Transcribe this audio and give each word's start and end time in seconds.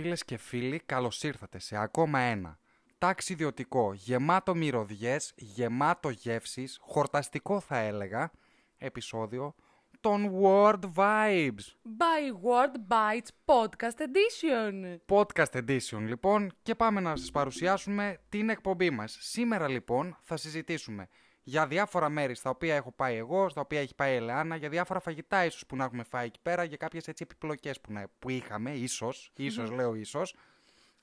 Φίλες 0.00 0.24
και 0.24 0.36
φίλοι, 0.36 0.80
καλώς 0.86 1.22
ήρθατε 1.22 1.58
σε 1.58 1.76
ακόμα 1.76 2.18
ένα 2.18 2.58
ταξιδιωτικό, 2.98 3.92
γεμάτο 3.92 4.54
μυρωδιές, 4.54 5.32
γεμάτο 5.36 6.10
γεύσεις, 6.10 6.78
χορταστικό 6.80 7.60
θα 7.60 7.78
έλεγα, 7.78 8.30
επεισόδιο 8.78 9.54
των 10.00 10.30
World 10.42 10.80
Vibes. 10.94 11.66
By 11.98 12.32
Word 12.44 12.74
Bites 12.88 13.28
Podcast 13.44 14.00
Edition. 14.00 14.96
Podcast 15.06 15.64
Edition 15.68 16.00
λοιπόν 16.00 16.52
και 16.62 16.74
πάμε 16.74 17.00
να 17.00 17.16
σας 17.16 17.30
παρουσιάσουμε 17.30 18.18
την 18.28 18.48
εκπομπή 18.48 18.90
μας. 18.90 19.16
Σήμερα 19.20 19.68
λοιπόν 19.68 20.16
θα 20.20 20.36
συζητήσουμε 20.36 21.08
για 21.50 21.66
διάφορα 21.66 22.08
μέρη 22.08 22.34
στα 22.34 22.50
οποία 22.50 22.74
έχω 22.74 22.92
πάει 22.92 23.16
εγώ, 23.16 23.48
στα 23.48 23.60
οποία 23.60 23.80
έχει 23.80 23.94
πάει 23.94 24.12
η 24.12 24.16
Ελεάνα, 24.16 24.56
για 24.56 24.68
διάφορα 24.68 25.00
φαγητά 25.00 25.44
ίσως 25.44 25.66
που 25.66 25.76
να 25.76 25.84
έχουμε 25.84 26.02
φάει 26.02 26.26
εκεί 26.26 26.38
πέρα, 26.42 26.64
για 26.64 26.76
κάποιες 26.76 27.08
έτσι 27.08 27.22
επιπλοκές 27.22 27.80
που, 27.80 27.92
να, 27.92 28.06
που 28.18 28.30
είχαμε, 28.30 28.70
ίσως, 28.70 29.32
ίσως 29.36 29.70
λέω 29.70 29.94
ίσως. 29.94 30.34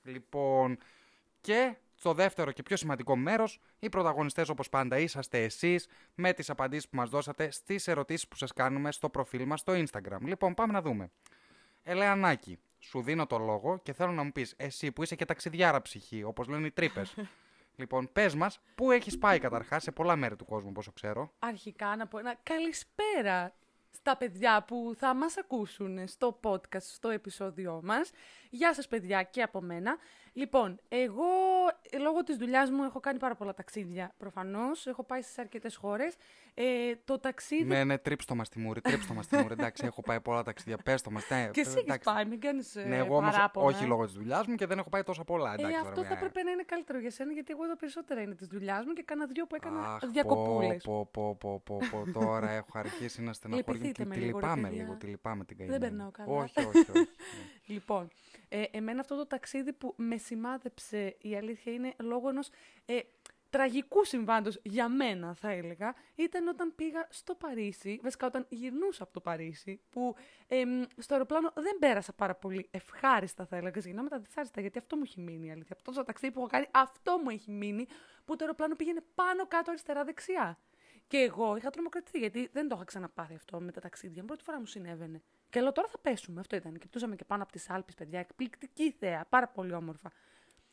Λοιπόν, 0.02 0.78
και 1.40 1.76
στο 1.94 2.12
δεύτερο 2.14 2.52
και 2.52 2.62
πιο 2.62 2.76
σημαντικό 2.76 3.16
μέρος, 3.16 3.60
οι 3.78 3.88
πρωταγωνιστές 3.88 4.48
όπως 4.48 4.68
πάντα 4.68 4.98
είσαστε 4.98 5.42
εσείς 5.42 5.88
με 6.14 6.32
τις 6.32 6.50
απαντήσεις 6.50 6.88
που 6.88 6.96
μας 6.96 7.10
δώσατε 7.10 7.50
στις 7.50 7.88
ερωτήσεις 7.88 8.28
που 8.28 8.36
σας 8.36 8.52
κάνουμε 8.52 8.92
στο 8.92 9.08
προφίλ 9.08 9.44
μας 9.46 9.60
στο 9.60 9.72
Instagram. 9.72 10.20
Λοιπόν, 10.20 10.54
πάμε 10.54 10.72
να 10.72 10.82
δούμε. 10.82 11.10
Ελεανάκη, 11.82 12.58
σου 12.78 13.02
δίνω 13.02 13.26
το 13.26 13.38
λόγο 13.38 13.78
και 13.82 13.92
θέλω 13.92 14.12
να 14.12 14.22
μου 14.22 14.32
πεις, 14.32 14.54
εσύ 14.56 14.92
που 14.92 15.02
είσαι 15.02 15.14
και 15.14 15.24
ταξιδιάρα 15.24 15.82
ψυχή, 15.82 16.22
όπως 16.22 16.48
λένε 16.48 16.66
οι 16.66 16.70
τρύπες. 16.70 17.14
λοιπόν, 17.78 18.12
πες 18.12 18.34
μας, 18.34 18.60
πού 18.74 18.90
έχεις 18.90 19.18
πάει 19.18 19.38
καταρχάς, 19.38 19.82
σε 19.82 19.90
πολλά 19.92 20.16
μέρη 20.16 20.36
του 20.36 20.44
κόσμου, 20.44 20.72
πόσο 20.72 20.92
ξέρω. 20.92 21.32
Αρχικά 21.38 21.96
να 21.96 22.06
πω 22.06 22.18
ένα 22.18 22.36
καλησπέρα 22.42 23.52
στα 23.90 24.16
παιδιά 24.16 24.64
που 24.64 24.94
θα 24.96 25.14
μας 25.14 25.36
ακούσουν 25.36 26.08
στο 26.08 26.40
podcast, 26.42 26.80
στο 26.80 27.08
επεισόδιό 27.08 27.80
μας. 27.84 28.10
Γεια 28.50 28.74
σας 28.74 28.88
παιδιά 28.88 29.22
και 29.22 29.42
από 29.42 29.60
μένα. 29.60 29.96
Λοιπόν, 30.32 30.80
εγώ 30.88 31.24
λόγω 32.00 32.22
της 32.22 32.36
δουλειάς 32.36 32.70
μου 32.70 32.82
έχω 32.82 33.00
κάνει 33.00 33.18
πάρα 33.18 33.34
πολλά 33.34 33.54
ταξίδια 33.54 34.14
προφανώς. 34.18 34.86
Έχω 34.86 35.02
πάει 35.04 35.22
σε 35.22 35.40
αρκετές 35.40 35.76
χώρες. 35.76 36.14
Ε, 36.54 36.64
το 37.04 37.18
ταξίδι... 37.18 37.64
Ναι, 37.64 37.84
ναι, 37.84 37.98
τρίψτο 37.98 38.34
μας 38.34 38.48
τη 38.48 38.58
μούρη, 38.58 38.80
τρίψτο 38.80 39.14
μας 39.14 39.26
τη 39.26 39.36
μούρη. 39.36 39.52
εντάξει, 39.52 39.86
έχω 39.86 40.02
πάει 40.02 40.20
πολλά 40.20 40.42
ταξίδια, 40.42 40.76
πες 40.76 41.02
το 41.02 41.10
μας. 41.10 41.28
Ναι, 41.30 41.48
και 41.52 41.60
εσύ 41.60 41.70
έχεις 41.70 41.82
εντάξει. 41.82 42.10
πάει, 42.12 42.24
μην 42.24 42.40
κάνεις 42.40 42.76
ε, 42.76 42.84
Ναι, 42.84 42.96
εγώ 42.96 43.16
όμως 43.16 43.30
παράπονα. 43.34 43.66
όχι 43.66 43.84
λόγω 43.84 44.04
της 44.04 44.12
δουλειάς 44.14 44.46
μου 44.46 44.54
και 44.54 44.66
δεν 44.66 44.78
έχω 44.78 44.88
πάει 44.88 45.02
τόσα 45.02 45.24
πολλά. 45.24 45.50
Ε, 45.50 45.54
Εντάξει, 45.54 45.74
αυτό 45.76 45.88
τώρα, 45.94 46.08
θα 46.08 46.14
μια- 46.14 46.18
έπρεπε 46.26 46.42
να 46.42 46.50
είναι 46.50 46.62
καλύτερο 46.62 46.98
για 46.98 47.10
σένα, 47.10 47.32
γιατί 47.32 47.52
εγώ 47.52 47.64
εδώ 47.64 47.76
περισσότερα 47.76 48.20
είναι 48.20 48.34
της 48.34 48.46
δουλειάς 48.46 48.84
μου 48.84 48.92
και 48.92 49.02
κάνα 49.02 49.26
δυο 49.26 49.46
που 49.46 49.54
έκανα 49.54 49.94
Αχ, 49.94 50.06
διακοπούλες. 50.06 50.82
Πω, 50.82 51.08
πω, 51.12 51.36
πω, 51.40 51.62
πω, 51.64 51.78
πω, 51.90 52.10
τώρα 52.12 52.50
έχω 52.50 52.70
αρχίσει 52.78 53.22
να 53.22 53.32
στεναχωριέμαι. 53.32 53.72
Λυπηθείτε 53.86 54.02
Τη, 54.02 54.08
με 54.08 54.14
τη 54.14 54.20
λίγο, 54.20 54.38
ρε 54.38 54.44
λυπάμαι 54.46 54.68
παιδιά. 54.68 54.82
λίγο, 54.82 54.94
τη 54.96 55.06
λυπάμαι 55.06 55.44
την 55.44 55.56
Δεν 55.56 55.68
καημένη. 55.68 55.90
περνάω 55.90 56.10
καλά. 56.10 56.32
Όχι, 56.42 56.58
όχι, 56.66 56.78
όχι. 56.90 57.08
Λοιπόν, 57.74 58.08
ε, 58.48 58.62
εμένα 58.70 59.00
αυτό 59.00 59.16
το 59.16 59.26
ταξίδι 59.26 59.72
που 59.72 59.94
με 59.96 60.16
σημάδεψε 60.16 61.16
η 61.20 61.36
αλήθεια 61.36 61.72
είναι 61.72 61.94
λόγω 61.98 62.28
ενός 62.28 62.48
ε, 62.84 62.98
τραγικού 63.50 64.04
συμβάντος 64.04 64.60
για 64.62 64.88
μένα 64.88 65.34
θα 65.34 65.50
έλεγα, 65.50 65.94
ήταν 66.14 66.48
όταν 66.48 66.74
πήγα 66.74 67.06
στο 67.10 67.34
Παρίσι, 67.34 68.00
βασικά 68.02 68.26
όταν 68.26 68.46
γυρνούσα 68.48 69.02
από 69.02 69.12
το 69.12 69.20
Παρίσι, 69.20 69.80
που 69.90 70.14
εμ, 70.46 70.82
στο 70.96 71.14
αεροπλάνο 71.14 71.52
δεν 71.54 71.76
πέρασα 71.78 72.12
πάρα 72.12 72.34
πολύ 72.34 72.68
ευχάριστα 72.70 73.46
θα 73.46 73.56
έλεγα, 73.56 73.80
συγγνώμη 73.80 74.08
τα 74.08 74.18
δυσάριστα, 74.18 74.60
γιατί 74.60 74.78
αυτό 74.78 74.96
μου 74.96 75.02
έχει 75.04 75.20
μείνει 75.20 75.46
η 75.46 75.50
αλήθεια. 75.50 75.76
Αυτό 75.76 75.92
το 75.92 76.02
ταξίδι 76.02 76.32
που 76.32 76.38
έχω 76.38 76.48
κάνει, 76.48 76.66
αυτό 76.70 77.18
μου 77.18 77.30
έχει 77.30 77.50
μείνει, 77.50 77.86
που 78.24 78.36
το 78.36 78.44
αεροπλάνο 78.44 78.76
πήγαινε 78.76 79.00
πάνω 79.14 79.46
κάτω 79.46 79.70
αριστερά-δεξιά. 79.70 80.58
Και 81.06 81.18
εγώ 81.18 81.56
είχα 81.56 81.70
τρομοκρατηθεί, 81.70 82.18
γιατί 82.18 82.48
δεν 82.52 82.68
το 82.68 82.74
είχα 82.74 82.84
ξαναπάθει 82.84 83.34
αυτό 83.34 83.60
με 83.60 83.72
τα 83.72 83.80
ταξίδια 83.80 84.20
μου. 84.20 84.26
Πρώτη 84.26 84.44
φορά 84.44 84.58
μου 84.58 84.66
συνέβαινε. 84.66 85.22
Και 85.50 85.60
λέω 85.60 85.72
τώρα 85.72 85.88
θα 85.88 85.98
πέσουμε. 85.98 86.40
Αυτό 86.40 86.56
ήταν. 86.56 86.78
Και 86.78 86.86
πτούσαμε 86.86 87.16
και 87.16 87.24
πάνω 87.24 87.42
από 87.42 87.52
τις 87.52 87.70
Άλπε, 87.70 87.92
παιδιά. 87.96 88.18
Εκπληκτική 88.20 88.90
θέα. 88.98 89.24
Πάρα 89.28 89.48
πολύ 89.48 89.72
όμορφα. 89.74 90.10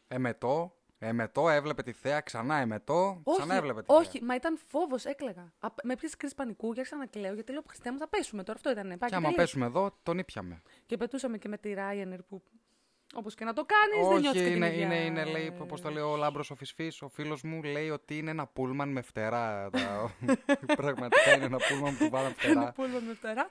Εμετό, 0.08 0.76
εμετό, 1.00 1.50
έβλεπε 1.50 1.84
τη 1.84 1.92
θέα, 1.92 2.20
ξανά 2.22 2.56
εμετό, 2.56 3.22
Όχι, 3.24 3.38
ξανά 3.38 3.56
έβλεπε 3.56 3.80
τη 3.82 3.94
όχι, 3.94 4.10
θέα. 4.18 4.28
μα 4.28 4.36
ήταν 4.36 4.60
φόβος, 4.68 5.06
έκλαιγα. 5.06 5.54
Α, 5.60 5.68
με 5.84 5.96
πιέσε 5.96 6.16
κρίση 6.18 6.36
πανικού 6.36 6.74
και 6.74 6.80
άρχισα 6.80 6.98
να 6.98 7.06
κλαίω 7.06 7.34
γιατί 7.34 7.52
λέω 7.52 7.64
Χριστέ 7.68 7.92
μου 7.92 7.98
θα 7.98 8.08
πέσουμε 8.08 8.44
τώρα. 8.44 8.58
Αυτό 8.66 8.72
ήταν. 8.72 8.98
Και 9.10 9.16
άμα 9.16 9.32
πέσουμε 9.32 9.66
εδώ, 9.66 9.98
τον 10.04 10.18
ήπιαμε. 10.18 10.62
Και 10.86 10.98
πετούσαμε 10.98 11.38
και 11.38 11.48
με 11.48 11.58
τη 11.58 11.74
Ryanair 11.78 12.20
που 12.28 12.44
όπως 13.14 13.36
και 13.36 13.46
να 13.46 13.54
το 13.54 13.66
κάνεις, 13.66 14.08
δεν 14.08 14.20
νιώθεις 14.20 14.30
Όχι, 14.30 14.40
και 14.40 14.54
την 14.54 14.56
είναι, 14.56 14.74
ίδια- 14.74 14.86
είναι, 14.86 14.96
είναι, 15.22 15.24
λέει, 15.26 15.52
πώς 15.68 15.82
το 15.82 15.90
λέει 15.90 16.04
ο 16.04 16.16
Λάμπρος 16.16 16.52
ο 16.52 16.56
Φυσφής, 16.56 17.02
ο 17.02 17.08
φίλος 17.10 17.42
μου 17.42 17.64
λέει 17.64 17.90
ότι 17.90 18.18
είναι 18.18 18.30
ένα 18.32 18.48
πούλμαν 18.48 18.90
με 18.90 19.02
φτερά. 19.02 19.70
Τα- 19.70 20.16
Πραγματικά 20.78 21.36
είναι 21.36 21.46
ένα 21.46 21.58
πούλμαν 21.70 21.98
που 21.98 22.10
βάλαν 22.10 22.34
Ένα 22.42 22.54
φτερά. 22.62 22.72
πούλμαν 22.72 23.04
με 23.04 23.14
φτερά. 23.14 23.50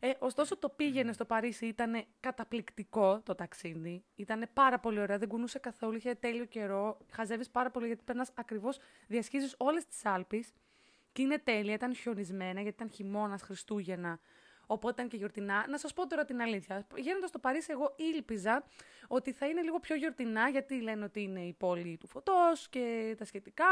Ε, 0.00 0.10
ωστόσο 0.18 0.56
το 0.56 0.68
πήγαινε 0.68 1.12
στο 1.12 1.24
Παρίσι, 1.24 1.66
ήταν 1.66 2.04
καταπληκτικό 2.20 3.20
το 3.24 3.34
ταξίδι. 3.34 4.04
Ήταν 4.14 4.48
πάρα 4.52 4.78
πολύ 4.78 5.00
ωραίο, 5.00 5.18
δεν 5.18 5.28
κουνούσε 5.28 5.58
καθόλου, 5.58 5.96
είχε 5.96 6.14
τέλειο 6.14 6.44
καιρό. 6.44 6.98
Χαζεύεις 7.12 7.50
πάρα 7.50 7.70
πολύ 7.70 7.86
γιατί 7.86 8.04
περνάς 8.04 8.30
ακριβώς, 8.34 8.78
διασχίζεις 9.06 9.54
όλες 9.58 9.86
τις 9.86 10.04
Άλπε. 10.04 10.40
Και 11.12 11.22
είναι 11.22 11.38
τέλεια, 11.38 11.74
ήταν 11.74 11.94
χιονισμένα 11.94 12.60
γιατί 12.60 12.68
ήταν 12.68 12.90
χειμώνας, 12.90 13.42
Χριστούγεννα. 13.42 14.20
Οπότε 14.66 14.92
ήταν 14.92 15.08
και 15.08 15.16
γιορτινά. 15.16 15.66
Να 15.68 15.78
σας 15.78 15.92
πω 15.92 16.06
τώρα 16.06 16.24
την 16.24 16.40
αλήθεια. 16.40 16.86
Γίνοντα 16.96 17.26
στο 17.26 17.38
Παρίσι, 17.38 17.72
εγώ 17.72 17.94
ήλπιζα 17.96 18.64
ότι 19.08 19.32
θα 19.32 19.46
είναι 19.46 19.62
λίγο 19.62 19.80
πιο 19.80 19.96
γιορτινά, 19.96 20.48
γιατί 20.48 20.80
λένε 20.80 21.04
ότι 21.04 21.22
είναι 21.22 21.40
η 21.40 21.52
πόλη 21.52 21.96
του 21.96 22.06
φωτός 22.06 22.68
και 22.68 23.14
τα 23.18 23.24
σχετικά. 23.24 23.66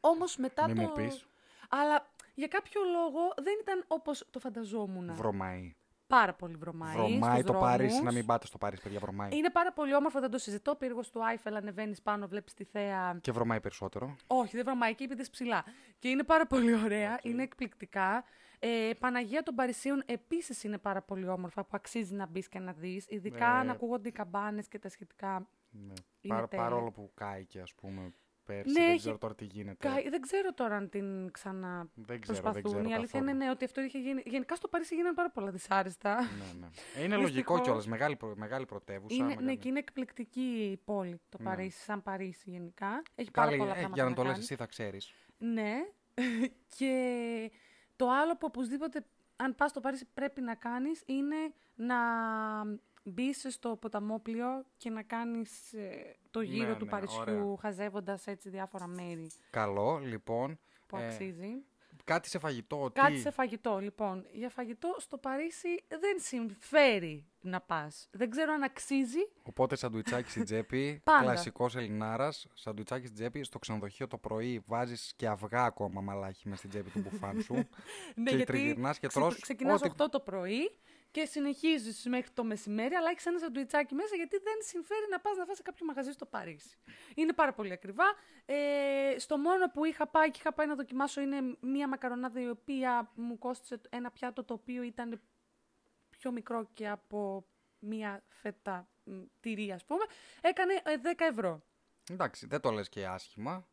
Όμως 0.00 0.36
μετά 0.36 0.68
Μη 0.68 0.74
το. 0.74 0.80
μου 0.80 0.92
πεις. 0.92 1.26
Αλλά 1.68 2.06
για 2.38 2.46
κάποιο 2.48 2.80
λόγο 2.92 3.20
δεν 3.42 3.54
ήταν 3.60 3.84
όπως 3.88 4.26
το 4.30 4.38
φανταζόμουν. 4.38 5.14
Βρωμάει. 5.14 5.74
Πάρα 6.06 6.34
πολύ 6.34 6.54
βρωμάει. 6.56 6.94
Βρωμάει 6.96 7.32
στους 7.32 7.44
το 7.44 7.52
δρόμους. 7.52 7.68
Παρίσι, 7.68 8.02
να 8.02 8.12
μην 8.12 8.26
πάτες 8.26 8.48
στο 8.48 8.58
Παρίσι, 8.58 8.82
παιδιά, 8.82 8.98
βρωμάει. 8.98 9.28
Είναι 9.32 9.50
πάρα 9.50 9.72
πολύ 9.72 9.94
όμορφο, 9.94 10.20
δεν 10.20 10.30
το 10.30 10.38
συζητώ. 10.38 10.74
Πύργος 10.74 11.10
του 11.10 11.24
Άιφελ, 11.24 11.56
ανεβαίνεις 11.56 12.02
πάνω, 12.02 12.26
βλέπεις 12.28 12.54
τη 12.54 12.64
θέα. 12.64 13.18
Και 13.20 13.32
βρωμάει 13.32 13.60
περισσότερο. 13.60 14.16
Όχι, 14.26 14.56
δεν 14.56 14.64
βρωμάει 14.64 14.90
εκεί, 14.90 15.02
επειδή 15.02 15.30
ψηλά. 15.30 15.64
Και 15.98 16.08
είναι 16.08 16.22
πάρα 16.24 16.46
πολύ 16.46 16.74
ωραία, 16.84 17.18
είναι 17.22 17.42
εκπληκτικά. 17.42 18.24
Ε, 18.58 18.90
Παναγία 18.98 19.42
των 19.42 19.54
Παρισίων 19.54 20.02
επίσης 20.06 20.64
είναι 20.64 20.78
πάρα 20.78 21.02
πολύ 21.02 21.28
όμορφα, 21.28 21.62
που 21.62 21.70
αξίζει 21.72 22.14
να 22.14 22.26
μπεις 22.26 22.48
και 22.48 22.58
να 22.58 22.72
δεις. 22.72 23.06
Ειδικά 23.08 23.46
Ε, 23.46 23.58
αν 23.58 23.70
ακούγονται 23.70 24.08
οι 24.08 24.12
καμπάνες 24.12 24.68
και 24.68 24.78
τα 24.78 24.88
σχετικά. 24.88 25.48
Ναι. 25.70 25.92
Είναι 26.20 26.34
Παρά- 26.34 26.48
τέλεια. 26.48 26.64
παρόλο 26.64 26.90
που 26.90 27.10
κάηκε, 27.14 27.60
ας 27.60 27.74
πούμε, 27.74 28.12
πέρσι, 28.48 28.72
Ναι, 28.72 28.80
δεν 28.80 28.88
έχει 28.90 28.98
ξέρω 28.98 29.18
τώρα 29.18 29.34
τι 29.34 29.44
γίνεται. 29.44 29.88
Κα- 29.88 30.10
Δεν 30.10 30.20
ξέρω 30.20 30.52
τώρα 30.54 30.76
αν 30.76 30.88
την 30.88 31.30
ξαναπροσπαθούν. 31.30 32.04
Δεν 32.06 32.20
ξέρω, 32.20 32.52
δεν 32.52 32.62
ξέρω 32.62 32.78
Η 32.88 32.92
αλήθεια 32.92 33.18
είναι 33.20 33.30
καθόλου. 33.30 33.36
ναι, 33.44 33.50
ότι 33.50 33.64
αυτό 33.64 33.80
είχε 33.80 33.98
γίνει. 33.98 34.22
Γενικά 34.26 34.54
στο 34.54 34.68
Παρίσι 34.68 34.94
γίνανε 34.94 35.14
πάρα 35.14 35.30
πολλά 35.30 35.50
δυσάρεστα. 35.50 36.14
Ναι, 36.20 36.60
ναι. 36.60 36.66
Ε, 36.96 37.04
Είναι 37.04 37.14
λογικό 37.16 37.26
Δυστυχώς. 37.34 37.60
κιόλας. 37.60 37.86
Μεγάλη, 37.86 38.16
προ- 38.16 38.36
μεγάλη 38.36 38.66
πρωτεύουσα. 38.66 39.14
Είναι, 39.14 39.24
μεγάλη- 39.24 39.46
ναι, 39.46 39.54
και 39.54 39.68
είναι 39.68 39.78
εκπληκτική 39.78 40.68
η 40.72 40.76
πόλη 40.84 41.20
το 41.28 41.38
Ναι. 41.38 41.44
Παρίσι, 41.44 41.78
σαν 41.82 42.02
Παρίσι 42.02 42.50
γενικά. 42.50 43.02
Έχει 43.14 43.30
πάρα 43.30 43.46
Καλή, 43.48 43.58
πολλά 43.60 43.70
ε, 43.70 43.74
πράγματα 43.74 43.94
για 44.00 44.04
να 44.08 44.14
το 44.14 44.22
λες 44.22 44.30
κάνει. 44.32 44.42
εσύ 44.44 44.54
θα 44.54 44.66
ξέρεις. 44.66 45.12
Ναι. 45.38 45.74
και 46.76 46.92
το 47.96 48.10
άλλο 48.10 48.32
που 48.36 48.46
οπωσδήποτε, 48.46 49.04
αν 49.36 49.54
πας 49.54 49.70
στο 49.70 49.80
Παρίσι 49.80 50.06
πρέπει 50.14 50.40
να 50.40 50.54
κάνεις, 50.54 51.02
είναι 51.06 51.36
να 51.74 51.96
μπει 53.08 53.32
στο 53.32 53.76
ποταμόπλιο 53.76 54.64
και 54.76 54.90
να 54.90 55.02
κάνεις 55.02 55.72
ε, 55.72 56.16
το 56.30 56.40
γύρο 56.40 56.68
Ναι, 56.68 56.76
του 56.76 56.84
ναι, 56.84 56.90
Παρισιού 56.90 57.20
ωραία. 57.20 57.56
χαζεύοντας 57.60 58.26
έτσι 58.26 58.48
διάφορα 58.48 58.86
μέρη 58.86 59.30
Καλό, 59.50 59.98
λοιπόν. 60.04 60.58
που 60.86 60.96
Ε, 60.96 61.06
αξίζει. 61.06 61.64
Κάτι 62.04 62.28
σε 62.28 62.38
φαγητό. 62.38 62.90
Κάτι 62.94 63.12
τι... 63.12 63.18
σε 63.20 63.30
φαγητό, 63.30 63.78
λοιπόν. 63.78 64.26
Για 64.32 64.50
φαγητό 64.50 64.94
στο 64.98 65.18
Παρίσι 65.18 65.68
δεν 65.88 66.16
συμφέρει 66.20 67.26
να 67.40 67.60
πας. 67.60 68.08
Δεν 68.12 68.30
ξέρω 68.30 68.52
αν 68.52 68.62
αξίζει. 68.62 69.18
Οπότε 69.42 69.76
σαντουιτσάκι 69.76 70.30
στην 70.30 70.44
τσέπη. 70.44 71.00
Πάντα. 71.04 71.22
Κλασικός 71.22 71.76
Ελληνάρας. 71.76 72.46
Σαντουιτσάκι 72.54 73.04
στην 73.04 73.16
τσέπη. 73.18 73.44
Στο 73.44 73.58
ξενοδοχείο 73.58 74.06
το 74.06 74.18
πρωί 74.18 74.62
βάζεις 74.66 75.12
και 75.16 75.26
αυγά 75.28 75.64
ακόμα 75.64 76.00
μαλάκι 76.00 76.48
μες 76.48 76.58
στην 76.58 76.70
τσέπη 76.70 76.90
του 76.90 76.98
μπουφάν 76.98 77.40
σου. 77.42 77.54
Ναι, 78.14 78.30
και 78.30 78.36
γιατί 78.36 78.52
τριγυρνάς 78.52 78.98
και 78.98 79.06
ξε- 79.06 79.22
τρως 79.22 79.40
ξεκινάς 79.40 79.82
ό,τι- 79.82 79.94
8 80.02 80.06
το 80.10 80.20
πρωί 80.20 80.70
και 81.10 81.24
συνεχίζεις 81.24 82.06
μέχρι 82.06 82.30
το 82.30 82.44
μεσημέρι, 82.44 82.94
αλλά 82.94 83.10
έχεις 83.10 83.26
ένα 83.26 83.38
σαντουιτσάκι 83.38 83.94
μέσα 83.94 84.16
γιατί 84.16 84.38
δεν 84.38 84.54
συμφέρει 84.58 85.06
να 85.10 85.20
πας 85.20 85.36
να 85.36 85.44
φας 85.44 85.56
σε 85.56 85.62
κάποιο 85.62 85.86
μαγαζί 85.86 86.12
στο 86.12 86.26
Παρίσι. 86.26 86.76
Είναι 87.14 87.32
πάρα 87.32 87.52
πολύ 87.52 87.72
ακριβά. 87.72 88.04
Ε, 88.44 89.18
στο 89.18 89.38
μόνο 89.38 89.70
που 89.70 89.84
είχα 89.84 90.06
πάει 90.06 90.30
και 90.30 90.38
είχα 90.40 90.52
πάει 90.52 90.66
να 90.66 90.74
δοκιμάσω 90.74 91.20
είναι 91.20 91.56
μία 91.60 91.88
μακαρονάδα 91.88 92.40
η 92.40 92.48
οποία 92.48 93.12
μου 93.14 93.38
κόστησε 93.38 93.80
ένα 93.88 94.10
πιάτο 94.10 94.44
το 94.44 94.54
οποίο 94.54 94.82
ήταν 94.82 95.20
πιο 96.10 96.30
μικρό 96.30 96.70
και 96.74 96.88
από 96.88 97.46
μία 97.78 98.22
φέτα 98.28 98.88
μ, 99.04 99.22
τυρί 99.40 99.72
ας 99.72 99.84
πούμε. 99.84 100.04
Έκανε 100.40 100.74
ε, 100.74 100.94
10 101.02 101.12
ευρώ. 101.30 101.62
Εντάξει, 102.10 102.46
δεν 102.46 102.60
το 102.60 102.70
λες 102.70 102.88
και 102.88 103.06
άσχημα. 103.06 103.68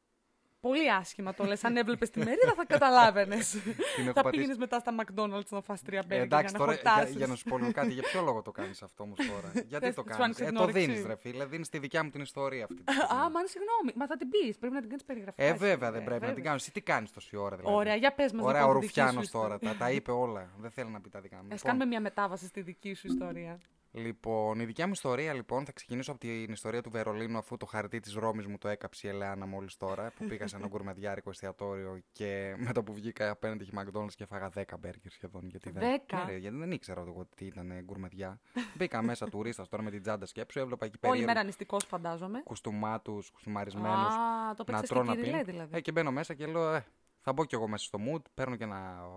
Πολύ 0.67 0.91
άσχημα 0.91 1.33
το 1.33 1.43
λες. 1.45 1.63
Αν 1.63 1.77
έβλεπες 1.77 2.09
τη 2.09 2.19
μερίδα 2.19 2.53
θα 2.55 2.65
καταλάβαινες. 2.65 3.55
έχω 3.55 3.63
θα 4.05 4.13
πατήσει. 4.13 4.29
πήγαινες 4.31 4.57
μετά 4.57 4.79
στα 4.79 4.91
McDonald's 4.99 5.49
να 5.49 5.61
φας 5.61 5.81
τρία 5.81 5.99
Ε, 5.99 6.05
μπέργκερ 6.07 6.25
εντάξει, 6.25 6.45
για 6.49 6.51
να 6.59 6.65
τώρα 6.65 6.73
για, 6.73 6.91
χορτάσεις. 6.91 7.15
για 7.15 7.27
να 7.27 7.35
σου 7.35 7.43
πω 7.43 7.57
λίγο 7.57 7.71
κάτι, 7.71 7.91
για 7.93 8.01
ποιο 8.03 8.21
λόγο 8.21 8.41
το 8.41 8.51
κάνεις 8.51 8.81
αυτό 8.81 9.03
όμως 9.03 9.17
τώρα; 9.17 9.51
Γιατί 9.71 9.85
Θες- 9.85 9.95
το 9.95 10.01
σου 10.01 10.07
κάνεις; 10.07 10.23
άνοιξε 10.23 10.43
Ε, 10.43 10.45
την 10.47 10.55
το 10.55 10.61
όρεξη. 10.63 10.85
δίνεις, 10.85 11.05
ρε 11.05 11.15
φίλε. 11.15 11.45
Δίνεις 11.45 11.69
τη 11.69 11.77
δικιά 11.79 12.03
μου 12.03 12.09
την 12.09 12.21
ιστορία 12.21 12.63
αυτή. 12.63 12.75
τη 12.83 12.91
Α, 12.91 12.93
στιγμή. 12.93 13.17
μα 13.33 13.39
είναι 13.39 13.47
συγγνώμη. 13.55 13.91
Μα 13.95 14.05
θα 14.07 14.17
την 14.17 14.29
πεις. 14.29 14.57
Πρέπει 14.57 14.73
να 14.73 14.79
την 14.79 14.89
κάνεις 14.89 15.03
περιγραφή. 15.05 15.43
Ε, 15.43 15.53
βέβαια 15.53 15.91
δεν 15.91 16.03
πρέπει 16.03 16.25
να 16.25 16.33
την 16.33 16.43
κάνω. 16.43 16.55
Εσύ 16.55 16.71
τι 16.71 16.81
κάνεις 16.81 17.11
τόση 17.11 17.35
ώρα 17.35 17.55
δηλαδή; 17.55 17.75
Ωραία, 17.75 17.95
για 17.95 18.13
πες 18.13 18.31
μας, 18.31 18.45
Ωραία, 18.45 18.61
λοιπόν, 18.61 18.75
ο 18.75 18.79
τη 18.79 18.85
δική 18.85 18.99
σου 18.99 19.05
Ρουφιάνος 19.05 19.25
ιστορία. 19.25 19.57
τώρα. 19.59 19.73
Τα, 19.73 19.77
τα 19.85 19.91
είπε 19.91 20.11
όλα. 20.11 20.49
Δεν 20.57 20.71
θέλει 20.71 20.89
να 20.89 21.01
πει 21.01 21.09
τα 21.09 21.19
δικά 21.19 21.35
μου. 21.35 21.41
Α 21.41 21.45
Λοιπόν, 21.49 21.59
κάνουμε 21.63 21.85
μια 21.85 21.99
μετάβαση 22.01 22.45
στη 22.47 22.61
δική 22.61 22.93
σου 22.93 23.07
ιστορία. 23.07 23.59
Λοιπόν, 23.97 24.59
η 24.59 24.65
δικιά 24.65 24.85
μου 24.85 24.91
ιστορία 24.93 25.33
λοιπόν 25.33 25.65
θα 25.65 25.71
ξεκινήσω 25.71 26.11
από 26.11 26.19
την 26.19 26.51
ιστορία 26.51 26.81
του 26.81 26.89
Βερολίνου 26.89 27.37
αφού 27.37 27.57
το 27.57 27.65
χαρτί 27.65 27.99
της 27.99 28.13
Ρώμης 28.13 28.45
μου 28.47 28.57
το 28.57 28.67
έκαψε 28.67 29.07
η 29.07 29.09
Ελεάνα 29.09 29.45
μόλις 29.45 29.77
τώρα. 29.77 30.11
Που 30.17 30.25
πήγα 30.25 30.47
σε 30.47 30.55
ένα 30.55 30.67
γκουρμεδιάρικο 30.67 31.29
εστιατόριο 31.29 31.99
και 32.11 32.55
με 32.57 32.73
το 32.73 32.83
που 32.83 32.93
βγήκα 32.93 33.29
απέναντι 33.29 33.63
είχε 33.63 33.71
McDonald's 33.75 34.13
και 34.15 34.25
φάγα 34.25 34.49
10 34.55 34.63
μπέργκερ 34.79 35.11
σχεδόν. 35.11 35.47
Γιατί 35.47 35.69
δεν, 35.69 36.01
10? 36.07 36.15
Ναι, 36.15 36.31
ρε, 36.31 36.37
γιατί 36.37 36.57
δεν 36.57 36.71
ήξερα 36.71 37.01
εγώ 37.07 37.25
τι 37.35 37.45
ήταν 37.45 37.81
γκουρμεδιά. 37.83 38.39
Μπήκα 38.77 39.01
μέσα 39.01 39.29
τουρίστας 39.29 39.69
τώρα 39.69 39.83
με 39.83 39.91
την 39.91 40.01
τσάντα 40.01 40.25
σκέψου, 40.25 40.59
έβλεπα 40.59 40.85
εκεί 40.85 40.97
πέρα. 40.97 41.13
Όλη 41.13 41.23
μέρα 41.23 41.43
νηστικός, 41.43 41.83
φαντάζομαι. 41.85 42.41
Κουστούμάτους, 42.43 43.29
κουστούμαρισμένους. 43.29 44.13
Α, 44.13 44.53
το 44.55 44.63
να 44.63 44.63
παίξες 44.65 44.89
τρώνε 44.89 45.11
και 45.11 45.17
να 45.17 45.23
κυριλέ 45.23 45.31
πίνουν. 45.31 45.45
δηλαδή. 45.45 45.77
Ε, 45.77 45.81
και 45.81 45.91
μπαίνω 45.91 46.11
μέσα 46.11 46.33
και 46.33 46.45
λέω, 46.45 46.73
ε, 46.73 46.85
θα 47.21 47.33
μπω 47.33 47.45
κι 47.45 47.55
εγώ 47.55 47.67
μέσα 47.67 47.85
στο 47.85 47.99
mood, 48.07 48.21
παίρνω 48.33 48.55
και 48.55 48.63
ένα 48.63 49.07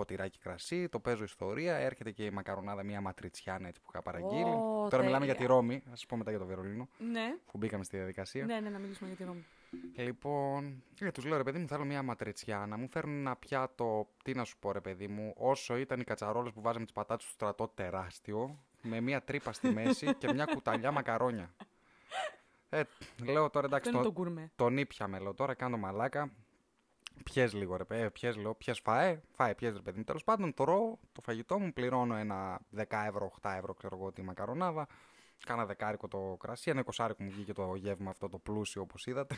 ποτηράκι 0.00 0.38
κρασί, 0.38 0.88
το 0.88 1.00
παίζω 1.00 1.24
ιστορία, 1.24 1.76
έρχεται 1.76 2.10
και 2.10 2.24
η 2.24 2.30
μακαρονάδα, 2.30 2.82
μια 2.82 3.00
ματριτσιάνα 3.00 3.68
έτσι 3.68 3.80
που 3.80 3.86
είχα 3.92 4.02
παραγγείλει. 4.02 4.50
Ω, 4.50 4.86
Τώρα 4.90 5.02
μιλάμε 5.02 5.24
για 5.24 5.34
τέλεια. 5.34 5.48
τη 5.48 5.54
Ρώμη, 5.54 5.82
θα 5.90 5.96
σα 5.96 6.06
πω 6.06 6.16
μετά 6.16 6.30
για 6.30 6.38
το 6.38 6.46
Βερολίνο, 6.46 6.88
Ναι, 7.12 7.34
που 7.46 7.58
μπήκαμε 7.58 7.84
στη 7.84 7.96
διαδικασία. 7.96 8.44
ναι, 8.44 8.60
ναι, 8.60 8.68
να 8.70 8.78
μιλήσουμε 8.78 9.08
για 9.08 9.18
τη 9.18 9.24
Ρώμη. 9.24 9.44
Λοιπόν, 9.96 10.82
ε, 11.00 11.10
τους 11.10 11.24
λέω 11.24 11.36
ρε 11.36 11.42
παιδί 11.42 11.58
μου, 11.58 11.66
θέλω 11.68 11.84
μια 11.84 12.02
ματριτσιάνα. 12.02 12.76
Μου 12.76 12.88
φέρνουν 12.88 13.18
ένα 13.18 13.36
πιάτο, 13.36 14.08
τι 14.24 14.34
να 14.34 14.44
σου 14.44 14.58
πω 14.58 14.72
ρε 14.72 14.80
παιδί 14.80 15.08
μου, 15.08 15.34
όσο 15.36 15.76
ήταν 15.76 16.00
οι 16.00 16.04
κατσαρόλες 16.04 16.52
που 16.52 16.60
βάζαμε 16.60 16.84
τις 16.84 16.94
πατάτες 16.94 17.24
στο 17.24 17.32
στρατό 17.34 17.68
τεράστιο, 17.68 18.64
με 18.82 19.00
μια 19.00 19.22
τρύπα 19.22 19.52
στη 19.52 19.68
μέση 19.70 20.14
και 20.14 20.32
μια 20.32 20.44
κουταλιά 20.44 20.90
μακαρόνια. 20.90 21.54
Ε, 22.68 22.82
λέω 23.24 23.50
τώρα 23.50 23.66
εντάξει, 23.66 23.88
Αυτό 23.88 24.00
είναι 24.02 24.08
το, 24.08 24.14
το 24.14 24.20
γκουρμέ. 24.22 24.50
τον 24.56 24.76
ήπιαμε, 24.78 25.18
λέω 25.18 25.34
τώρα, 25.34 25.54
κάνω 25.54 25.76
μαλάκα. 25.76 26.30
Πιες 27.24 27.52
λίγο 27.52 27.76
ρε 27.76 27.84
παιδί, 27.84 28.10
πιες 28.10 28.36
λέω, 28.36 28.54
πιες 28.54 28.80
φαέ, 28.80 29.20
φαέ, 29.30 29.54
πιες 29.54 29.74
ρε 29.74 29.80
παιδί 29.80 29.98
μου. 29.98 30.04
Τέλος 30.04 30.24
πάντων, 30.24 30.54
τρώω 30.54 30.98
το 31.12 31.20
φαγητό 31.20 31.58
μου, 31.58 31.72
πληρώνω 31.72 32.16
ένα 32.16 32.60
10 32.76 32.84
ευρώ, 33.06 33.32
8 33.42 33.50
ευρώ, 33.56 33.74
ξέρω 33.74 33.96
εγώ, 33.96 34.12
τη 34.12 34.22
μακαρονάδα. 34.22 34.86
Κάνα 35.46 35.66
δεκάρικο 35.66 36.08
το 36.08 36.36
κρασί, 36.40 36.70
ένα 36.70 36.80
εικοσάρικο 36.80 37.22
μου 37.22 37.30
βγήκε 37.30 37.52
το 37.52 37.74
γεύμα 37.74 38.10
αυτό 38.10 38.28
το 38.28 38.38
πλούσιο 38.38 38.82
όπως 38.82 39.06
είδατε. 39.06 39.36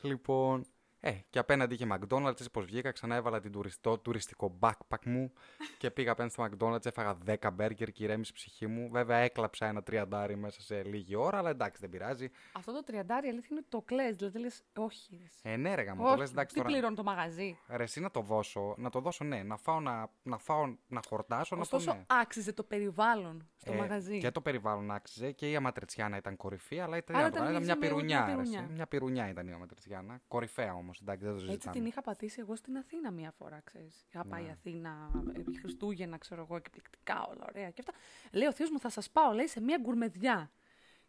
λοιπόν, 0.00 0.64
ε, 1.00 1.12
και 1.30 1.38
απέναντι 1.38 1.74
είχε 1.74 1.86
McDonald's, 1.92 2.26
έτσι 2.30 2.50
πως 2.50 2.64
βγήκα, 2.64 2.90
ξανά 2.92 3.14
έβαλα 3.14 3.40
την 3.40 3.52
τουριστό, 3.52 3.98
τουριστικό 3.98 4.58
backpack 4.60 5.04
μου 5.04 5.32
και 5.78 5.90
πήγα 5.90 6.12
απέναντι 6.12 6.32
στο 6.32 6.48
McDonald's, 6.50 6.86
έφαγα 6.86 7.18
10 7.26 7.50
μπέργκερ 7.52 7.92
και 7.92 8.04
ηρέμησε 8.04 8.30
η 8.34 8.36
ψυχή 8.36 8.66
μου. 8.66 8.90
Βέβαια 8.90 9.16
έκλαψα 9.16 9.66
ένα 9.66 9.82
τριαντάρι 9.82 10.36
μέσα 10.36 10.60
σε 10.60 10.82
λίγη 10.82 11.14
ώρα, 11.16 11.38
αλλά 11.38 11.50
εντάξει 11.50 11.80
δεν 11.80 11.90
πειράζει. 11.90 12.30
Αυτό 12.52 12.72
το 12.72 12.82
τριαντάρι 12.84 13.28
αλήθεια 13.28 13.48
είναι 13.50 13.60
ότι 13.60 13.68
το 13.68 13.80
κλαις, 13.82 14.16
δηλαδή 14.16 14.38
λες 14.38 14.62
όχι. 14.76 15.16
ρε, 15.16 15.24
εσύ. 15.24 15.40
Ε, 15.42 15.56
ναι, 15.56 15.74
ρε, 15.74 15.82
γαμώ, 15.82 16.02
το 16.02 16.08
όχι. 16.08 16.18
λες, 16.18 16.30
εντάξει 16.30 16.54
Τι 16.54 16.60
τώρα. 16.60 16.72
πληρώνει 16.72 16.94
το 16.96 17.02
μαγαζί. 17.02 17.58
Ρε, 17.68 17.82
εσύ 17.82 18.00
να 18.00 18.10
το 18.10 18.20
δώσω, 18.20 18.74
να 18.78 18.90
το 18.90 19.00
δώσω, 19.00 19.24
ναι. 19.24 19.42
Να 19.42 19.56
φάω 19.56 19.80
να, 19.80 20.10
να, 20.22 20.38
φάω, 20.38 20.76
να 20.88 21.00
χορτάσω, 21.08 21.54
να 21.54 21.60
Ωστόσο, 21.60 21.90
πω 21.90 21.96
ναι. 21.96 22.04
άξιζε 22.20 22.52
το 22.52 22.62
περιβάλλον 22.62 23.48
στο 23.56 23.72
Ε, 23.72 23.76
μαγαζί. 23.76 24.18
Και 24.18 24.30
το 24.30 24.40
περιβάλλον 24.40 24.90
άξιζε 24.90 25.32
και 25.32 25.50
η 25.50 25.56
Αματριτσιάνα 25.56 26.16
ήταν 26.16 26.36
κορυφή, 26.36 26.80
αλλά 26.80 26.96
ήταν, 26.96 27.16
Αλλά 27.16 27.26
ήταν, 27.26 27.42
ήταν 27.42 27.50
ήταν 27.54 27.64
μια 27.64 27.76
μια 27.76 27.88
πυρουνιά. 27.88 28.24
ρε, 28.26 28.30
πυρουνιά. 28.32 28.60
εσύ. 28.60 28.72
Μια 28.72 28.86
πυρουνιά 28.86 29.28
ήταν 29.28 29.46
η 29.48 29.52
Αματριτσιάνα. 29.52 30.20
Κορυφαία 30.28 30.74
όμως, 30.74 30.89
εντάξει, 31.00 31.24
δεν 31.24 31.32
το 31.32 31.38
Έτσι 31.38 31.50
συζητάμε. 31.50 31.76
την 31.76 31.86
είχα 31.86 32.00
πατήσει 32.02 32.40
εγώ 32.40 32.56
στην 32.56 32.76
Αθήνα 32.76 33.10
μία 33.10 33.30
φορά, 33.30 33.60
ξέρεις. 33.64 34.04
Είχα 34.08 34.24
πάει 34.24 34.42
Ναι. 34.42 34.50
Αθήνα, 34.50 35.10
επί 35.32 35.58
Χριστούγεννα, 35.58 36.18
ξέρω 36.18 36.42
εγώ, 36.42 36.56
εκπληκτικά 36.56 37.26
όλα 37.26 37.44
ωραία 37.48 37.70
και 37.70 37.82
αυτά. 37.86 37.92
Λέει 38.32 38.46
ο 38.48 38.52
θείος 38.52 38.70
μου 38.70 38.78
θα 38.80 38.88
σας 38.88 39.10
πάω, 39.10 39.32
λέει, 39.32 39.46
σε 39.46 39.60
μία 39.60 39.78
γκουρμεδιά. 39.80 40.50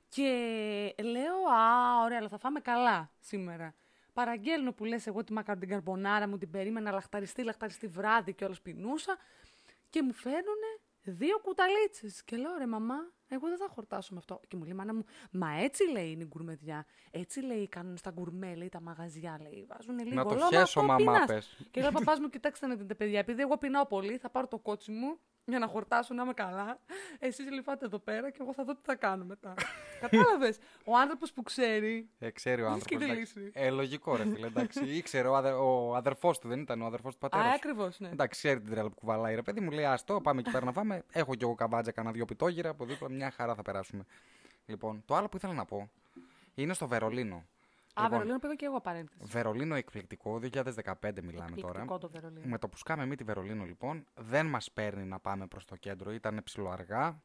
Και 0.09 0.29
λέω, 1.03 1.35
α, 1.35 2.03
ωραία, 2.03 2.17
αλλά 2.17 2.27
θα 2.27 2.37
φάμε 2.37 2.59
καλά 2.59 3.11
σήμερα. 3.19 3.73
Παραγγέλνω 4.13 4.73
που 4.73 4.85
λες 4.85 5.07
εγώ 5.07 5.23
τη 5.23 5.33
μακαρον 5.33 5.59
την 5.59 5.69
καρμπονάρα 5.69 6.27
μου, 6.27 6.37
την 6.37 6.49
περίμενα 6.51 6.91
λαχταριστή, 6.91 7.43
λαχταριστή 7.43 7.87
βράδυ 7.87 8.33
και 8.33 8.45
όλος 8.45 8.61
πεινούσα. 8.61 9.17
Και 9.89 10.01
μου 10.01 10.13
φέρνουνε 10.13 10.79
δύο 11.03 11.39
κουταλίτσες. 11.39 12.23
Και 12.23 12.37
λέω, 12.37 12.57
ρε 12.57 12.67
μαμά, 12.67 13.11
εγώ 13.35 13.47
δεν 13.47 13.57
θα 13.57 13.67
χορτάσω 13.69 14.13
με 14.13 14.19
αυτό. 14.19 14.39
Και 14.47 14.55
μου 14.57 14.63
λέει, 14.63 14.73
μάνα 14.73 14.93
μου, 14.93 15.03
μα 15.31 15.51
έτσι 15.61 15.83
λέει 15.91 16.11
είναι 16.11 16.23
η 16.23 16.27
γκουρμεδιά. 16.27 16.85
Έτσι 17.11 17.41
λέει 17.41 17.67
κάνουν 17.67 17.97
στα 17.97 18.11
γκουρμέ, 18.11 18.55
λέει 18.55 18.69
τα 18.69 18.81
μαγαζιά, 18.81 19.39
λέει. 19.41 19.65
Βάζουν 19.69 19.99
λίγο 19.99 20.15
Να 20.15 20.23
το 20.25 20.33
λόγο, 20.35 20.47
χέσω, 20.47 20.61
αυτό 20.61 20.81
μαμά, 20.83 20.95
πεινάς. 20.95 21.25
πες. 21.25 21.57
Και 21.71 21.81
λέω, 21.81 21.91
παπάς 21.91 22.19
μου, 22.19 22.29
κοιτάξτε 22.29 22.67
να 22.67 22.75
δείτε, 22.75 22.95
παιδιά, 22.95 23.19
επειδή 23.19 23.41
εγώ 23.41 23.57
πεινάω 23.57 23.85
πολύ, 23.85 24.17
θα 24.17 24.29
πάρω 24.29 24.47
το 24.47 24.57
κότσι 24.57 24.91
μου 24.91 25.17
για 25.45 25.59
να 25.59 25.67
χορτάσω 25.67 26.13
να 26.13 26.23
είμαι 26.23 26.33
καλά. 26.33 26.79
Εσείς 27.19 27.51
λυφάτε 27.51 27.85
εδώ 27.85 27.99
πέρα 27.99 28.29
και 28.29 28.37
εγώ 28.41 28.53
θα 28.53 28.63
δω 28.63 28.73
τι 28.75 28.81
θα 28.83 28.95
κάνω 28.95 29.25
μετά. 29.25 29.53
Κατάλαβες; 30.01 30.57
Ο 30.85 30.97
άνθρωπος 30.97 31.33
που 31.33 31.43
ξέρει. 31.43 32.09
Ε, 32.19 32.29
ξέρει 32.29 32.61
ο 32.63 32.71
Βρίσκεται 32.71 33.03
άνθρωπος. 33.05 33.35
λύση. 33.35 33.51
Ε, 33.53 33.69
λογικό, 33.69 34.15
ρε 34.15 34.23
φίλε. 34.23 34.47
Εντάξει, 34.47 34.83
ήξερε 34.97 35.27
ο, 35.27 35.35
αδε, 35.35 35.51
ο 35.51 35.95
αδερφός 35.95 36.39
του, 36.39 36.47
δεν 36.47 36.59
ήταν 36.59 36.81
ο 36.81 36.85
αδερφός 36.85 37.13
του 37.13 37.19
πατέρας. 37.19 37.45
Α, 37.45 37.49
σου. 37.49 37.55
ακριβώς, 37.55 37.99
ναι. 37.99 38.09
Εντάξει, 38.09 38.39
ξέρει 38.39 38.61
την 38.61 38.71
τρέλα 38.71 38.89
που 38.89 38.95
κουβαλάει, 38.95 39.35
ρε 39.35 39.41
παιδί 39.41 39.59
μου. 39.59 39.71
Λέει, 39.71 39.85
Αστό, 39.85 40.21
πάμε 40.21 40.39
εκεί 40.39 40.51
πέρα 40.51 40.65
να 40.65 40.71
φάμε. 40.71 41.03
Έχω 41.11 41.35
κι 41.35 41.43
εγώ 41.43 41.55
καβάτζα, 41.55 41.91
κανένα 41.91 42.13
δυο 42.13 42.25
πιτόγυρα 42.25 42.69
από 42.69 42.85
δίπλα. 42.85 43.09
Μια 43.09 43.31
χαρά 43.31 43.55
θα 43.55 43.61
περάσουμε. 43.61 44.03
Λοιπόν, 44.65 45.03
το 45.05 45.15
άλλο 45.15 45.29
που 45.29 45.37
ήθελα 45.37 45.53
να 45.53 45.65
πω 45.65 45.89
είναι 46.53 46.73
στο 46.73 46.87
Βερολίνο. 46.87 47.45
Α, 47.93 48.03
Λοιπόν, 48.03 48.09
Βερολίνο 48.17 48.39
πήγα 48.39 48.55
και 48.55 48.65
εγώ 48.65 48.81
παρένθεση. 48.81 49.23
Βερολίνο 49.25 49.75
εκπληκτικό, 49.75 50.39
2015 50.41 51.21
μιλάμε 51.21 51.55
τώρα. 51.55 51.81
Εκπληκτικό 51.81 51.97
το 51.97 52.09
Βερολίνο. 52.09 52.47
Με 52.47 52.57
το 52.57 52.69
που 52.69 52.77
σκάμε 52.77 53.03
εμεί 53.03 53.15
τη 53.15 53.23
Βερολίνο 53.23 53.63
λοιπόν, 53.63 54.05
δεν 54.15 54.45
μας 54.45 54.71
παίρνει 54.71 55.03
να 55.05 55.19
πάμε 55.19 55.47
προς 55.47 55.65
το 55.65 55.75
κέντρο. 55.75 56.11
Ήταν 56.11 56.41
ψιλοαργά. 56.43 57.21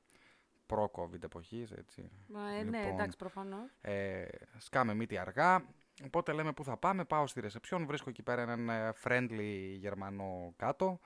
Προ-COVID 0.66 1.22
εποχής, 1.22 1.70
έτσι. 1.70 2.10
Μα, 2.28 2.48
ε, 2.48 2.62
ναι, 2.62 2.78
Λοιπόν, 2.78 2.92
εντάξει, 2.92 3.16
προφανώς. 3.16 3.70
Ε, 3.80 4.24
σκάμε 4.58 4.94
μύτη 4.94 5.18
αργά. 5.18 5.64
Οπότε 6.04 6.32
λέμε 6.32 6.52
πού 6.52 6.64
θα 6.64 6.76
πάμε. 6.76 7.04
Πάω 7.04 7.26
στη 7.26 7.40
ρεσεψιόν. 7.40 7.86
Βρίσκω 7.86 8.10
εκεί 8.10 8.22
πέρα 8.22 8.42
έναν 8.42 8.68
ε, 8.68 8.92
friendly 9.02 9.76
Γερμανό 9.78 10.52
κάτω. 10.56 11.00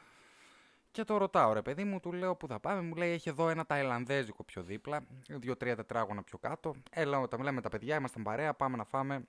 Και 0.91 1.05
το 1.05 1.17
ρωτάω, 1.17 1.53
ρε 1.53 1.63
παιδί 1.63 1.85
μου, 1.85 2.01
του 2.01 2.13
λέω 2.13 2.37
πού 2.37 2.47
θα 2.47 2.61
πάμε. 2.61 2.81
Μου 2.81 2.95
λέει 2.95 3.13
έχει 3.13 3.29
εδώ 3.29 3.49
ένα 3.49 3.67
ταϊλανδέζικο 3.67 4.45
πιο 4.45 4.63
δίπλα. 4.63 5.01
Δύο-τρία 5.29 5.77
τετράγωνα 5.77 6.23
πιο 6.23 6.39
κάτω. 6.39 6.75
Έλα, 6.91 7.21
όταν 7.21 7.43
λέμε 7.43 7.61
τα 7.61 7.69
παιδιά, 7.69 7.97
ήμασταν 7.97 8.23
παρέα. 8.23 8.55
Πάμε 8.55 8.77
να 8.77 8.85
φάμε 8.85 9.25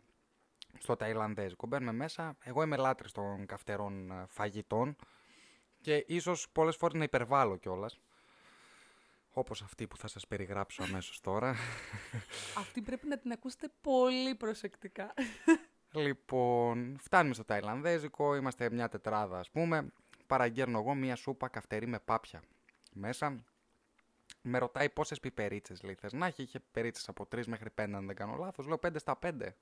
στο 0.77 0.95
ταϊλανδέζικο. 0.95 1.68
Μπαίνουμε 1.68 1.91
μέσα. 1.91 2.38
Εγώ 2.44 2.63
είμαι 2.63 2.77
λάτρης 2.77 3.12
των 3.12 3.45
καυτερών 3.45 4.12
ε, 4.12 4.25
φαγητών. 4.27 4.95
Και 5.81 6.03
ίσως 6.07 6.50
πολλές 6.51 6.75
φορές 6.75 6.97
να 6.97 7.03
υπερβάλλω 7.03 7.57
κιόλας. 7.57 8.00
Όπως 9.33 9.62
αυτή 9.62 9.88
που 9.88 9.97
θα 9.97 10.07
σας 10.07 10.27
περιγράψω 10.27 10.83
αμέσως 10.83 11.19
τώρα. 11.19 11.56
Αυτή 12.57 12.81
πρέπει 12.81 13.07
να 13.07 13.18
την 13.18 13.31
ακούσετε 13.31 13.68
πολύ 13.81 14.35
προσεκτικά. 14.35 15.13
Λοιπόν, 15.91 16.97
φτάνουμε 17.00 17.33
στο 17.33 17.45
Ταϊλανδέζικο, 17.45 18.35
είμαστε 18.35 18.69
μια 18.71 18.89
τετράδα 18.89 19.39
ας 19.39 19.50
πούμε. 19.50 19.94
Παραγγέλνω 20.27 20.79
εγώ 20.79 20.94
μια 20.94 21.15
σούπα 21.15 21.47
καυτερή 21.47 21.88
με 21.88 22.00
πάπια. 22.00 22.44
Μέσα 22.94 23.44
με 24.41 24.57
ρωτάει 24.57 24.89
πόσες 24.89 25.19
πιπερίτσες 25.19 25.81
λέει. 25.81 25.95
Θες 25.95 26.13
να 26.13 26.25
έχει, 26.25 26.41
είχε 26.41 26.59
πιπερίτσες 26.59 27.07
από 27.07 27.27
3 27.35 27.45
μέχρι 27.45 27.69
5, 27.75 27.95
αν 27.95 28.06
δεν 28.06 28.15
κάνω 28.15 28.35
λάθος. 28.35 28.68
Λέω 28.68 28.79
5 28.87 28.99
στα 28.99 29.19
5. 29.21 29.56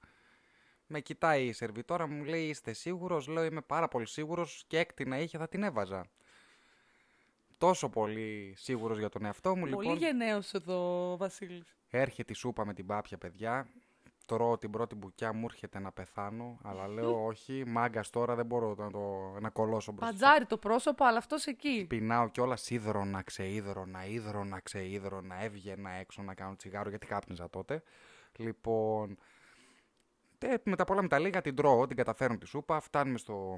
Με 0.92 1.00
κοιτάει 1.00 1.46
η 1.46 1.52
σερβιτόρα, 1.52 2.08
μου 2.08 2.24
λέει 2.24 2.48
Είστε 2.48 2.74
σίγουρος; 2.74 3.28
Λέω 3.28 3.44
Είμαι 3.44 3.62
πάρα 3.62 3.88
πολύ 3.88 4.08
σίγουρος 4.08 4.64
και 4.68 4.78
έκτη 4.78 5.06
να 5.06 5.20
είχε 5.20 5.38
θα 5.38 5.48
την 5.48 5.64
έβαζα. 5.64 6.06
Τόσο 7.58 7.90
πολύ 7.90 8.54
σίγουρος 8.58 9.00
για 9.00 9.10
τον 9.10 9.26
εαυτό 9.26 9.56
μου, 9.56 9.70
Πολύ 9.70 9.76
λοιπόν. 9.76 9.98
γενναίος 9.98 10.54
εδώ 10.54 11.12
ο 11.12 11.18
Βασίλης. 11.18 11.76
Έρχεται 11.90 12.32
η 12.32 12.36
σούπα 12.36 12.66
με 12.66 12.74
την 12.74 12.86
πάπια, 12.86 13.18
παιδιά. 13.18 13.68
Τρώω 14.28 14.58
την 14.58 14.72
πρώτη 14.72 14.96
μπουκιά, 14.96 15.34
μου 15.34 15.46
έρχεται 15.50 15.80
να 15.80 15.92
πεθάνω. 15.92 16.60
Αλλά 16.64 16.88
λέω 16.88 17.24
όχι, 17.32 17.64
μάγκας 17.68 18.10
τώρα 18.10 18.36
δεν 18.36 18.46
μπορώ 18.46 18.76
να, 18.78 18.92
το, 18.92 19.36
να 19.40 19.50
κολώσω 19.50 19.92
μπροστά. 19.92 20.12
Παντζάρι 20.12 20.46
το 20.46 20.58
πρόσωπο, 20.58 21.06
αλλά 21.06 21.18
αυτός 21.18 21.46
εκεί. 21.46 21.86
Πεινάω 21.90 22.30
κιόλας 22.30 22.70
ίδρωνα, 22.70 23.22
ξείδρωνα, 23.22 24.06
ίδρωνα, 24.06 24.60
ξείδρωνα. 24.60 25.44
Έβγαινα 25.44 25.92
έξω 25.92 26.22
να 26.22 26.34
κάνω 26.34 26.56
τσιγάρο 26.56 26.90
γιατί 26.90 27.08
κάπνιζα 27.08 27.50
τότε. 27.50 27.84
Λοιπόν. 28.36 29.18
Τε- 30.40 30.66
με 30.68 30.76
τα 30.76 30.84
πολλά 30.84 31.02
με 31.02 31.08
τα 31.08 31.20
λίγα 31.20 31.42
την 31.42 31.56
τρώω, 31.56 31.88
την 31.88 31.96
καταφέρνω 31.98 32.38
τη 32.38 32.46
σούπα. 32.48 32.80
Φτάνουμε 32.80 33.18
στο, 33.18 33.58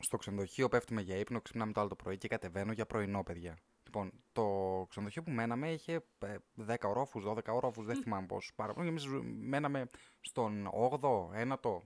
στο 0.00 0.16
ξενοδοχείο, 0.16 0.68
πέφτουμε 0.68 1.00
για 1.00 1.16
ύπνο, 1.16 1.40
ξυπνάμε 1.40 1.72
το 1.72 1.80
άλλο 1.80 1.88
το 1.88 1.96
πρωί 1.96 2.18
και 2.18 2.28
κατεβαίνω 2.28 2.72
για 2.72 2.86
πρωινό, 2.86 3.22
παιδιά. 3.22 3.56
Λοιπόν, 3.84 4.12
το 4.32 4.44
ξενοδοχείο 4.88 5.22
που 5.22 5.30
μέναμε 5.30 5.72
είχε 5.72 6.04
ε, 6.18 6.36
10 6.66 6.74
ορόφου, 6.82 7.22
12 7.26 7.38
ορόφου, 7.48 7.82
δεν 7.82 7.96
θυμάμαι 7.96 8.26
πόσου 8.26 8.54
παραπάνω. 8.54 8.88
Εμείς 8.88 9.06
μέναμε 9.40 9.86
στον 10.20 10.70
8ο, 10.90 11.28
9ο, 11.52 11.80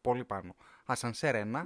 πολύ 0.00 0.24
πάνω. 0.24 0.54
Ασανσέρ 0.84 1.34
1, 1.36 1.62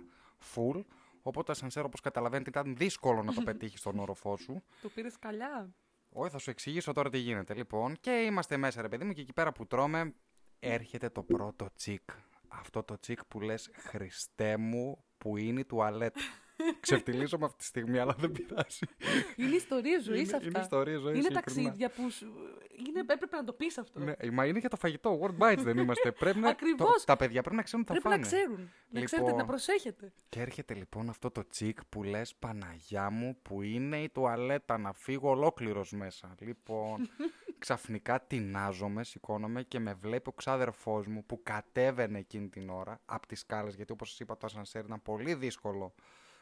full. 0.54 0.82
Οπότε 1.22 1.46
το 1.46 1.52
ασανσέρ, 1.52 1.84
όπως 1.84 2.00
καταλαβαίνετε, 2.00 2.50
ήταν 2.50 2.76
δύσκολο 2.76 3.22
να 3.22 3.32
το 3.32 3.42
πετύχεις 3.48 3.80
στον 3.80 3.98
όροφό 3.98 4.36
σου. 4.36 4.62
Το 4.82 4.88
πήρες 4.88 5.18
καλιά. 5.18 5.74
Όχι, 6.12 6.30
θα 6.30 6.38
σου 6.38 6.50
εξηγήσω 6.50 6.92
τώρα 6.92 7.10
τι 7.10 7.18
γίνεται. 7.18 7.54
Λοιπόν, 7.54 7.96
και 8.00 8.10
είμαστε 8.10 8.56
μέσα, 8.56 8.82
ρε 8.82 8.88
παιδί 8.88 9.04
μου, 9.04 9.12
και 9.12 9.20
εκεί 9.20 9.32
πέρα 9.32 9.52
που 9.52 9.66
τρώμε, 9.66 10.14
έρχεται 10.60 11.08
το 11.08 11.22
πρώτο 11.22 11.68
τσικ. 11.74 12.10
Αυτό 12.48 12.82
το 12.82 12.98
τσικ 12.98 13.24
που 13.24 13.40
λες, 13.40 13.70
Χριστέ 13.74 14.56
μου, 14.56 15.04
που 15.18 15.36
είναι 15.36 15.60
η 15.60 15.64
τουαλέτα. 15.64 16.20
Ξεφτυλίζομαι 16.80 17.44
αυτή 17.44 17.58
τη 17.58 17.64
στιγμή, 17.64 17.98
αλλά 17.98 18.14
δεν 18.18 18.32
πειράζει. 18.32 18.86
Είναι 19.36 19.56
ιστορία 19.56 20.00
ζωής 20.00 20.28
είναι, 20.28 20.36
αυτά. 20.36 20.48
είναι 20.48 20.60
ιστορία 20.60 20.98
ζωής. 20.98 21.18
Είναι 21.18 21.28
ταξίδια 21.28 21.90
που. 21.90 22.10
Σου... 22.10 22.26
Είναι... 22.88 23.00
Έπρεπε 23.00 23.36
να 23.36 23.44
το 23.44 23.52
πεις 23.52 23.78
αυτό. 23.78 24.00
Ναι, 24.00 24.14
μα 24.32 24.46
είναι 24.46 24.58
για 24.58 24.68
το 24.68 24.76
φαγητό. 24.76 25.20
World 25.22 25.38
Bites 25.38 25.58
δεν 25.58 25.78
είμαστε. 25.78 26.12
πρέπει 26.12 26.38
να... 26.38 26.48
Ακριβώς. 26.48 27.04
τα 27.04 27.16
παιδιά 27.16 27.40
πρέπει 27.40 27.56
να 27.56 27.62
ξέρουν 27.62 27.84
τι 27.84 27.92
θα 27.92 28.00
Πρέπει 28.00 28.14
φάνε. 28.14 28.30
να 28.30 28.36
ξέρουν. 28.36 28.70
Να 28.88 29.00
ξέρετε, 29.00 29.28
Λοιπόν. 29.28 29.40
να 29.44 29.46
προσέχετε. 29.50 30.12
Και 30.28 30.40
έρχεται 30.40 30.74
λοιπόν 30.74 31.08
αυτό 31.08 31.30
το 31.30 31.46
τσικ 31.46 31.84
που 31.88 32.02
λες 32.02 32.34
Παναγιά 32.34 33.10
μου 33.10 33.38
που 33.42 33.62
είναι 33.62 34.02
η 34.02 34.08
τουαλέτα 34.08 34.78
να 34.78 34.92
φύγω 34.92 35.30
ολόκληρος 35.30 35.92
μέσα. 35.92 36.34
Λοιπόν, 36.38 37.10
ξαφνικά 37.60 38.26
τεινάζομαι, 38.26 39.04
σηκώνομαι 39.04 39.62
και 39.62 39.78
με 39.78 39.94
βλέπει 39.94 40.28
ο 40.28 40.32
ξάδερφός 40.32 41.06
μου 41.06 41.24
που 41.24 41.40
κατέβαινε 41.42 42.18
εκείνη 42.18 42.48
την 42.48 42.70
ώρα 42.70 43.00
από 43.04 43.26
τις 43.26 43.40
σκάλες. 43.40 43.74
Γιατί 43.74 43.92
όπως 43.92 44.08
σας 44.08 44.20
είπα, 44.20 44.36
το 44.36 44.46
ασανσέρ 44.46 44.84
ήταν 44.84 45.02
πολύ 45.02 45.34
δύσκολο 45.34 45.94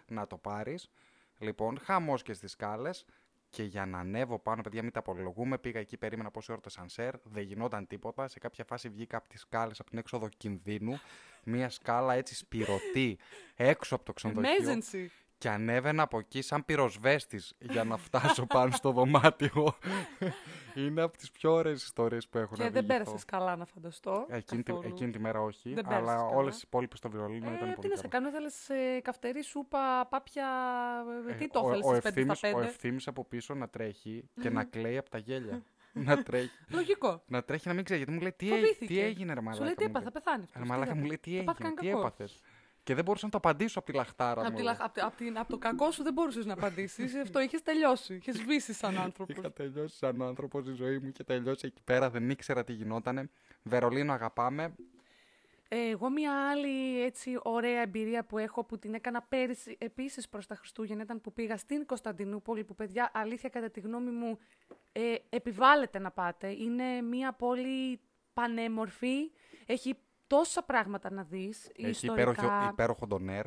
να 0.07 0.27
το 0.27 0.37
πάρεις. 0.37 0.91
Λοιπόν, 1.39 1.79
χαμός 1.79 2.23
και 2.23 2.33
στις 2.33 2.51
σκάλες. 2.51 3.05
Και 3.51 3.63
για 3.63 3.87
να 3.87 3.99
ανέβω 3.99 4.39
πάνω, 4.39 4.63
παιδιά, 4.63 4.83
μην 4.83 4.93
τα 4.93 4.99
απολογούμε. 4.99 5.59
Πήγα 5.59 5.81
εκεί, 5.81 5.97
περίμενα 5.97 6.31
πόση 6.31 6.53
ώρα 6.53 6.61
το 6.61 6.71
σανσέρ. 6.71 7.15
Δεν 7.23 7.43
γινόταν 7.43 7.87
τίποτα. 7.87 8.29
Σε 8.29 8.39
κάποια 8.39 8.65
φάση 8.65 8.89
βγήκα 8.89 9.17
από 9.17 9.29
τις 9.29 9.41
σκάλες, 9.41 9.81
από 9.81 9.91
την 9.91 9.99
έξοδο 9.99 10.29
κινδύνου. 10.37 10.99
Μία 11.45 11.71
σκάλα 11.71 12.15
έτσι 12.15 12.35
σπυρωτή 12.35 13.19
έξω 13.55 13.95
από 13.95 14.05
το 14.05 14.13
ξενοδοχείο. 14.13 14.73
Emergency. 14.73 15.07
Και 15.39 15.49
ανέβαινα 15.49 16.03
από 16.03 16.19
εκεί 16.19 16.43
σαν 16.43 16.65
πυροσβέστης 16.65 17.55
για 17.59 17.85
να 17.85 17.97
φτάσω 17.97 18.47
πάνω 18.47 18.71
στο 18.71 18.91
δωμάτιο. 18.93 19.75
Είναι 20.75 21.03
από 21.03 21.17
τις 21.17 21.31
πιο 21.31 21.53
ωραίες 21.53 21.83
ιστορίες 21.83 22.29
που 22.29 22.39
έχω 22.39 22.55
να 22.57 22.65
Και 22.65 22.71
δεν 22.71 22.73
διηγηθώ. 22.73 22.99
πέρασες 22.99 23.25
καλά, 23.25 23.57
να 23.57 23.65
φανταστώ. 23.65 24.27
Εκείνη, 24.29 24.63
τη, 24.63 24.73
καθόλου. 24.73 24.89
εκείνη 24.95 25.11
τη 25.11 25.19
μέρα 25.19 25.41
όχι, 25.41 25.75
Δεν 25.75 25.85
πέρασες 25.85 26.09
αλλά 26.09 26.17
καλά. 26.19 26.37
όλες 26.37 26.57
οι 26.57 26.63
υπόλοιπες 26.65 26.99
στο 26.99 27.11
Βερολίνο 27.11 27.53
ήταν 27.53 27.69
Ε, 27.69 27.73
πολύ 27.73 27.77
τι 27.81 27.89
να 27.89 27.97
σε 27.97 28.09
καλά. 28.09 28.31
κάνω, 28.31 28.47
ήθελε 28.47 28.87
ε, 28.97 29.01
καυτερή 29.01 29.43
σούπα, 29.45 30.07
πάπια. 30.11 30.47
ε, 31.29 31.33
Ε, 31.33 31.35
τι 31.35 31.49
το 31.49 31.59
ο- 31.61 31.67
ήθελε 31.69 31.85
ο, 31.85 31.89
στις 31.95 31.99
5 32.03 32.07
Ευθύμης, 32.07 32.39
στα 32.39 32.49
ο 32.49 32.59
5. 32.59 32.63
Ευθύμης 32.63 33.07
από 33.09 33.25
πίσω 33.25 33.55
να 33.55 33.69
τρέχει 33.69 34.29
και 34.41 34.51
να 34.51 34.65
κλαίει 34.65 34.99
από 34.99 35.11
τα 35.11 35.19
γέλια. 35.19 35.63
να, 35.93 36.23
τρέχει, 36.23 36.51
Λογικό. 36.69 37.23
να 37.27 37.43
τρέχει 37.43 37.69
να 37.69 37.75
μην 37.75 37.85
ξέρει, 37.85 37.99
γιατί 37.99 38.13
μου 38.15 38.21
λέει 38.21 38.33
τι, 38.37 38.47
έ- 38.47 38.51
Φοβήθηκε. 38.55 38.87
τι 38.87 39.01
έγινε 39.01 39.35
ρε 39.35 39.41
μαλάκα. 39.41 39.57
Σου 39.57 39.65
λέει 39.65 39.75
τι 39.75 39.83
μου 39.85 39.89
έπαθε, 39.91 40.05
θα 40.05 40.11
πεθάνει. 40.13 40.45
Ρε 40.57 40.65
μαλάκα 40.65 40.95
μου 40.95 41.05
λέει 41.05 41.19
τι 41.19 41.37
Θα 41.37 41.45
πάθει 41.45 41.63
έγινε, 41.63 41.75
τι 41.81 41.87
κανένα 41.87 41.97
κακό. 41.97 41.99
έπαθες. 42.07 42.41
Και 42.89 42.95
δεν 42.95 43.05
μπορούσα 43.05 43.25
να 43.25 43.31
το 43.31 43.37
απαντήσω 43.39 43.79
από 43.79 43.91
τη 43.91 43.97
λαχτάρα 43.97 44.41
Από, 44.41 44.51
μου. 44.51 44.57
τη, 44.57 44.63
λαχ- 44.63 44.83
απ' 44.83 44.93
τη- 44.95 45.01
απ' 45.01 45.17
την- 45.17 45.39
απ' 45.39 45.49
το 45.49 45.59
κακό 45.59 45.91
σου 45.91 46.03
δεν 46.03 46.13
μπορούσες 46.13 46.47
να 46.47 46.53
απαντήσεις. 46.53 47.15
Αυτό 47.25 47.41
είχες 47.41 47.63
τελειώσει. 47.63 48.15
Είχες 48.15 48.37
σβήσει 48.37 48.73
σαν 48.73 48.99
άνθρωπος. 48.99 49.37
Είχα 49.37 49.53
τελειώσει 49.53 49.97
σαν 49.97 50.23
άνθρωπος 50.23 50.67
η 50.69 50.73
ζωή 50.73 50.99
μου 50.99 51.13
και 51.13 51.25
τελειώσει 51.25 51.67
εκεί 51.67 51.83
πέρα. 51.85 52.11
Δεν 52.11 52.31
ήξερα 52.31 52.65
τι 52.65 52.73
γινότανε. 52.73 53.31
Βερολίνο 53.63 54.13
αγαπάμε. 54.13 54.75
Ε, 55.69 55.89
Εγώ 55.91 56.11
μια 56.11 56.49
άλλη 56.51 57.03
έτσι 57.03 57.39
ωραία 57.43 57.81
εμπειρία 57.81 58.25
που 58.25 58.39
έχω 58.39 58.65
που 58.65 58.79
την 58.79 58.95
έκανα 58.95 59.23
πέρυσι 59.23 59.77
επίσης 59.81 60.29
προς 60.29 60.47
τα 60.47 60.55
Χριστούγεννα 60.55 61.03
ήταν 61.03 61.21
που 61.21 61.33
πήγα 61.33 61.57
στην 61.57 61.87
Κωνσταντινούπολη 61.87 62.65
που 62.65 62.75
παιδιά 62.75 63.11
αλήθεια 63.15 63.49
κατά 63.49 63.71
τη 63.71 63.81
γνώμη 63.81 64.11
μου 64.11 64.39
ε, 64.93 65.15
επιβάλλεται 65.29 65.99
να 65.99 66.11
πάτε. 66.11 66.49
Είναι 66.51 67.03
μια 67.03 67.33
πόλη 67.33 68.01
πανέμορφη, 68.33 69.31
έχει 69.67 69.95
τόσα 70.29 70.63
πράγματα 70.63 71.11
να 71.13 71.23
δεις 71.23 71.71
Έχει 71.77 71.89
ιστορικά. 71.89 72.23
υπέροχο, 72.33 72.69
υπέροχο 72.71 73.07
ντονέρ. 73.07 73.47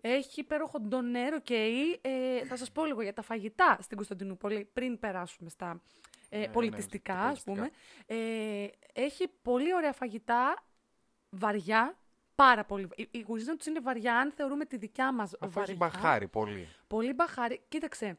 Έχει 0.00 0.40
υπέροχο 0.40 0.80
ντονέρο 0.80 1.40
και 1.40 1.54
ε, 2.00 2.44
θα 2.44 2.56
σας 2.56 2.72
πω 2.72 2.84
λίγο 2.84 3.02
για 3.02 3.12
τα 3.12 3.22
φαγητά 3.22 3.78
στην 3.80 3.96
Κωνσταντινούπολη 3.96 4.68
πριν 4.72 4.98
περάσουμε 4.98 5.50
στα 5.50 5.82
ε, 6.28 6.38
ναι, 6.38 6.48
πολιτιστικά, 6.48 7.14
στα 7.14 7.28
ας 7.28 7.42
πούμε. 7.42 7.70
Ε, 8.06 8.66
έχει 8.92 9.28
πολύ 9.42 9.74
ωραία 9.74 9.92
φαγητά, 9.92 10.64
βαριά, 11.30 11.96
πάρα 12.34 12.64
πολύ. 12.64 12.88
Η, 12.96 13.08
η 13.10 13.22
κουζίνα 13.22 13.56
τους 13.56 13.66
είναι 13.66 13.80
βαριά, 13.80 14.16
αν 14.18 14.32
θεωρούμε 14.32 14.64
τη 14.64 14.76
δικιά 14.76 15.12
μας 15.12 15.32
Αφού 15.40 15.52
βαριά. 15.52 15.62
έχει 15.62 15.76
μπαχάρι 15.76 16.28
πολύ. 16.28 16.68
Πολύ 16.86 17.12
μπαχάρι. 17.12 17.60
Κοίταξε, 17.68 18.18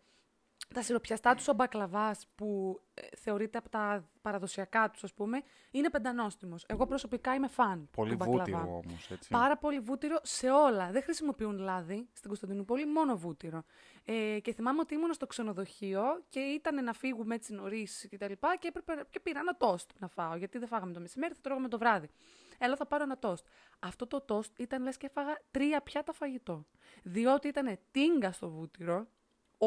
τα 0.74 0.82
σιροπιαστά 0.82 1.36
τους 1.36 1.48
ο 1.48 1.54
μπακλαβάς 1.54 2.28
που 2.36 2.80
ε, 2.94 3.02
θεωρείται 3.18 3.58
από 3.58 3.70
τα 3.70 4.10
παραδοσιακά 4.22 4.90
τους, 4.90 5.04
ας 5.04 5.14
πούμε, 5.14 5.42
είναι 5.72 5.90
πεντανόστιμος. 5.90 6.66
Εγώ 6.68 6.86
προσωπικά 6.86 7.34
είμαι 7.34 7.48
φαν 7.48 7.90
Πολύ 7.92 8.10
του 8.10 8.16
μπακλαβά. 8.16 8.44
βούτυρο 8.44 8.82
όμως. 8.86 9.12
Έτσι. 9.12 9.30
Πάρα 9.30 9.58
πολύ 9.58 9.80
βούτυρο 9.80 10.20
σε 10.24 10.50
όλα. 10.50 10.92
Δεν 10.92 11.04
χρησιμοποιούν 11.04 11.58
λάδι 11.58 12.08
στην 12.14 12.28
Κωνσταντινούπολη, 12.28 12.86
μόνο 12.86 13.18
βούτυρο. 13.18 13.64
Ε, 14.06 14.40
και 14.40 14.54
θυμάμαι 14.54 14.80
ότι 14.80 14.94
ήμουν 14.94 15.14
στο 15.14 15.28
ξενοδοχείο 15.28 16.04
και 16.30 16.40
ήταν 16.40 16.84
να 16.84 16.94
φύγουμε 16.94 17.36
έτσι 17.36 17.54
νωρίς 17.54 18.08
και 18.10 18.18
τα 18.18 18.30
λοιπά 18.30 18.56
και, 18.56 18.68
έπρεπε, 18.68 19.06
και 19.10 19.20
πήρα 19.20 19.40
ένα 19.40 19.58
τόστ 19.58 19.90
να 20.00 20.08
φάω. 20.08 20.36
Γιατί 20.36 20.58
δεν 20.58 20.68
φάγαμε 20.68 20.94
το 20.94 21.00
μεσημέρι, 21.00 21.34
θα 21.34 21.42
τρώγαμε 21.42 21.68
το 21.68 21.78
βράδυ. 21.78 22.10
Έλα, 22.58 22.76
θα 22.76 22.86
πάρω 22.86 23.04
ένα 23.04 23.18
τόστ. 23.18 23.46
Αυτό 23.80 24.08
το 24.08 24.22
τόστ 24.22 24.60
ήταν 24.60 24.84
λες 24.84 24.98
και 24.98 25.06
έφαγα 25.06 25.38
τρία 25.52 25.82
πιάτα 25.82 26.14
φαγητό. 26.14 26.66
Διότι 27.04 27.48
ήταν 27.48 27.78
τίνγκα 27.92 28.32
στο 28.32 28.50
βούτυρο, 28.50 29.08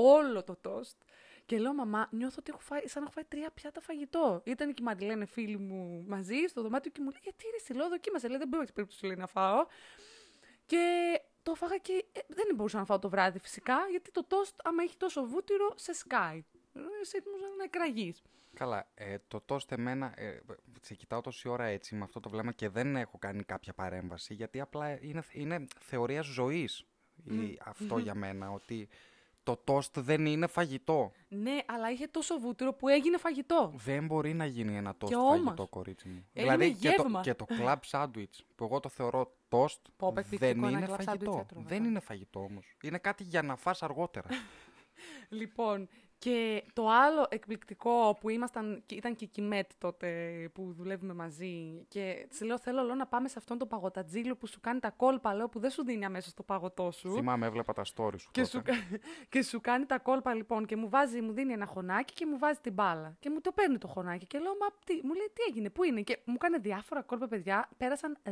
όλο 0.03 0.43
το 0.45 0.57
τόστ. 0.61 0.97
Και 1.47 1.59
λέω, 1.59 1.75
μαμά, 1.75 2.09
νιώθω 2.11 2.37
ότι 2.39 2.51
έχω 2.51 2.61
φάει, 2.61 2.81
σαν 2.87 3.03
να 3.03 3.09
έχω 3.09 3.13
φάει 3.13 3.25
τρία 3.25 3.51
πιάτα 3.51 3.81
φαγητό. 3.81 4.43
Ήταν 4.45 4.69
και 4.75 4.83
η 4.83 4.85
Μαντιλένε 4.85 5.25
φίλη 5.27 5.57
μου 5.59 6.05
μαζί 6.09 6.37
στο 6.49 6.63
δωμάτιο 6.63 6.91
και 6.91 7.01
μου 7.03 7.11
λέει: 7.11 7.21
Γιατί 7.23 7.45
ρε, 7.53 7.59
συλλόγο, 7.59 7.89
δοκίμασε. 7.89 8.29
Λέει: 8.29 8.39
Δεν 8.39 8.49
μπορεί 8.49 8.73
περίπτωση 8.73 9.07
λέει, 9.07 9.17
να 9.17 9.27
φάω. 9.27 9.67
Και 10.67 10.85
το 11.43 11.51
έφαγα 11.55 11.77
και 11.77 12.05
ε, 12.13 12.21
δεν 12.29 12.55
μπορούσα 12.55 12.79
να 12.79 12.85
φάω 12.85 12.99
το 12.99 13.09
βράδυ 13.09 13.39
φυσικά, 13.39 13.77
γιατί 13.91 14.11
το 14.11 14.25
τόστ, 14.25 14.55
άμα 14.65 14.83
έχει 14.83 14.97
τόσο 14.97 15.25
βούτυρο, 15.27 15.73
σε 15.77 15.93
σκάει. 15.93 16.45
Ε, 16.75 16.81
Είσαι 17.03 17.17
έτοιμο 17.17 17.35
να 17.59 17.65
εκραγείς. 17.65 18.23
Καλά, 18.55 18.91
ε, 18.95 19.17
το 19.29 19.41
τόστ 19.41 19.73
εμένα, 19.73 20.13
ε, 20.17 20.39
σε 20.81 20.95
κοιτάω 20.95 21.21
τόση 21.21 21.49
ώρα 21.49 21.65
έτσι 21.65 21.95
με 21.95 22.03
αυτό 22.05 22.21
το 22.21 22.29
βλέμμα 22.29 22.53
και 22.53 22.69
δεν 22.69 22.97
έχω 22.97 23.19
κάνει 23.19 23.43
κάποια 23.43 23.73
παρέμβαση 23.73 24.35
γιατί 24.35 24.61
απλά 24.61 24.99
είναι, 25.05 25.23
είναι 25.33 25.67
θεωρία 25.81 26.21
ζωής 26.23 26.85
η- 27.31 27.59
αυτό 27.65 27.99
για 27.99 28.15
μένα, 28.15 28.51
ότι 28.51 28.89
το 29.47 29.57
τόστ 29.65 29.99
δεν 29.99 30.27
είναι 30.27 30.47
φαγητό. 30.47 31.13
Ναι, 31.29 31.57
αλλά 31.67 31.91
είχε 31.91 32.07
τόσο 32.07 32.39
βούτυρο 32.39 32.73
που 32.75 32.89
έγινε 32.89 33.19
φαγητό. 33.19 33.73
Δεν 33.77 34.07
μπορεί 34.07 34.35
να 34.35 34.47
γίνει 34.47 34.77
ένα 34.77 34.97
τόστ 34.97 35.13
Και 35.13 35.19
όμως, 35.19 35.43
φαγητό, 35.43 35.67
κορίτσι 35.67 36.09
μου. 36.09 36.27
έγινε 36.33 36.57
δηλαδή 36.57 36.75
και 36.81 36.89
το, 36.89 37.03
γεύμα. 37.03 37.21
και 37.21 37.35
το 37.35 37.47
club 37.49 37.77
sandwich 37.91 38.39
που 38.55 38.65
εγώ 38.65 38.81
το 38.81 38.89
θεωρώ 38.89 39.33
τόστ 39.49 39.81
Πω, 39.97 40.13
πω, 40.13 40.21
εκπληκτικό, 40.21 40.61
δεν 40.61 40.65
ένα 40.65 40.79
είναι 40.79 40.87
club 40.89 41.01
sandwich 41.01 41.05
φαγητό. 41.05 41.39
έτρωγα, 41.41 41.67
Δεν 41.69 41.83
ναι. 41.83 41.89
είναι 41.89 42.01
φαγητό 42.01 42.41
όμως. 42.41 42.77
Είναι 42.83 42.99
κάτι 42.99 43.23
για 43.23 43.43
να 43.43 43.57
φας 43.57 43.83
αργότερα. 43.83 44.29
Λοιπόν, 45.29 45.89
και 46.19 46.65
το 46.73 46.89
άλλο 46.89 47.27
εκπληκτικό 47.29 48.17
που 48.21 48.29
ήμασταν, 48.29 48.83
και 48.87 48.95
ήταν 48.95 49.15
και 49.15 49.25
η 49.25 49.29
Κιμέτ 49.29 49.71
τότε 49.79 50.09
που 50.55 50.73
δουλεύουμε 50.73 51.15
μαζί 51.15 51.85
και 51.89 52.27
της 52.29 52.41
λέω 52.41 52.59
θέλω 52.59 52.83
λέω, 52.83 52.95
να 52.95 53.07
πάμε 53.07 53.29
σε 53.29 53.35
αυτόν 53.39 53.59
τον 53.59 53.69
παγωτατζήλο 53.69 54.37
που 54.37 54.47
σου 54.47 54.61
κάνει 54.61 54.81
τα 54.81 54.91
κόλπα, 54.91 55.35
λέω 55.35 55.49
που 55.49 55.59
δεν 55.59 55.71
σου 55.71 55.85
δίνει 55.85 56.05
αμέσως 56.05 56.35
το 56.35 56.43
παγωτό 56.43 56.91
σου. 56.91 57.13
Θυμάμαι, 57.15 57.47
έβλεπα 57.47 57.73
τα 57.73 57.83
story 57.83 58.15
σου 58.19 58.29
Και 58.33 58.41
τότε. 58.43 58.47
σου, 58.49 58.63
κα- 58.63 58.99
και 59.31 59.43
σου 59.43 59.61
κάνει 59.61 59.87
τα 59.87 59.99
κόλπα 59.99 60.35
λοιπόν 60.35 60.67
και 60.67 60.77
μου 60.77 60.89
βάζει, 60.89 61.21
μου 61.21 61.33
δίνει 61.33 61.53
ένα 61.53 61.67
χωνάκι 61.67 62.15
και 62.15 62.27
μου 62.27 62.39
βάζει 62.39 62.59
την 62.61 62.73
μπάλα. 62.73 63.17
Και 63.21 63.31
μου 63.31 63.41
το 63.41 63.53
παίρνει 63.53 63.79
το 63.79 63.87
χωνάκι 63.87 64.27
και 64.27 64.39
λέω, 64.39 64.57
μα 64.61 64.67
τι, 64.85 64.95
μου 65.03 65.15
λέει 65.15 65.31
τι 65.33 65.43
έγινε, 65.49 65.71
πού 65.71 65.83
είναι. 65.85 66.01
Και 66.01 66.19
μου 66.25 66.37
κάνει 66.37 66.59
διάφορα 66.59 67.03
κόλπα, 67.03 67.29
παιδιά. 67.29 67.69
Πέρασαν 67.77 68.17
10 68.25 68.29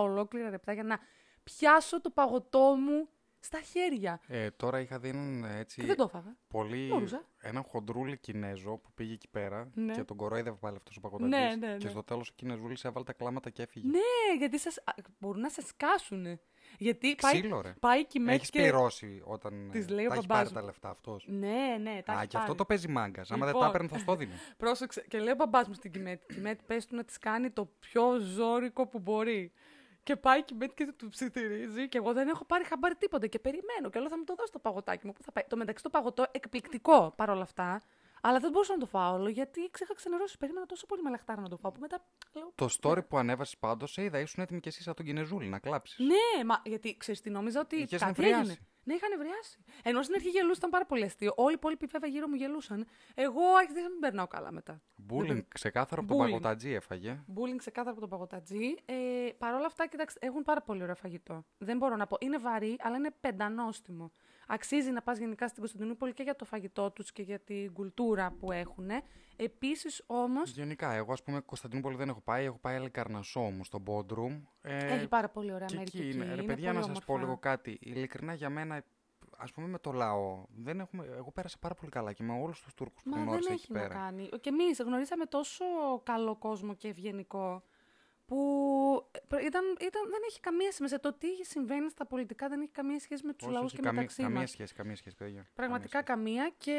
ολόκληρα 0.00 0.50
λεπτά 0.50 0.72
για 0.72 0.82
να 0.82 0.98
πιάσω 1.44 2.00
το 2.00 2.10
παγωτό 2.10 2.74
μου 2.78 3.08
στα 3.40 3.60
χέρια. 3.60 4.20
Ε, 4.26 4.50
τώρα 4.50 4.80
είχα 4.80 4.98
δει 4.98 5.08
έναν 5.08 5.44
έτσι 5.44 5.80
Και 5.80 5.86
δεν 5.86 5.96
το 5.96 6.02
έφαγα. 6.02 6.36
πολύ. 6.48 6.86
Μπορούσα. 6.88 7.24
Έναν 7.42 7.62
χοντρούλι 7.62 8.18
Κινέζο 8.18 8.76
που 8.76 8.90
πήγε 8.94 9.12
εκεί 9.12 9.28
πέρα 9.28 9.70
Ναι. 9.74 9.92
και 9.92 10.04
τον 10.04 10.16
κορόιδευε 10.16 10.56
πάλι 10.60 10.76
αυτός 10.76 10.96
ο 10.96 11.00
παγκοτατζής. 11.00 11.38
Ναι, 11.56 11.66
ναι, 11.66 11.76
Και 11.76 11.84
ναι. 11.84 11.90
στο 11.90 12.02
τέλος 12.02 12.28
ο 12.28 12.32
Κινεζούλη 12.36 12.76
έβαλε 12.82 13.04
τα 13.04 13.12
κλάματα 13.12 13.50
και 13.50 13.62
έφυγε. 13.62 13.88
Ναι, 13.88 14.38
γιατί 14.38 14.58
σας, 14.58 14.78
α, 14.78 14.92
μπορούν 15.18 15.40
να 15.40 15.48
σε 15.48 15.62
σκάσουν. 15.62 16.40
Γιατί 16.78 17.14
πάει, 17.20 17.32
Ξύλο, 17.40 17.60
ρε. 17.60 17.74
πάει 17.80 18.06
και 18.06 18.18
με 18.18 18.32
Έχεις 18.32 18.50
πληρώσει 18.50 19.22
όταν. 19.24 19.68
Της 19.72 19.86
ε, 19.86 19.88
λέει 19.90 20.04
ο 20.04 20.08
τα 20.08 20.14
έχεις 20.14 20.26
μπαμπάς 20.26 20.42
πάρει 20.42 20.54
μου. 20.54 20.60
τα 20.60 20.66
λεφτά 20.66 20.88
αυτός. 20.90 21.26
Ναι, 21.28 21.76
ναι, 21.80 22.02
τα 22.04 22.12
Α, 22.12 22.16
έχεις 22.16 22.28
και 22.28 22.36
αυτό 22.36 22.38
πάρει. 22.38 22.54
το 22.58 22.64
παίζει 22.64 22.88
μάγκας. 22.88 23.30
Άμα 23.30 23.44
δεν 23.46 23.54
Λοιπόν. 23.54 23.60
τα 23.62 23.68
έπαιρνε, 23.68 23.88
θα 23.88 23.98
στο 23.98 24.16
δίνει. 24.16 24.32
Πρόσεξε. 24.56 25.04
Και 25.08 25.18
λέει 25.18 25.32
ο 25.32 25.36
μπαμπάς 25.36 25.68
μου 25.68 25.74
στην 25.74 25.90
Κιμέτ. 25.92 26.22
Κιμέτ, 26.32 26.60
πες 26.66 26.86
του 26.86 26.96
να 26.96 27.04
της 27.04 27.18
κάνει 27.18 27.50
το 27.50 27.70
πιο 27.80 28.18
ζώρικο 28.18 28.86
που 28.86 28.98
μπορεί. 28.98 29.52
Και 30.02 30.16
πάει 30.16 30.38
η 30.38 30.42
Κιμέτ 30.42 30.70
και 30.74 30.92
του 30.96 31.08
ψιθυρίζει. 31.08 31.88
Και 31.88 31.98
εγώ 31.98 32.12
δεν 32.12 32.28
έχω 32.28 32.44
πάρει 32.44 32.64
χαμπάρι 32.64 32.94
τίποτα. 32.94 33.26
Και 33.26 33.38
περιμένω. 33.38 33.90
Και 33.90 33.98
λέω 33.98 34.08
θα 34.08 34.18
μου 34.18 34.24
το 34.24 34.34
δώσει 34.34 34.52
το 34.52 34.58
παγωτάκι 34.58 35.06
μου. 35.06 35.12
Πού 35.12 35.22
θα 35.22 35.32
πάει; 35.32 35.44
Το 35.48 35.56
μεταξύ 35.56 35.82
το 35.82 35.90
παγωτό 35.90 36.26
εκπληκτικό 36.32 37.12
παρόλα 37.16 37.42
αυτά. 37.42 37.82
Αλλά 38.22 38.38
δεν 38.38 38.50
μπορούσα 38.50 38.72
να 38.72 38.78
το 38.78 38.86
φάω 38.86 39.14
όλο 39.14 39.28
γιατί 39.28 39.68
ξέχασα 39.70 39.94
ξενερώσει. 39.96 40.38
Περίμενα 40.38 40.66
τόσο 40.66 40.86
πολύ 40.86 41.02
με 41.02 41.10
λαχτάρα 41.10 41.40
να 41.40 41.48
το 41.48 41.56
φάω. 41.56 41.72
Που 41.72 41.80
μετά 41.80 42.04
λέω. 42.32 42.52
Το 42.54 42.68
story 42.80 43.08
που 43.08 43.18
ανέβασες 43.18 43.58
πάντως, 43.58 43.92
σε 43.92 44.02
είδα, 44.02 44.18
ήσουν 44.18 44.42
έτοιμοι 44.42 44.60
κι 44.60 44.68
εσεί 44.68 44.82
σαν 44.82 44.94
τον 44.94 45.04
Κινεζούλη 45.04 45.48
να 45.48 45.58
κλάψεις. 45.58 45.98
Ναι, 45.98 46.44
μα 46.44 46.62
γιατί 46.64 46.96
ξέρεις 46.96 47.20
τι 47.20 47.30
νόμιζα 47.30 47.60
ότι. 47.60 47.76
Είχες 47.76 48.00
κάτι 48.00 48.04
νευριάσει. 48.20 48.40
έγινε. 48.40 48.58
Ναι, 48.90 48.96
είχα 48.96 49.08
νευριάσει. 49.08 49.58
Ενώ 49.82 50.02
στην 50.02 50.14
αρχή 50.14 50.28
γελούσαν 50.28 50.54
ήταν 50.56 50.70
πάρα 50.70 50.86
πολύ 50.86 51.04
αστείο. 51.04 51.32
Όλοι 51.36 51.50
οι 51.50 51.54
υπόλοιποι 51.58 51.86
βέβαια 51.86 52.10
γύρω 52.10 52.28
μου 52.28 52.34
γελούσαν. 52.34 52.86
Εγώ 53.14 53.40
άρχισα 53.60 53.80
να 53.82 53.88
μην 53.88 53.98
περνάω 54.00 54.26
καλά 54.26 54.52
μετά. 54.52 54.82
Μπούλινγκ 54.96 55.40
ξεκάθαρο 55.48 56.00
από 56.00 56.10
τον 56.10 56.20
Bullying. 56.20 56.30
παγκοτατζή 56.30 56.70
έφαγε. 56.72 57.22
Μπούλινγκ 57.26 57.58
ξεκάθαρα 57.58 57.90
από 57.90 58.00
τον 58.00 58.08
παγωτατζή. 58.08 58.74
Ε, 58.84 58.94
Παρ' 59.38 59.54
όλα 59.54 59.66
αυτά, 59.66 59.86
κοιτάξτε, 59.86 60.26
έχουν 60.26 60.42
πάρα 60.42 60.60
πολύ 60.62 60.82
ωραίο 60.82 60.94
φαγητό. 60.94 61.44
Δεν 61.58 61.76
μπορώ 61.76 61.96
να 61.96 62.06
πω. 62.06 62.16
Είναι 62.20 62.38
βαρύ, 62.38 62.76
αλλά 62.80 62.96
είναι 62.96 63.10
πεντανόστιμο. 63.20 64.12
Αξίζει 64.52 64.90
να 64.90 65.02
πας 65.02 65.18
γενικά 65.18 65.46
στην 65.48 65.60
Κωνσταντινούπολη 65.60 66.12
και 66.12 66.22
για 66.22 66.36
το 66.36 66.44
φαγητό 66.44 66.90
τους 66.90 67.12
και 67.12 67.22
για 67.22 67.38
την 67.38 67.72
κουλτούρα 67.72 68.30
που 68.40 68.52
έχουν. 68.52 68.88
Επίσης 69.36 70.02
όμως, 70.06 70.50
Γενικά, 70.50 70.92
εγώ 70.92 71.12
ας 71.12 71.22
πούμε 71.22 71.40
Κωνσταντινούπολη 71.40 71.96
δεν 71.96 72.08
έχω 72.08 72.20
πάει. 72.20 72.44
Έχω 72.44 72.58
πάει 72.60 72.76
άλλη 72.76 72.90
Καρνασό 72.90 73.44
όμως 73.44 73.66
στο 73.66 73.78
Μπόντρουμ. 73.78 74.42
Ε, 74.62 74.76
έχει 74.94 75.08
πάρα 75.08 75.28
πολύ 75.28 75.52
ωραία 75.52 75.66
και 75.66 75.74
μέρη 75.74 75.86
εκεί 75.88 75.98
και 75.98 76.06
εκεί. 76.06 76.16
είναι. 76.16 76.24
Ρε 76.24 76.32
είναι 76.32 76.42
παιδιά, 76.42 76.72
να 76.72 76.80
πολύ 76.80 76.94
σας 76.94 77.04
πω 77.04 77.12
όμορφα. 77.12 77.28
λίγο 77.28 77.40
κάτι. 77.40 77.78
Ειλικρινά 77.80 78.34
για 78.34 78.50
μένα, 78.50 78.84
ας 79.36 79.52
πούμε 79.52 79.66
με 79.66 79.78
το 79.78 79.92
λαό, 79.92 80.44
δεν 80.56 80.80
έχουμε, 80.80 81.04
εγώ 81.16 81.30
πέρασα 81.32 81.56
πάρα 81.60 81.74
πολύ 81.74 81.90
καλά 81.90 82.12
και 82.12 82.22
με 82.22 82.32
όλους 82.42 82.60
τους 82.62 82.74
Τούρκους 82.74 83.02
που 83.02 83.10
Μα 83.10 83.16
δεν 83.16 83.24
γνώρισα 83.26 83.52
εκεί 83.52 83.62
έχει 83.62 83.72
να 83.72 83.80
πέρα. 83.80 83.94
κάνει. 83.94 84.28
Και 84.40 84.48
εμείς 84.48 84.80
γνωρίσαμε 84.80 85.24
τόσο 85.24 85.64
καλό 86.02 86.36
κόσμο 86.36 86.74
και 86.74 86.88
ευγενικό 86.88 87.62
που 88.30 89.10
ε, 89.12 89.44
ήταν, 89.44 89.64
ήταν, 89.80 90.02
δεν 90.10 90.20
έχει 90.28 90.40
καμία 90.40 90.72
σημασία. 90.72 91.00
Το 91.00 91.12
τι 91.12 91.26
συμβαίνει 91.44 91.90
στα 91.90 92.06
πολιτικά 92.06 92.48
δεν 92.48 92.60
έχει 92.60 92.70
καμία 92.70 92.98
σχέση 92.98 93.26
με 93.26 93.32
τους 93.32 93.46
Όχι, 93.46 93.52
λαούς 93.56 93.64
όχι, 93.66 93.76
και 93.76 93.82
καμία, 93.82 94.00
μεταξύ 94.00 94.22
καμία 94.22 94.40
μα. 94.40 94.46
σχέση, 94.46 94.74
καμία 94.74 94.96
σχέση, 94.96 95.16
παιδιά. 95.16 95.46
Πραγματικά 95.54 96.02
Καμία 96.02 96.42
καμία. 96.42 96.54
Και 96.58 96.78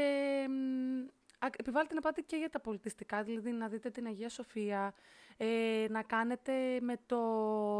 μ, 0.50 1.08
α- 1.46 1.50
επιβάλλεται 1.58 1.93
να 1.93 2.01
πάτε 2.01 2.22
και 2.22 2.36
για 2.36 2.50
τα 2.50 2.60
πολιτιστικά, 2.60 3.24
δηλαδή 3.24 3.51
να 3.51 3.67
δείτε 3.67 3.89
την 3.89 4.05
Αγία 4.05 4.29
Σοφία, 4.29 4.93
ε, 5.43 5.88
να 5.89 6.03
κάνετε 6.03 6.53
με 6.81 6.98
το 7.05 7.19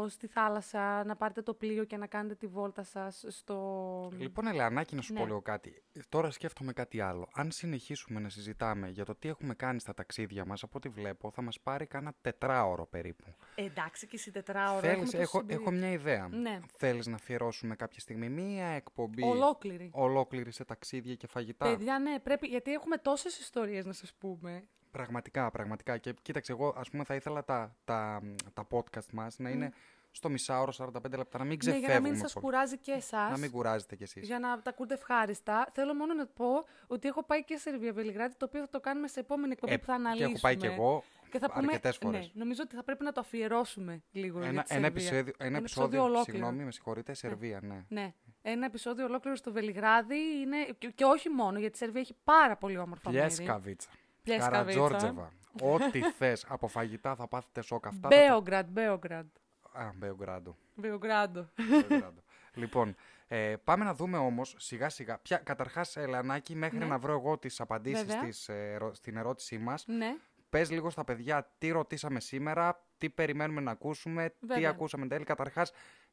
στη 0.08 0.26
θάλασσα, 0.26 1.04
να 1.04 1.16
πάρετε 1.16 1.42
το 1.42 1.54
πλοίο 1.54 1.84
και 1.84 1.96
να 1.96 2.06
κάνετε 2.06 2.34
τη 2.34 2.46
βόλτα 2.46 2.82
σας 2.82 3.24
στο... 3.28 4.06
σχέση. 4.10 4.22
Λοιπόν, 4.22 4.46
Ελεανάκη, 4.46 4.94
να 4.94 5.02
σου 5.02 5.12
Ναι. 5.12 5.18
πω 5.18 5.26
λίγο 5.26 5.42
κάτι. 5.42 5.82
Τώρα 6.08 6.30
σκέφτομαι 6.30 6.72
κάτι 6.72 7.00
άλλο. 7.00 7.28
Αν 7.34 7.50
συνεχίσουμε 7.50 8.20
να 8.20 8.28
συζητάμε 8.28 8.88
για 8.88 9.04
το 9.04 9.14
τι 9.14 9.28
έχουμε 9.28 9.54
κάνει 9.54 9.80
στα 9.80 9.94
ταξίδια 9.94 10.44
μας, 10.44 10.62
από 10.62 10.72
ό,τι 10.76 10.88
βλέπω, 10.88 11.30
θα 11.30 11.42
μας 11.42 11.60
πάρει 11.60 11.86
κάνα 11.86 12.14
τετράωρο 12.20 12.86
περίπου. 12.86 13.24
Εντάξει 13.54 14.06
και 14.06 14.16
εσύ 14.16 14.30
τετράωρο. 14.30 14.80
Θέλεις, 14.80 14.94
έχουμε 14.94 15.04
τόσες 15.10 15.20
έχω, 15.20 15.38
εμπειρίες. 15.38 15.60
έχω 15.60 15.70
μια 15.70 15.90
ιδέα. 15.90 16.28
Ναι. 16.28 16.60
Θέλεις 16.76 17.06
να 17.06 17.14
αφιερώσουμε 17.14 17.76
κάποια 17.76 18.00
στιγμή 18.00 18.28
μία 18.28 18.66
εκπομπή 18.66 19.22
Ολόκληρη. 19.24 19.90
ολόκληρη 19.94 20.50
σε 20.52 20.64
ταξίδια 20.64 21.14
και 21.14 21.26
φαγητά; 21.26 21.64
Παιδιά, 21.66 21.98
ναι, 21.98 22.18
πρέπει, 22.18 22.46
γιατί 22.46 22.72
έχουμε 22.72 22.96
τόσες 22.96 23.38
ιστορίες 23.38 23.84
να 23.84 23.92
σας 23.92 24.12
πούμε. 24.18 24.64
Πραγματικά, 24.92 25.50
πραγματικά. 25.50 25.98
Και 25.98 26.14
κοίταξε, 26.22 26.52
εγώ 26.52 26.74
ας 26.76 26.90
πούμε 26.90 27.04
θα 27.04 27.14
ήθελα 27.14 27.44
τα, 27.44 27.76
τα, 27.84 28.22
τα 28.54 28.66
podcast 28.70 29.10
μας 29.12 29.38
να 29.38 29.50
είναι 29.50 29.72
στο 30.14 30.28
μισάωρο 30.28 30.72
45 30.78 30.88
λεπτά, 31.16 31.38
να 31.38 31.44
μην 31.44 31.48
Ναι, 31.52 31.56
ξεφεύγουμε. 31.56 31.90
για 31.92 32.00
να 32.00 32.08
μην 32.08 32.18
σας 32.18 32.32
πολύ. 32.32 32.44
κουράζει 32.46 32.78
και 32.78 32.92
εσάς. 32.92 33.30
Να 33.30 33.36
μην 33.38 33.50
κουράζετε 33.50 33.96
κι 33.96 34.02
εσείς. 34.02 34.26
Για 34.26 34.38
να 34.38 34.62
τα 34.62 34.70
ακούτε 34.70 34.94
ευχάριστα. 34.94 35.68
Θέλω 35.72 35.94
μόνο 35.94 36.14
να 36.14 36.26
πω 36.26 36.64
ότι 36.86 37.08
έχω 37.08 37.22
πάει 37.24 37.44
και 37.44 37.54
σε 37.56 37.60
Σερβία 37.70 37.92
Βελιγράδι, 37.92 38.34
το 38.36 38.44
οποίο 38.44 38.60
θα 38.60 38.68
το 38.68 38.80
κάνουμε 38.80 39.08
σε 39.08 39.20
επόμενη 39.20 39.52
εκπομπή 39.52 39.72
Ε, 39.72 39.76
που 39.76 39.84
θα 39.84 39.92
και 39.94 39.98
αναλύσουμε. 40.00 40.30
έχω 40.30 40.40
πάει 40.40 40.56
κι 40.56 40.66
εγώ 40.66 41.02
Και 41.30 41.38
θα 41.38 41.50
πούμε, 41.52 41.64
αρκετές 41.66 41.96
φορές. 41.96 42.20
Ναι, 42.20 42.30
νομίζω 42.34 42.62
ότι 42.64 42.74
θα 42.76 42.82
πρέπει 42.84 43.04
να 43.04 43.12
το 43.12 43.20
αφιερώσουμε 43.20 44.02
λίγο. 44.12 44.38
για 44.38 44.48
Ένα, 44.48 44.62
τη 44.62 44.74
ένα, 44.74 44.82
Σερβία. 44.84 45.02
επεισόδιο, 45.08 45.32
ένα, 45.38 45.48
Ένα 45.48 45.56
επεισόδιο, 45.58 46.02
ολόκληρο. 46.02 46.24
συγγνώμη, 46.24 46.64
με 46.64 46.72
συγχωρείτε, 46.72 47.14
Σερβία, 47.14 47.60
ναι. 47.62 47.84
Ναι. 47.88 48.14
Ένα 48.42 48.66
επεισόδιο 48.66 49.04
ολόκληρο 49.04 49.36
στο 49.36 49.52
Βελιγράδι 49.52 50.18
είναι. 50.42 50.56
Και, 50.78 50.88
και 50.88 51.04
όχι 51.04 51.28
μόνο, 51.28 51.58
γιατί 51.58 51.74
η 51.74 51.78
Σερβία 51.78 52.00
έχει 52.00 52.16
πάρα 52.24 52.56
πολύ 52.56 52.78
όμορφα 52.78 53.10
μέρη. 53.10 53.24
Πλιέσκαβιτσα. 53.34 53.88
Πλιέσκαβιτσα. 54.22 54.80
Καρατζόρτζεβα. 54.80 55.32
Ό,τι 55.62 56.00
θες 56.18 56.44
από 56.48 56.68
φαγητά 56.68 57.14
θα 57.14 57.28
πάθετε 57.28 57.60
σοκ 57.62 57.86
αυτά. 57.86 58.08
θα 58.08 58.16
τα- 58.16 58.16
Μπέογκραντ, 58.26 58.68
Μπέογκραντ. 58.70 59.26
Α, 59.72 59.90
Μπεογκράντο. 59.94 60.56
Μπέογκράντο. 60.74 61.48
Μπεογκράντο. 61.68 62.22
λοιπόν, 62.54 62.94
ε, 63.28 63.54
πάμε 63.64 63.84
να 63.84 63.94
δούμε 63.94 64.16
όμως 64.18 64.54
σιγά 64.58 64.88
σιγά. 64.88 65.18
Ποια, 65.18 65.36
καταρχάς, 65.36 65.96
Ελανάκη, 65.96 66.54
μέχρι 66.54 66.78
Ναι. 66.78 66.84
να 66.84 66.98
βρω 66.98 67.12
εγώ 67.12 67.38
τις 67.38 67.60
απαντήσεις 67.60 68.04
Βέβαια. 68.04 68.22
της, 68.24 68.48
ε, 68.48 68.72
ερω- 68.72 68.94
στην 68.94 69.16
ερώτησή 69.16 69.58
μας, 69.58 69.84
ναι. 69.86 70.16
πες 70.50 70.70
λίγο 70.70 70.90
στα 70.90 71.04
παιδιά 71.04 71.52
τι 71.58 71.70
ρωτήσαμε 71.70 72.20
σήμερα, 72.20 72.84
τι 72.98 73.10
περιμένουμε 73.10 73.60
να 73.60 73.70
ακούσουμε, 73.70 74.28
τι 74.30 74.46
Βέβαια. 74.46 74.70
ακούσαμε 74.70 75.02
εν 75.02 75.08
τέλει. 75.08 75.24
Καταρχάς, 75.24 75.72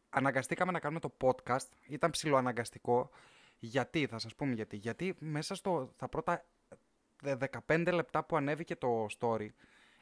αναγκαστήκαμε 0.10 0.72
να 0.72 0.80
κάνουμε 0.80 1.00
το 1.00 1.18
podcast. 1.22 1.68
Ήταν 1.88 2.10
ψηλοαναγκαστικό. 2.10 3.10
Γιατί, 3.62 4.06
θα 4.08 4.20
σας 4.20 4.36
πούμε 4.36 4.54
γιατί. 4.54 4.76
Γιατί 4.76 5.16
μέσα 5.20 5.56
στο, 5.56 5.90
στα 5.94 6.08
πρώτα 6.10 6.34
δε- 6.34 6.42
15 7.68 7.88
λεπτά 7.94 8.24
που 8.24 8.36
ανέβηκε 8.36 8.76
το 8.76 9.06
story, 9.20 9.48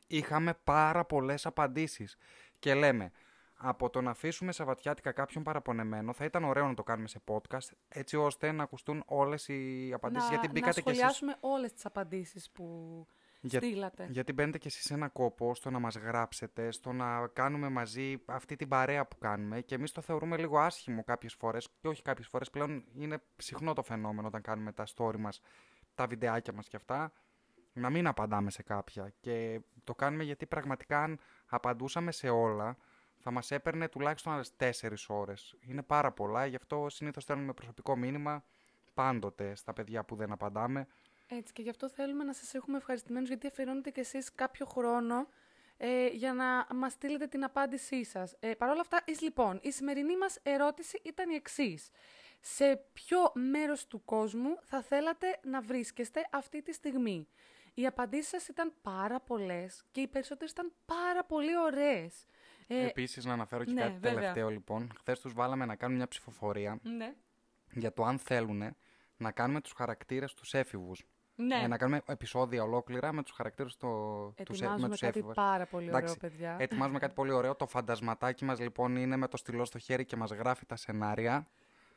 είχαμε 0.08 0.54
πάρα 0.64 1.06
πολλές 1.06 1.46
απαντήσεις. 1.46 2.18
Και 2.60 2.74
λέμε, 2.74 3.12
από 3.60 3.90
το 3.90 4.02
να 4.02 4.10
αφήσουμε 4.10 4.52
σαβατιάτικα 4.52 5.12
κάποιον 5.12 5.44
παραπονεμένο, 5.44 6.14
θα 6.14 6.26
ήταν 6.26 6.44
ωραίο 6.44 6.68
να 6.68 6.74
το 6.74 6.84
κάνουμε 6.84 7.08
σε 7.08 7.20
podcast, 7.26 7.68
έτσι 7.90 8.18
ώστε 8.18 8.52
να 8.52 8.64
ακουστούν 8.64 9.04
όλες 9.06 9.48
οι 9.48 9.92
απαντήσεις. 9.94 10.30
να, 10.30 10.34
γιατί 10.34 10.48
να 10.48 10.54
μπήκατε 10.54 10.82
κι 10.82 10.90
εσείς 10.90 11.00
σχολιάσουμε 11.00 11.36
όλες 11.40 11.74
τις 11.74 11.86
απαντήσεις 11.86 12.52
που 12.52 13.06
Για- 13.42 13.60
στείλατε. 13.60 14.08
γιατί 14.10 14.34
μπαίνετε 14.34 14.58
κι 14.58 14.68
εσείς 14.68 14.84
σε 14.84 14.94
ένα 14.94 15.08
κόπο 15.08 15.56
στο 15.56 15.70
να 15.70 15.80
μας 15.80 15.96
γράψετε, 15.96 16.72
στο 16.72 16.92
να 16.92 17.28
κάνουμε 17.28 17.70
μαζί 17.70 18.18
αυτή 18.26 18.56
την 18.56 18.68
παρέα 18.68 19.06
που 19.08 19.18
κάνουμε 19.18 19.62
και 19.62 19.76
εμείς 19.76 19.92
το 19.92 20.02
θεωρούμε 20.02 20.38
λίγο 20.38 20.60
άσχημο 20.60 21.04
κάποιες 21.04 21.34
φορές 21.34 21.68
και 21.82 21.88
όχι 21.88 22.02
κάποιες 22.02 22.28
φορές 22.28 22.50
πλέον 22.50 22.84
είναι 22.98 23.18
συχνό 23.38 23.74
το 23.74 23.84
φαινόμενο 23.84 24.28
όταν 24.28 24.42
κάνουμε 24.42 24.72
τα 24.72 24.84
story 24.96 25.18
μας, 25.18 25.42
τα 25.98 26.08
βιντεάκια 26.08 26.54
μας 26.54 26.68
και 26.68 26.76
αυτά, 26.76 27.12
να 27.74 27.90
μην 27.90 28.08
απαντάμε 28.08 28.52
σε 28.52 28.64
κάποια 28.64 29.14
και 29.20 29.62
το 29.84 29.96
κάνουμε 29.96 30.24
γιατί 30.24 30.46
πραγματικά 30.46 31.04
αν 31.04 31.20
απαντούσαμε 31.46 32.12
σε 32.12 32.30
όλα 32.30 32.78
θα 33.18 33.32
μας 33.32 33.52
έπαιρνε 33.52 33.88
τουλάχιστον 33.88 34.34
άλλες 34.34 34.52
4 34.58 34.94
ώρες. 35.08 35.56
Είναι 35.60 35.84
πάρα 35.84 36.12
πολλά, 36.12 36.46
γι' 36.46 36.56
αυτό 36.56 36.86
συνήθως 36.90 37.24
στέλνουμε 37.24 37.54
προσωπικό 37.54 37.96
μήνυμα 37.96 38.44
πάντοτε 38.94 39.56
στα 39.56 39.74
παιδιά 39.74 40.04
που 40.04 40.16
δεν 40.16 40.32
απαντάμε. 40.32 40.88
Έτσι 41.28 41.54
και 41.54 41.62
γι' 41.62 41.70
αυτό 41.70 41.90
θέλουμε 41.90 42.24
να 42.24 42.34
σας 42.34 42.54
έχουμε 42.54 42.78
ευχαριστημένους 42.78 43.28
γιατί 43.28 43.48
αφιερώνετε 43.48 43.90
κι 43.90 44.00
εσείς 44.00 44.34
κάποιο 44.36 44.66
χρόνο 44.66 45.28
ε, 45.78 46.08
για 46.08 46.34
να 46.34 46.68
μας 46.76 46.92
στείλετε 46.92 47.28
την 47.28 47.44
απάντησή 47.44 48.04
σας. 48.04 48.36
Ε, 48.40 48.54
Παρ' 48.54 48.70
όλα 48.70 48.82
αυτά, 48.82 49.02
εις, 49.06 49.22
λοιπόν, 49.22 49.60
η 49.62 49.72
σημερινή 49.72 50.18
μας 50.18 50.40
ερώτηση 50.44 51.02
ήταν 51.04 51.30
η 51.30 51.36
εξής. 51.36 51.90
Σε 52.40 52.86
ποιο 52.94 53.32
μέρος 53.34 53.88
του 53.88 54.04
κόσμου 54.06 54.58
θα 54.64 54.82
θέλατε 54.82 55.40
να 55.44 55.62
βρίσκεστε 55.62 56.28
αυτή 56.32 56.62
τη 56.62 56.74
στιγμή; 56.74 57.28
Οι 57.74 57.86
απαντήσεις 57.86 58.28
σας 58.28 58.48
ήταν 58.48 58.74
πάρα 58.82 59.20
πολλές 59.20 59.84
και 59.92 60.02
οι 60.02 60.08
περισσότερες 60.08 60.52
ήταν 60.52 60.74
πάρα 60.86 61.24
πολύ 61.26 61.58
ωραίες. 61.58 62.26
Ε, 62.68 62.86
Επίσης, 62.86 63.26
να 63.26 63.34
αναφέρω 63.34 63.64
και 63.64 63.72
ναι, 63.72 63.82
κάτι 63.82 63.94
βέβαια. 63.94 64.14
τελευταίο 64.14 64.50
λοιπόν. 64.50 64.92
Χθες 64.98 65.20
τους 65.20 65.34
βάλαμε 65.34 65.66
να 65.66 65.76
κάνουν 65.76 65.96
μια 65.96 66.08
ψηφοφορία 66.08 66.80
ναι. 66.84 67.14
για 67.72 67.94
το 67.94 68.04
αν 68.04 68.20
θέλουν 68.20 68.76
να 69.18 69.32
κάνουμε 69.32 69.62
τους 69.62 69.72
χαρακτήρες 69.72 70.34
τους 70.34 70.54
έφηβους. 70.54 71.06
Ναι. 71.36 71.56
Ε, 71.56 71.68
να 71.68 71.78
κάνουμε 71.78 72.02
επεισόδια 72.06 72.64
ολόκληρα 72.64 73.14
με 73.14 73.24
τους 73.24 73.32
χαρακτήρες 73.32 73.76
τους 73.78 73.90
με 73.90 74.34
Ετοιμάζουμε 74.36 74.90
τους 74.90 75.00
κάτι 75.00 75.18
έφηβους. 75.18 75.36
πάρα 75.36 75.66
πολύ 75.66 75.86
ωραίο, 75.86 75.98
Εντάξει, 75.98 76.18
παιδιά. 76.18 76.56
Ετοιμάζουμε 76.60 77.00
κάτι 77.00 77.14
πολύ 77.14 77.32
ωραίο. 77.32 77.56
Το 77.56 77.68
φαντασματάκι 77.68 78.46
μας 78.46 78.60
λοιπόν 78.60 78.96
είναι 78.96 79.16
με 79.16 79.28
το 79.28 79.38
στυλό 79.38 79.66
στο 79.66 79.78
χέρι 79.80 80.06
και 80.06 80.16
μας 80.16 80.32
γράφει 80.32 80.66
τα 80.66 80.76
σενάρια. 80.76 81.48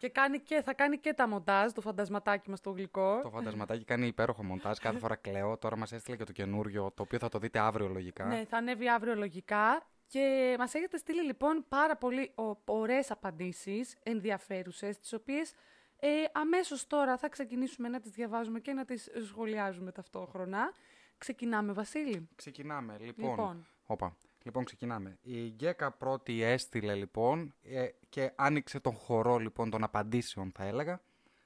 Και, 0.01 0.09
κάνει 0.09 0.39
και 0.41 0.63
θα 0.63 0.75
κάνει 0.75 0.99
και 0.99 1.13
τα 1.15 1.29
μοντάζ, 1.29 1.73
το 1.73 1.81
φαντασματάκι 1.81 2.51
μας 2.51 2.61
το 2.61 2.71
γλυκό. 2.71 3.21
Το 3.23 3.31
φαντασματάκι 3.31 3.85
κάνει 3.85 4.07
υπέροχο 4.07 4.45
μοντάζ. 4.45 4.79
Κάθε 4.79 4.99
φορά 4.99 5.17
κλαίω. 5.17 5.57
Τώρα 5.59 5.77
μας 5.77 5.93
έστειλε 5.93 6.17
και 6.17 6.25
το 6.25 6.33
καινούριο, 6.33 6.91
το 6.95 7.03
οποίο 7.03 7.19
θα 7.19 7.29
το 7.29 7.39
δείτε 7.39 7.59
αύριο 7.59 7.89
λογικά. 7.89 8.25
Ναι, 8.25 8.45
θα 8.49 8.57
ανέβει 8.57 8.89
αύριο 8.89 9.15
λογικά. 9.15 9.83
Και 10.07 10.55
μας 10.59 10.75
έχετε 10.75 10.97
στείλει 10.97 11.23
λοιπόν 11.23 11.65
πάρα 11.69 11.97
πολύ 11.97 12.33
ο- 12.35 12.57
ωραίες 12.65 13.11
απαντήσεις, 13.11 13.97
ενδιαφέρουσες, 14.03 14.99
τις 14.99 15.13
οποίες 15.13 15.53
ε, 15.97 16.09
αμέσως 16.33 16.87
τώρα 16.87 17.17
θα 17.17 17.29
ξεκινήσουμε 17.29 17.89
να 17.89 18.01
τις 18.01 18.11
διαβάζουμε 18.11 18.61
και 18.61 18.73
να 18.73 18.85
τις 18.85 19.11
σχολιάζουμε 19.27 19.93
ταυτόχρονα. 19.93 20.73
Ξεκινάμε, 21.19 21.73
Βασίλη. 21.73 22.29
Ξεκινάμε. 22.37 22.97
Λοιπόν, 23.01 23.31
Λοιπόν. 23.31 23.67
Όπα. 23.87 24.17
Λοιπόν 24.43 24.65
ξεκινάμε. 24.65 25.19
Η 25.23 25.49
Γκέκα 25.49 25.91
πρώτη 25.93 26.43
έστειλε 26.43 26.95
λοιπόν 26.95 27.55
ε, 27.63 27.87
και 28.09 28.33
άνοιξε 28.37 28.81
τον 28.81 28.93
χορό 28.93 29.37
λοιπόν 29.39 29.71
των 29.71 29.83
απαντήσεων 29.85 30.53
θα 30.55 30.65
έλεγα 30.65 31.01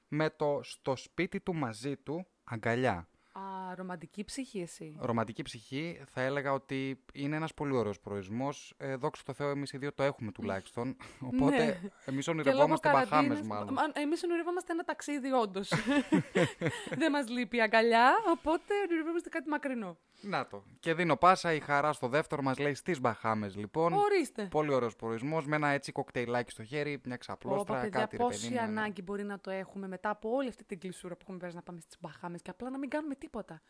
με 0.07 0.29
το 0.29 0.59
στο 0.63 0.95
σπίτι 0.95 1.39
του 1.39 1.55
μαζί 1.55 1.97
του 1.97 2.25
αγκαλιά. 2.43 3.07
Α, 3.31 3.75
ρομαντική 3.75 4.23
ψυχή 4.23 4.59
εσύ. 4.59 4.95
Ρομαντική 4.99 5.41
ψυχή 5.41 6.01
θα 6.11 6.21
έλεγα 6.21 6.53
ότι 6.53 7.03
είναι 7.13 7.35
ένας 7.35 7.53
πολύ 7.53 7.75
ωραίος 7.75 7.99
προορισμός. 7.99 8.73
Ε, 8.77 8.95
δόξα 8.95 9.23
τω 9.25 9.33
Θεώ 9.33 9.49
εμείς 9.49 9.71
οι 9.73 9.77
δύο 9.77 9.93
το 9.93 10.03
έχουμε 10.03 10.31
τουλάχιστον. 10.31 10.95
Οπότε 11.33 11.65
Ναι. 11.65 11.79
εμείς 12.05 12.25
Και 12.25 12.31
λόγω 12.31 12.39
ονειρευόμαστε 12.49 12.89
Μπαχάμες 12.89 13.09
καραντίνας- 13.09 13.41
μάλλον. 13.47 13.73
Μα, 13.73 14.01
Εμείς 14.01 14.23
ονειρευόμαστε 14.23 14.71
ένα 14.73 14.83
ταξίδι 14.83 15.31
όντως. 15.31 15.71
Δεν 17.01 17.11
μας 17.11 17.29
λείπει 17.29 17.57
η 17.57 17.61
αγκαλιά, 17.61 18.13
οπότε 18.31 18.73
ονειρευόμαστε 18.87 19.29
κάτι 19.29 19.49
μακρινό. 19.49 19.97
Να 20.21 20.47
το. 20.47 20.63
Και 20.79 20.93
δίνω 20.93 21.15
πάσα 21.17 21.53
η 21.53 21.59
χαρά 21.59 21.93
στο 21.93 22.07
δεύτερο 22.07 22.41
μας 22.41 22.57
λέει 22.57 22.73
στις 22.73 22.99
Μπαχάμες 22.99 23.55
λοιπόν. 23.55 23.93
Ορίστε. 23.93 24.45
Πολύ 24.45 24.73
ωραίος 24.73 24.95
προορισμός 24.95 25.45
με 25.45 25.55
ένα 25.55 25.67
έτσι 25.67 25.91
κοκτέιλάκι 25.91 26.51
στο 26.51 26.63
χέρι, 26.63 26.89
μια 26.89 26.99
Ωπα, 27.05 27.17
ξαπλώστρα, 27.17 27.73
παιδιά, 27.81 27.89
κάτι 27.99 28.17
ρε 28.17 28.23
παιδί 28.23 28.33
πόση 28.39 28.49
μου, 28.49 28.53
ένα- 28.55 28.63
ανάγκη 28.63 29.01
μπορεί 29.01 29.23
να 29.23 29.39
το 29.39 29.51
έχουμε 29.51 29.87
μετά 29.87 30.09
από 30.09 30.29
όλη 30.29 30.47
αυτή 30.47 30.63
την 30.63 30.79
κλεισούρα 30.79 31.13
που 31.13 31.19
έχουμε 31.21 31.37
πέρασει 31.37 31.55
να 31.55 31.63
πάμε 31.63 31.79
στις 31.79 31.97
Μπαχάμες 31.99 32.41
και 32.41 32.49
απλά 32.49 32.69
να 32.69 32.77
μην 32.77 32.89
κάνουμε 32.89 33.15
τίποτα. 33.15 33.61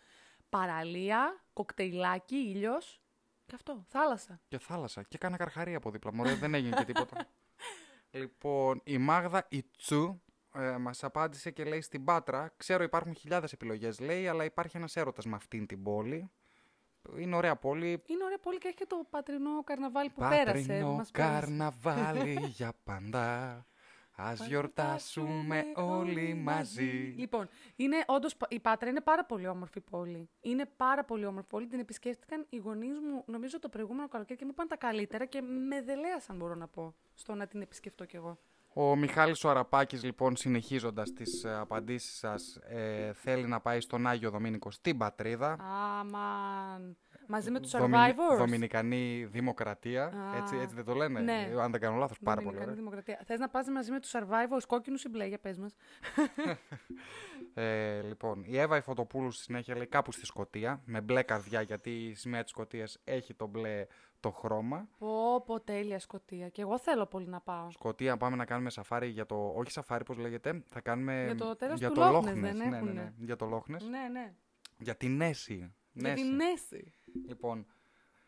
Παραλία, 0.50 1.44
κοκτέιλάκι, 1.54 2.36
ήλιος 2.36 3.02
και 3.46 3.56
αυτό, 3.56 3.86
θάλασσα. 3.88 4.40
Και 4.48 4.58
θάλασσα. 4.58 5.04
Και 5.04 5.18
κάνα 5.18 5.38
καρχαρία 5.38 5.78
από 5.78 5.92
δίπλα. 5.92 6.14
Μωρέ, 6.14 6.36
δεν 6.36 6.54
έγινε 6.54 6.76
και 6.76 6.84
τίποτα. 6.86 7.28
λοιπόν, 8.12 8.82
η 8.84 8.98
Μάγδα 8.98 9.46
Ιτσού 9.50 10.22
ε, 10.56 10.78
μας 10.78 11.04
απάντησε 11.04 11.52
και 11.52 11.64
λέει 11.64 11.82
στην 11.82 12.04
Πάτρα. 12.04 12.54
Ξέρω 12.58 12.84
υπάρχουν 12.84 13.16
χιλιάδες 13.16 13.54
επιλογές 13.54 14.00
λέει, 14.00 14.28
αλλά 14.28 14.44
υπάρχει 14.44 14.78
ένας 14.78 14.96
έρωτας 14.96 15.26
με 15.26 15.36
αυτήν 15.36 15.66
την 15.66 15.84
πόλη. 15.84 16.32
Είναι 17.18 17.36
ωραία 17.36 17.56
πόλη. 17.56 18.02
Είναι 18.06 18.24
ωραία 18.24 18.40
πόλη 18.40 18.58
και 18.58 18.68
έχει 18.68 18.78
και 18.78 18.86
το 18.88 19.06
πατρινό 19.10 19.64
καρναβάλι 19.64 20.10
που 20.10 20.28
πέρασε. 20.30 20.44
Πατρινό 20.46 20.94
μας 20.94 21.12
πέρασε. 21.12 21.40
καρναβάλι 21.40 22.40
για 22.58 22.74
παντά. 22.84 23.66
Ας 24.18 24.48
γιορτάσουμε 24.48 25.64
όλοι 25.76 26.34
μαζί. 26.34 27.14
Λοιπόν, 27.18 27.50
είναι 27.76 28.04
όντως, 28.06 28.36
η 28.50 28.60
Πάτρα 28.60 28.90
είναι 28.90 29.02
πάρα 29.02 29.26
πολύ 29.26 29.48
όμορφη 29.48 29.80
πόλη. 29.80 30.30
Είναι 30.42 30.66
πάρα 30.78 31.04
πολύ 31.04 31.26
όμορφη 31.26 31.48
πόλη. 31.48 31.68
Την 31.68 31.80
επισκέφτηκαν 31.80 32.46
οι 32.50 32.58
γονείς 32.58 33.00
μου, 33.00 33.24
νομίζω, 33.26 33.60
το 33.60 33.70
προηγούμενο 33.70 34.08
καλοκαίρι 34.08 34.40
και 34.40 34.46
μου 34.46 34.52
είπαν 34.54 34.68
τα 34.68 34.78
καλύτερα 34.78 35.26
και 35.26 35.42
με 35.42 35.82
δελέασαν, 35.82 36.38
μπορώ 36.38 36.56
να 36.56 36.68
πω, 36.68 36.96
στο 37.14 37.36
να 37.36 37.48
την 37.48 37.62
επισκεφτώ 37.62 38.06
κι 38.06 38.16
εγώ. 38.16 38.38
Ο 38.78 38.96
Μιχάλης 38.96 39.44
ο 39.44 39.50
Αραπάκης, 39.50 40.04
λοιπόν, 40.04 40.36
συνεχίζοντας 40.36 41.14
τις 41.14 41.44
ε, 41.44 41.56
απαντήσεις 41.56 42.18
σας, 42.18 42.56
ε, 42.56 43.14
θέλει 43.14 43.48
να 43.48 43.60
πάει 43.60 43.80
στον 43.82 44.08
Άγιο 44.08 44.30
Δομήνικο 44.30 44.72
στην 44.72 44.98
πατρίδα. 44.98 45.58
Άμαν. 46.00 46.98
Μαζί 47.28 47.52
με 47.52 47.60
τους 47.60 47.72
Δομινι- 47.72 47.96
Survivors. 47.96 48.38
Δομινικανή 48.38 49.26
Δημοκρατία. 49.32 50.04
Α. 50.06 50.38
Έτσι, 50.38 50.58
έτσι 50.58 50.76
δεν 50.76 50.86
το 50.86 50.94
λένε. 50.94 51.20
Ναι. 51.20 51.50
Ε, 51.52 51.62
Αν 51.62 51.72
δεν 51.72 51.82
κάνω 51.82 51.98
λάθος, 51.98 52.20
πάρα 52.20 52.42
πολύ 52.42 52.56
Δομινικανή 52.56 52.64
ωραία. 52.64 52.76
Δημοκρατία. 52.76 53.22
Θες 53.26 53.40
να 53.40 53.50
πας 53.50 53.68
μαζί 53.68 53.92
με 53.92 54.00
τους 54.00 54.12
Survivors, 54.16 54.64
κόκκινους 54.68 55.04
ή 55.04 55.10
μπλε, 55.10 55.26
για 55.26 55.40
πες 55.40 55.58
μας. 55.58 55.76
Ε, 57.54 58.02
λοιπόν, 58.02 58.44
η 58.46 58.58
Εύα 58.58 58.78
η 58.78 58.82
Φωτοπούλου 58.82 59.32
στη 59.32 59.44
συνέχεια 59.44 59.76
λέει 59.76 59.88
κάπου 59.88 60.12
στη 60.12 60.26
Σκωτία, 60.26 60.82
με 60.86 61.02
μπλε 61.02 61.24
καρδιά, 61.24 61.62
γιατί 61.62 61.90
η 61.90 62.14
σημαία 62.14 62.42
της 62.42 62.52
Σκωτίας 62.52 62.98
έχει 63.04 63.34
το 63.34 63.48
μπλε 63.48 63.86
το 64.20 64.32
χρώμα. 64.32 64.88
Πω, 64.98 65.42
πω, 65.46 65.60
τέλεια 65.60 66.00
Σκοτία. 66.00 66.50
Και 66.50 66.62
εγώ 66.62 66.80
θέλω 66.80 67.06
πολύ 67.06 67.28
να 67.28 67.40
πάω. 67.42 67.72
Σκωτία, 67.72 68.18
πάμε 68.18 68.36
να 68.36 68.46
κάνουμε 68.46 68.70
σαφάρι 68.70 69.08
για 69.08 69.26
το. 69.26 69.54
Όχι 69.56 69.72
σαφάρι, 69.72 70.04
πώς 70.04 70.18
λέγεται. 70.18 70.64
Θα 70.66 70.82
κάνουμε. 70.82 71.24
Για 71.26 71.36
το 71.36 71.56
τέλος 71.56 71.80
για 71.80 71.88
του 71.88 71.94
το 71.94 72.02
Loch 72.02 72.22
Ness, 72.22 72.24
Loch 72.24 72.30
Ness, 72.30 72.34
δεν 72.42 72.58
ναι, 72.58 72.66
ναι, 72.66 72.76
έχουνε. 72.76 72.92
ναι, 72.94 73.12
Για 73.18 73.36
το 73.36 73.46
Loch 73.54 73.72
Ness. 73.76 73.82
Ναι, 73.90 74.08
ναι. 74.12 74.34
Για 74.78 74.96
την 74.96 75.22
Νέση. 76.02 76.22
Για 76.24 76.32
Νέση. 76.36 76.68
την 76.70 76.80
Νέση. 76.82 76.94
Λοιπόν, 77.28 77.66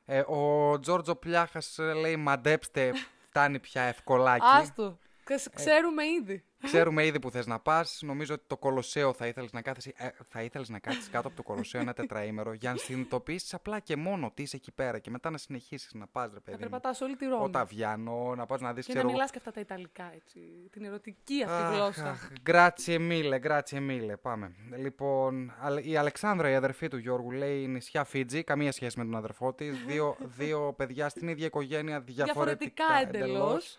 ε, 0.06 0.20
ο 0.20 0.80
Τζόρτζο 0.80 1.16
Πλιάχας 1.16 1.78
λέει 2.02 2.16
μαντέψτε, 2.16 2.92
φτάνει 3.30 3.60
πια 3.60 3.82
ευκολάκι. 3.82 4.46
Άστο. 4.46 5.00
Ξε- 5.24 5.54
Ξέρουμε 5.56 6.06
ήδη. 6.06 6.44
Ξέρουμε 6.63 7.06
ήδη 7.06 7.20
που 7.20 7.32
θες 7.32 7.48
να 7.48 7.60
πας. 7.60 8.00
Νομίζω 8.02 8.34
ότι 8.34 8.43
το 8.48 8.58
Κολοσσέο 8.58 9.13
θα 9.13 9.28
ήθελες 9.28 9.52
να 9.52 9.62
κάθεσαι. 9.62 9.93
Ε, 9.96 10.10
θα 10.26 10.41
ήθελες 10.41 10.70
να 10.70 10.80
κάτσεις 10.80 11.10
κάτω 11.10 11.28
από 11.28 11.38
το 11.38 11.43
Κολοσσέο 11.43 11.82
ένα 11.82 11.93
τετραήμερο 11.93 12.54
για 12.54 12.72
να 12.72 12.78
συνειδητοποιήσεις 12.78 13.54
απλά 13.54 13.80
και 13.80 13.96
μόνο 13.96 14.32
τι 14.34 14.41
είσαι 14.43 14.56
εκεί 14.56 14.72
πέρα 14.72 15.00
και 15.00 15.10
μετά 15.10 15.30
να 15.30 15.38
συνεχίσεις 15.38 15.93
να 15.93 16.08
πας, 16.08 16.28
ρε 16.28 16.34
Να 16.34 16.39
παιδί. 16.39 16.56
μου. 16.58 16.62
περπατάς 16.62 17.02
όλη 17.02 17.15
τη 17.15 17.26
Ρώμη. 17.26 17.43
Οταβιάνο, 17.43 18.36
να 18.36 18.46
πας 18.46 18.62
να 18.62 18.74
δεις 18.74 18.86
Και 18.86 18.93
να 18.93 19.04
μιλάς 19.04 19.32
και 19.32 19.38
αυτά 19.38 19.52
τα 19.52 19.60
Ιταλικά, 19.60 20.12
έτσι. 20.15 20.39
Την 20.72 20.84
ερωτική 20.86 21.43
αυτή 21.48 21.76
γλώσσα. 21.76 22.17
Γκράτσιε 22.41 23.00
μίλε, 23.00 23.39
γκράτσιε 23.39 23.80
μίλε. 23.80 24.17
Πάμε. 24.17 24.56
Λοιπόν, 24.78 25.54
αλ- 25.62 25.86
η 25.86 25.98
Αλεξάνδρα, 25.98 26.50
η 26.50 26.56
αδερφή 26.56 26.88
του 26.88 26.98
Γιώργου, 26.98 27.32
λέει 27.32 27.67
νησιά 27.67 28.04
Φίτζι. 28.04 28.43
Καμία 28.43 28.72
σχέση 28.72 28.98
με 28.98 29.04
τον 29.06 29.15
αδερφό 29.15 29.54
της. 29.54 29.84
Δύο, 29.86 30.15
δύο 30.39 30.74
παιδιά 30.78 31.10
στην 31.10 31.28
ίδια 31.28 31.46
οικογένεια 31.46 32.00
διαφορετικά, 32.02 32.86
Διαφορετικά 32.93 33.17
εντελώς. 33.26 33.78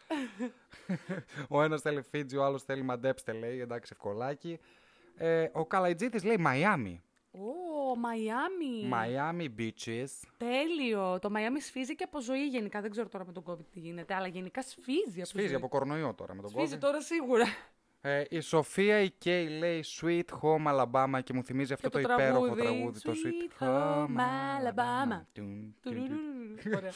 ο 1.48 1.62
ένας 1.62 1.80
θέλει 1.80 2.02
Φίτζι, 2.10 2.36
ο 2.36 2.44
άλλος 2.44 2.62
θέλει 2.72 2.82
μαντέψτε, 2.82 3.32
λέει. 3.32 3.60
Εντάξει, 3.60 3.90
ευκολάκι. 3.94 4.58
Ε, 5.16 5.48
ο 5.52 5.66
Καλαϊτζήτης 5.66 6.24
λέει 6.24 6.36
Μαϊάμι. 6.36 7.02
Ω, 7.30 7.96
Μαϊάμι. 7.96 8.86
Μαϊάμι 8.88 9.54
beaches. 9.58 10.06
Τέλειο. 10.36 11.18
Το 11.18 11.30
Μαϊάμι 11.30 11.60
σφίζει 11.60 11.94
και 11.94 12.04
από 12.04 12.20
ζωή 12.20 12.46
γενικά. 12.46 12.80
Δεν 12.80 12.90
ξέρω 12.90 13.08
τώρα 13.08 13.24
με 13.26 13.32
τον 13.32 13.42
COVID 13.46 13.64
τι 13.72 13.78
γίνεται, 13.78 14.14
αλλά 14.14 14.26
γενικά 14.26 14.62
σφίζει 14.62 15.16
από 15.20 15.24
Σφίζει 15.24 15.46
ζωή. 15.46 15.54
από 15.56 15.68
κορονοϊό 15.68 16.14
τώρα 16.14 16.34
με 16.34 16.40
τον 16.40 16.50
Σφίζει 16.50 16.64
κόσμο. 16.64 16.80
τώρα 16.80 17.00
σίγουρα. 17.02 17.44
Ε, 18.00 18.24
η 18.30 18.40
Σοφία 18.40 19.00
η 19.00 19.10
Κέι 19.10 19.48
λέει 19.48 19.84
Sweet 20.00 20.22
Home 20.42 20.66
Alabama 20.66 21.20
και 21.24 21.32
μου 21.32 21.44
θυμίζει 21.44 21.72
αυτό 21.72 21.88
Και 21.88 21.98
το, 21.98 22.08
το 22.08 22.12
υπέροχο 22.14 22.54
τραγούδι, 22.54 22.62
τραγούδι. 22.62 23.00
Το 23.00 23.12
Sweet 23.12 23.62
Sweet 23.62 23.64
Home 23.64 24.06
Home 24.06 24.16
Alabama. 24.16 24.62
Alabama. 24.62 25.20
Τουν, 25.32 25.74
τουν, 25.82 25.94
τουν. 25.94 25.94
Τουρουρουρουρου. 25.94 26.76
Ωραία. 26.76 26.92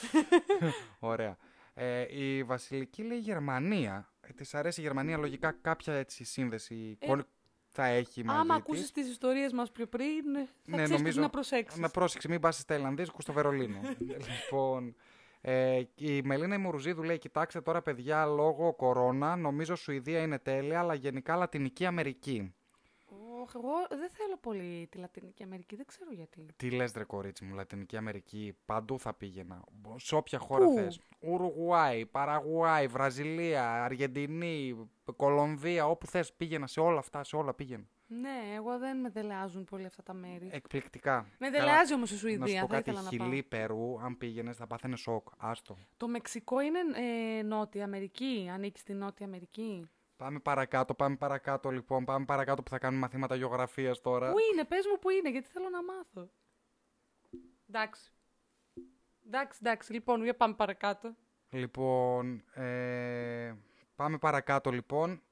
Ωραία. 1.13 1.37
Ε, 1.75 2.05
η 2.23 2.43
Βασιλική 2.43 3.03
λέει 3.03 3.19
Γερμανία. 3.19 4.13
Ε, 4.21 4.33
της 4.33 4.55
αρέσει 4.55 4.81
η 4.81 4.83
Γερμανία, 4.83 5.17
λογικά 5.17 5.53
κάποια 5.53 5.95
έτσι 5.95 6.25
σύνδεση 6.25 6.97
Ε, 7.01 7.07
κον- 7.07 7.27
θα 7.69 7.85
έχει 7.87 8.25
μαζί 8.25 8.39
Άμα 8.39 8.55
της. 8.55 8.63
ακούσεις 8.63 8.91
τις 8.93 9.09
ιστορίες 9.09 9.53
μας 9.53 9.71
πιο 9.71 9.87
πριν, 9.87 10.07
θα 10.35 10.41
Ναι, 10.65 10.77
ξέρεις 10.77 10.91
νομίζω- 10.91 11.17
τι 11.17 11.21
να 11.21 11.31
προσέξεις. 11.31 11.81
Με 11.81 11.89
πρόσεξε, 11.89 12.29
μην 12.29 12.41
πας 12.41 12.57
στα 12.57 12.75
Ιρλανδίζικου 12.75 13.23
στο 13.23 13.33
Βερολίνο. 13.33 13.81
λοιπόν, 14.33 14.95
ε, 15.41 15.83
η 15.95 16.23
Μελίνα 16.23 16.59
Μουρουζίδου 16.59 17.03
λέει: 17.03 17.19
Κοιτάξτε 17.19 17.61
τώρα, 17.61 17.83
παιδιά, 17.83 18.27
λόγω 18.27 18.75
κορώνα, 18.75 19.37
νομίζω 19.37 19.75
Σουηδία 19.75 20.23
είναι 20.23 20.39
τέλεια, 20.39 20.79
αλλά 20.81 20.95
γενικά 20.95 21.37
Λατινική 21.37 21.87
Αμερική. 21.87 22.55
Ωχ, 23.43 23.55
εγώ 23.55 23.71
δεν 23.91 24.11
θέλω 24.11 24.37
πολύ 24.41 24.87
τη 24.91 24.99
Λατινική 24.99 25.43
Αμερική, 25.43 25.77
δεν 25.77 25.87
ξέρω 25.87 26.13
γιατί. 26.13 26.47
Τι 26.57 26.71
λες 26.71 26.93
ρε 26.93 27.05
κορίτσι 27.05 27.45
μου, 27.45 27.55
Λατινική 27.55 27.97
Αμερική, 27.97 28.57
παντού 28.65 28.99
θα 28.99 29.15
πήγαινα. 29.15 29.65
Σε 29.97 30.15
όποια 30.15 30.39
χώρα 30.39 30.65
Πού; 30.65 30.75
θες. 30.75 31.01
Ουρουγουάη, 31.21 32.07
Παραγουάη, 32.07 32.87
Βραζιλία, 32.87 33.85
Αργεντινή, 33.85 34.91
Κολομβία, 35.17 35.87
όπου 35.87 36.07
θες 36.07 36.33
πήγαινα, 36.33 36.67
σε 36.67 36.81
όλα 36.81 36.99
αυτά, 36.99 37.25
σε 37.25 37.37
όλα 37.37 37.55
πήγαινα. 37.55 37.85
Ναι, 38.07 38.55
εγώ 38.55 38.79
δεν 38.79 39.01
με 39.01 39.09
δελεάζουν 39.09 39.65
πολύ 39.65 39.87
αυτά 39.87 40.03
τα 40.03 40.13
μέρη. 40.13 40.49
Εκπληκτικά. 40.53 41.27
με 41.39 41.51
Καλά, 41.51 41.65
δελεάζει 41.65 41.95
όμως 41.95 42.11
η 42.11 42.13
Να 42.13 42.19
σου 42.19 42.27
Σουηδία, 42.27 42.61
πω 42.61 42.67
θα 42.67 42.75
κάτι, 42.75 42.91
ήθελα 42.91 43.11
να 43.11 43.17
πάω. 43.17 43.29
Χιλή, 43.29 43.43
Περού, 43.43 44.01
αν 44.01 44.19
πήγαινες, 44.19 44.57
θα 44.57 44.67
πάθαινες 44.67 45.01
σοκ. 45.01 45.29
Άστο. 45.37 45.77
Το 45.97 46.09
Μεξικό 46.09 46.61
είναι 46.61 46.79
ε, 47.39 47.43
Νότια 47.43 47.85
Αμερική, 47.85 48.51
ανήκει 48.53 48.79
στη 48.79 48.93
Νότια 48.93 49.27
Αμερική. 49.27 49.91
Πάμε 50.23 50.39
παρακάτω, 50.39 50.95
πάμε 50.95 51.17
παρακάτω 51.17 51.71
λοιπόν. 51.71 52.05
Πάμε 52.05 52.25
παρακάτω 52.25 52.63
που 52.63 52.71
θα 52.71 52.79
κάνουμε 52.79 53.01
μαθήματα 53.01 53.35
γεωγραφίας 53.35 54.01
τώρα. 54.01 54.31
Πού 54.31 54.39
είναι, 54.53 54.65
πες 54.65 54.87
μου 54.87 54.99
πού 54.99 55.11
είναι, 55.11 55.31
γιατί 55.31 55.49
θέλω 55.49 55.69
να 55.69 55.83
μάθω. 55.83 56.31
Εντάξει. 57.69 58.13
Εντάξει, 59.27 59.59
εντάξει, 59.63 59.93
λοιπόν, 59.93 60.23
για 60.23 60.37
πάμε 60.37 60.55
παρακάτω. 60.55 61.17
Λοιπόν, 61.51 62.45
ε, 62.55 63.55
πάμε 63.97 64.19
παρακάτω 64.19 64.71
λοιπόν. 64.71 65.23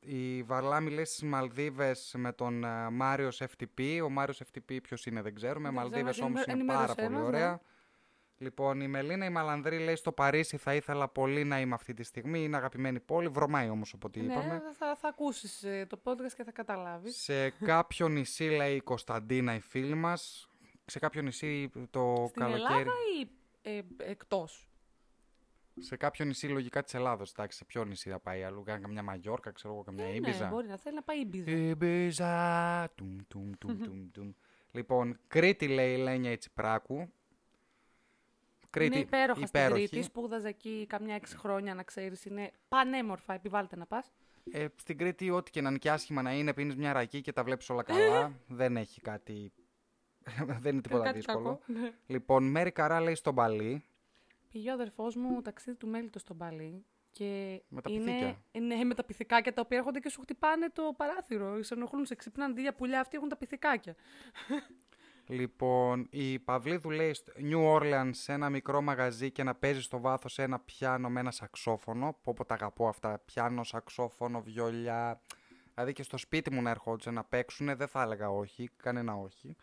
Η 0.00 0.42
Βαρλάμη 0.42 0.90
λέει 0.90 1.04
στις 1.04 1.22
Μαλδίβες 1.22 2.14
με 2.16 2.32
τον 2.32 2.64
ε, 2.64 2.90
Μάριος 2.90 3.42
FTP. 3.42 4.00
Ο 4.04 4.08
Μάριος 4.08 4.42
FTP 4.42 4.78
ποιος 4.82 5.06
είναι 5.06 5.22
δεν 5.22 5.34
ξέρουμε. 5.34 5.68
Δεν 5.68 5.74
Μαλδίβες 5.74 6.12
ξέρω, 6.12 6.26
όμως 6.26 6.44
είναι 6.44 6.52
ενημέρωσέ 6.52 6.86
πάρα 6.86 7.08
πολύ 7.08 7.18
μας, 7.18 7.26
ωραία. 7.26 7.60
Ναι. 8.40 8.46
Λοιπόν, 8.48 8.80
η 8.80 8.88
Μελίνα 8.88 9.24
η 9.24 9.30
Μαλανδρή 9.30 9.78
λέει 9.78 9.96
στο 9.96 10.12
Παρίσι 10.12 10.56
θα 10.56 10.74
ήθελα 10.74 11.08
πολύ 11.08 11.44
να 11.44 11.60
είμαι 11.60 11.74
αυτή 11.74 11.94
τη 11.94 12.02
στιγμή. 12.02 12.42
Είναι 12.42 12.56
αγαπημένη 12.56 13.00
πόλη. 13.00 13.28
Βρωμάει 13.28 13.68
όμως 13.68 13.92
από 13.94 14.06
ό,τι 14.06 14.20
είπαμε. 14.20 14.52
Ναι, 14.52 14.72
θα, 14.78 14.96
θα 14.96 15.08
ακούσεις 15.08 15.62
ε, 15.62 15.86
το 15.88 16.00
podcast 16.04 16.32
και 16.36 16.44
θα 16.44 16.52
καταλάβεις. 16.52 17.16
Σε 17.22 17.50
κάποιο 17.50 18.08
νησί 18.08 18.44
λέει 18.44 18.76
η 18.76 18.80
Κωνσταντίνα 18.80 19.54
η 19.54 19.60
φίλη 19.60 19.94
μας. 19.94 20.48
Σε 20.86 20.98
κάποιο 20.98 21.22
νησί 21.22 21.70
το 21.90 22.24
Στην 22.28 22.42
καλοκαίρι. 22.42 22.72
Ελλάδα 22.72 22.92
ή 23.22 23.28
ε, 23.62 23.80
εκτός; 23.98 24.68
Σε 25.78 25.96
κάποιο 25.96 26.24
νησί 26.24 26.46
λογικά 26.46 26.82
της 26.82 26.94
Ελλάδος. 26.94 27.30
Εντάξει, 27.30 27.58
σε 27.58 27.64
ποιο 27.64 27.84
νησί 27.84 28.10
θα 28.10 28.18
πάει 28.20 28.42
αλλού; 28.42 28.62
Κάνει 28.62 28.80
καμιά 28.82 29.02
Μαγιόρκα, 29.02 29.50
ξέρω 29.50 29.72
εγώ, 29.74 29.82
καμιά 29.82 30.04
Ε, 30.04 30.14
Ήμπιζα. 30.14 30.44
Ναι, 30.44 30.50
μπορεί 30.50 30.68
να 30.68 30.76
θέλει 30.76 30.94
να 30.94 31.02
πάει 31.02 31.20
Ήμπιζα. 31.20 31.50
Ήμπιζα. 31.50 32.88
Τουμ, 32.94 33.16
τουμ, 33.28 33.50
τουμ, 33.58 33.78
τουμ, 33.78 34.08
τουμ. 34.14 34.32
Λοιπόν, 34.70 35.18
Κρήτη 35.28 35.68
λέει 35.68 35.94
η 35.94 35.96
Λένια 35.96 36.30
η 36.30 36.36
Τσιπράκου. 36.36 37.12
Κρήτη, 38.70 38.94
είναι 38.94 39.04
υπέροχα 39.04 39.40
υπέροχη. 39.40 39.78
στην 39.86 39.90
Κρήτη. 39.90 40.02
Σπούδαζα 40.06 40.48
εκεί 40.48 40.86
καμιά 40.88 41.14
έξι 41.14 41.36
χρόνια, 41.36 41.74
να 41.74 41.82
ξέρεις. 41.82 42.24
Είναι 42.24 42.50
πανέμορφα. 42.68 43.34
Επιβάλλεται 43.34 43.76
να 43.76 43.86
πας. 43.86 44.12
Ε, 44.52 44.66
στην 44.76 44.98
Κρήτη, 44.98 45.30
ό,τι 45.30 45.50
και 45.50 45.60
να 45.60 45.68
είναι 45.68 45.78
και 45.78 45.90
άσχημα 45.90 46.22
να 46.22 46.32
είναι, 46.32 46.54
πίνεις 46.54 46.76
μια 46.76 46.92
ρακή 46.92 47.20
και 47.20 47.32
τα 47.32 47.44
βλέπεις 47.44 47.70
όλα 47.70 47.82
καλά. 47.82 48.32
Δεν 48.60 48.76
έχει 48.76 49.00
κάτι. 49.00 49.52
Δεν 50.62 50.72
είναι 50.72 50.80
τίποτα 50.82 51.04
Κάτι 51.04 51.16
δύσκολο. 51.16 51.60
κακό. 51.66 51.80
Ναι. 51.80 51.92
Λοιπόν, 52.06 52.44
Μέρη 52.50 52.70
Καρά 52.72 53.00
λέει 53.00 53.14
στον 53.14 53.34
Παλί. 53.34 53.84
Πήγε 54.50 54.70
ο 54.70 54.72
αδερφός 54.72 55.16
μου 55.16 55.42
ταξίδι 55.42 55.76
του 55.76 55.86
μέλητο 55.88 56.18
στον 56.18 56.36
Παλί. 56.36 56.84
Και 57.12 57.62
Με 57.68 57.80
τα 57.80 57.90
είναι, 57.90 58.04
πυθίκια. 58.04 58.42
Ναι, 58.60 58.84
με 58.84 58.94
τα 58.94 59.04
πυθικάκια 59.04 59.52
τα 59.52 59.60
οποία 59.60 59.78
έρχονται 59.78 59.98
και 59.98 60.08
σου 60.08 60.20
χτυπάνε 60.20 60.68
το 60.70 60.94
παράθυρο. 60.96 61.62
Σε 61.62 61.74
ενοχλούν, 61.74 62.06
σε 62.06 62.14
ξυπνάνε. 62.14 62.50
Αντί 62.52 62.60
για 62.60 62.74
πουλιά, 62.74 63.00
αυτοί 63.00 63.16
έχουν 63.16 63.28
τα 63.28 63.36
πυθικάκια. 63.36 63.94
Λοιπόν, 65.30 66.06
η 66.10 66.38
Παυλίδου 66.38 66.90
λέει 66.90 67.14
στο 67.14 67.32
New 67.36 67.76
Orleans 67.76 68.10
σε 68.10 68.32
ένα 68.32 68.50
μικρό 68.50 68.80
μαγαζί 68.80 69.30
και 69.30 69.42
να 69.42 69.54
παίζει 69.54 69.80
στο 69.82 70.00
βάθος 70.00 70.38
ένα 70.38 70.58
πιάνο 70.58 71.08
με 71.08 71.20
ένα 71.20 71.30
σαξόφωνο. 71.30 72.18
Πω 72.22 72.34
πω 72.34 72.44
τα 72.44 72.54
αγαπώ 72.54 72.88
αυτά. 72.88 73.22
Πιάνο, 73.24 73.64
σαξόφωνο, 73.64 74.40
βιολιά. 74.42 75.20
Δηλαδή 75.74 75.92
και 75.92 76.02
στο 76.02 76.16
σπίτι 76.16 76.52
μου 76.52 76.62
να 76.62 76.70
ερχόντουσαν 76.70 77.14
να 77.14 77.24
παίξουν, 77.24 77.76
δεν 77.76 77.88
θα 77.88 78.02
έλεγα 78.02 78.30
όχι, 78.30 78.70
κανένα 78.76 79.14
όχι. 79.14 79.56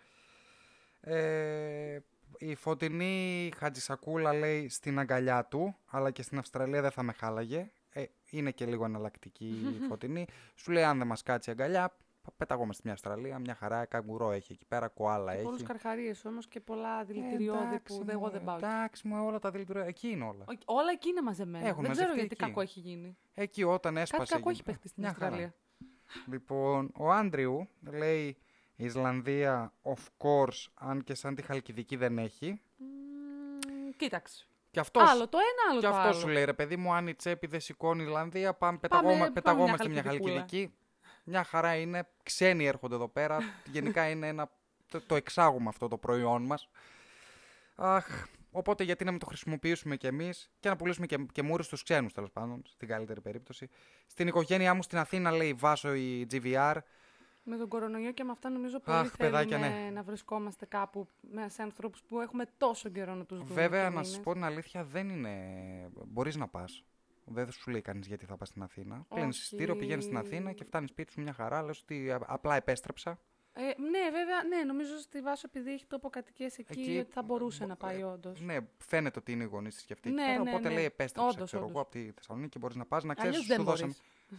Ε, 1.01 1.99
η 2.37 2.55
Φωτεινή 2.55 3.51
Χατζησακούλα 3.57 4.33
λέει 4.33 4.69
στην 4.69 4.99
αγκαλιά 4.99 5.45
του, 5.45 5.75
αλλά 5.85 6.11
και 6.11 6.21
στην 6.21 6.37
Αυστραλία 6.37 6.81
δεν 6.81 6.91
θα 6.91 7.03
με 7.03 7.11
χάλαγε. 7.11 7.71
Ε, 7.89 8.03
είναι 8.29 8.51
και 8.51 8.65
λίγο 8.65 8.85
εναλλακτική 8.85 9.45
η 9.45 9.79
Φωτεινή. 9.89 10.25
Σου 10.55 10.71
λέει 10.71 10.83
αν 10.83 10.97
δεν 10.97 11.07
μας 11.07 11.23
κάτσει 11.23 11.49
η 11.49 11.51
αγκαλιά, 11.51 11.95
πεταγόμαστε 12.37 12.81
μια 12.85 12.93
Αυστραλία, 12.93 13.39
μια 13.39 13.55
χαρά, 13.55 13.85
καγκουρό 13.85 14.31
έχει 14.31 14.53
εκεί 14.53 14.65
πέρα, 14.65 14.87
κοάλα 14.87 15.31
Και 15.31 15.35
έχει. 15.37 15.45
πολλούς 15.45 15.63
καρχαρίες 15.63 16.25
όμως 16.25 16.47
και 16.47 16.59
πολλά 16.59 17.03
δηλητηριώδη 17.03 17.65
Εντάξει 17.65 17.97
που 17.97 18.03
δεν- 18.05 18.15
εγώ 18.15 18.25
μου, 18.25 18.31
δεν 18.31 18.43
πάω. 18.43 18.55
εκεί. 18.55 18.65
Εντάξει 18.65 19.07
μου, 19.07 19.25
όλα 19.25 19.39
τα 19.39 19.51
δηλητηριώδη, 19.51 19.89
εκεί 19.89 20.07
είναι 20.09 20.23
όλα. 20.23 20.43
Οκ, 20.47 20.59
Όλα 20.65 20.91
εκεί 20.91 21.09
είναι 21.09 21.21
μαζεμένα. 21.21 21.67
Έχουν 21.67 21.81
δεν 21.83 21.91
ξέρω 21.91 22.07
μαζευτεί 22.07 22.19
γιατί 22.27 22.35
εκεί. 22.39 22.51
κακό 22.51 22.61
έχει 22.61 22.79
γίνει. 22.79 23.17
Εκεί 23.33 23.63
όταν 23.63 23.97
έσπασε. 23.97 24.21
Κάτι 24.21 24.33
κακό 24.33 24.49
εκεί. 24.49 24.57
έχει 24.59 24.63
παιχτεί 24.63 24.87
στην 24.87 25.03
Μια 25.03 25.13
χαρά. 25.13 25.25
Αυστραλία. 25.25 25.53
Λοιπόν, 26.27 26.91
ο 26.97 27.11
Άντριου 27.11 27.67
λέει 27.91 28.37
Ισλανδία, 28.75 29.73
of 29.83 30.03
course, 30.17 30.65
αν 30.73 31.03
και 31.03 31.13
σαν 31.13 31.35
τη 31.35 31.41
Χαλκιδική 31.41 31.95
δεν 31.95 32.17
έχει. 32.17 32.61
Μμμ, 32.77 33.89
Κοίταξε. 33.97 34.45
Και 34.71 34.79
αυτός, 34.79 35.09
Άλλο 35.09 35.27
το 35.27 35.37
ένα, 35.37 35.71
άλλο 35.71 35.79
και 35.79 35.85
το 35.87 35.93
αυτό 35.93 36.07
άλλο. 36.07 36.17
σου 36.19 36.27
λέει, 36.27 36.43
ρε 36.45 36.53
παιδί 36.53 36.75
μου, 36.77 36.93
αν 36.93 37.07
η 37.07 37.15
τσέπη 37.15 37.47
δεν 37.47 37.59
σηκώνει 37.59 38.01
η 38.03 38.05
Ισλανδία, 38.05 38.53
πάμε, 38.53 38.57
Πάμε- 38.57 38.79
πεταγώμα, 38.79 39.17
πάμε 39.19 39.31
πεταγόμαστε 39.31 39.83
μια 39.89 39.93
μια 39.93 40.01
χαλκιδικούλα. 40.03 40.39
Χαλκιδική. 40.39 40.73
Μια 41.29 41.43
χαρά 41.43 41.75
είναι. 41.75 42.07
Ξένοι 42.23 42.65
έρχονται 42.65 42.95
εδώ 42.95 43.07
πέρα. 43.07 43.37
Γενικά 43.73 44.09
είναι 44.09 44.27
ένα. 44.27 44.49
Το, 44.91 45.01
το 45.01 45.15
εξάγουμε 45.15 45.69
αυτό 45.69 45.87
το 45.87 45.97
προϊόν 45.97 46.41
μας. 46.45 46.69
Αχ, 47.75 48.25
Οπότε 48.51 48.83
γιατί 48.83 49.03
να 49.03 49.11
μην 49.11 49.19
το 49.19 49.25
χρησιμοποιήσουμε 49.25 49.95
κι 49.95 50.07
εμείς 50.07 50.51
και 50.59 50.69
να 50.69 50.75
πουλήσουμε 50.75 51.05
και, 51.05 51.17
και 51.31 51.41
μούρου 51.43 51.63
στους 51.63 51.83
ξένους 51.83 52.13
τέλος 52.13 52.31
πάντων, 52.31 52.61
στην 52.67 52.87
καλύτερη 52.87 53.21
περίπτωση. 53.21 53.69
Στην 54.07 54.27
οικογένειά 54.27 54.73
μου 54.73 54.83
στην 54.83 54.97
Αθήνα 54.97 55.31
λέει 55.31 55.53
βάσο 55.53 55.93
η 55.93 56.27
GVR. 56.31 56.75
Με 57.43 57.57
τον 57.57 57.67
κορονοϊό 57.67 58.11
και 58.11 58.23
με 58.23 58.31
αυτά 58.31 58.49
νομίζω 58.49 58.79
πολύ 58.79 58.97
Αχ, 58.97 59.17
παιδάκια, 59.17 59.57
θέλουμε 59.59 59.79
ναι. 59.83 59.89
να 59.89 60.03
βρισκόμαστε 60.03 60.65
κάπου 60.65 61.07
με- 61.31 61.49
σε 61.49 61.61
ανθρώπους 61.61 62.01
που 62.01 62.19
έχουμε 62.19 62.45
τόσο 62.57 62.89
καιρό 62.89 63.13
να 63.15 63.25
τους 63.25 63.37
δούμε. 63.39 63.53
Βέβαια, 63.53 63.87
και 63.89 63.95
να 63.95 64.01
σας 64.03 64.09
μήνες. 64.11 64.23
πω 64.25 64.33
την 64.33 64.43
αλήθεια, 64.43 64.83
δεν 64.83 65.09
είναι. 65.09 65.33
Μπορείς 66.07 66.35
να 66.35 66.47
πας. 66.47 66.83
Δεν 67.29 67.51
σου 67.51 67.71
λέει 67.71 67.81
κανείς 67.81 68.07
γιατί 68.07 68.25
θα 68.25 68.37
πας 68.37 68.47
στην 68.47 68.61
Αθήνα. 68.61 69.05
Πλένει 69.09 69.27
Όχι. 69.27 69.39
εισιτήριο, 69.39 69.75
πηγαίνεις 69.75 70.03
στην 70.03 70.17
Αθήνα 70.17 70.51
και 70.51 70.63
φτάνεις 70.63 70.89
σπίτι 70.89 71.11
σου 71.11 71.21
μια 71.21 71.33
χαρά. 71.33 71.63
Λε 71.63 71.71
ότι 71.81 72.11
α- 72.11 72.21
απλά 72.27 72.55
επέστρεψα. 72.55 73.19
Ε, 73.53 73.61
ναι, 73.81 73.99
βέβαια, 74.11 74.43
ναι, 74.43 74.63
νομίζω 74.63 74.97
στη 74.97 75.21
Βάσο 75.21 75.47
επειδή 75.49 75.71
έχει 75.71 75.85
τόπο 75.85 76.09
κατοικίες 76.09 76.57
εκεί, 76.57 76.79
Εκεί, 76.79 76.97
ότι 76.97 77.11
θα 77.11 77.21
μπορούσε 77.23 77.59
μπο- 77.63 77.67
να 77.69 77.75
πάει 77.75 77.99
ε, 77.99 78.03
όντως. 78.03 78.41
Ναι, 78.41 78.57
φαίνεται 78.77 79.19
ότι 79.19 79.31
είναι 79.31 79.43
οι 79.43 79.47
γονείς 79.47 79.75
της 79.75 79.83
και 79.83 79.93
αυτή. 79.93 80.09
εκεί 80.09 80.17
Ναι, 80.17 80.25
πέρα, 80.27 80.43
ναι, 80.43 80.49
οπότε 80.49 80.67
ναι. 80.67 80.73
λέει 80.75 80.85
επέστρεψε. 80.85 81.29
Όντως, 81.29 81.47
ξέρω 81.49 81.61
όντως. 81.63 81.75
εγώ 81.75 81.81
από 81.81 81.91
τη 81.91 82.11
Θεσσαλονίκη 82.11 82.59
μπορείς 82.59 82.75
να 82.75 82.85
πας 82.85 83.03
να 83.03 83.13
ξέρεις. 83.13 83.35
Αλλιώς 83.35 83.47
Σου 83.49 83.55
δεν 83.55 83.65
δώσαμε. 83.65 83.93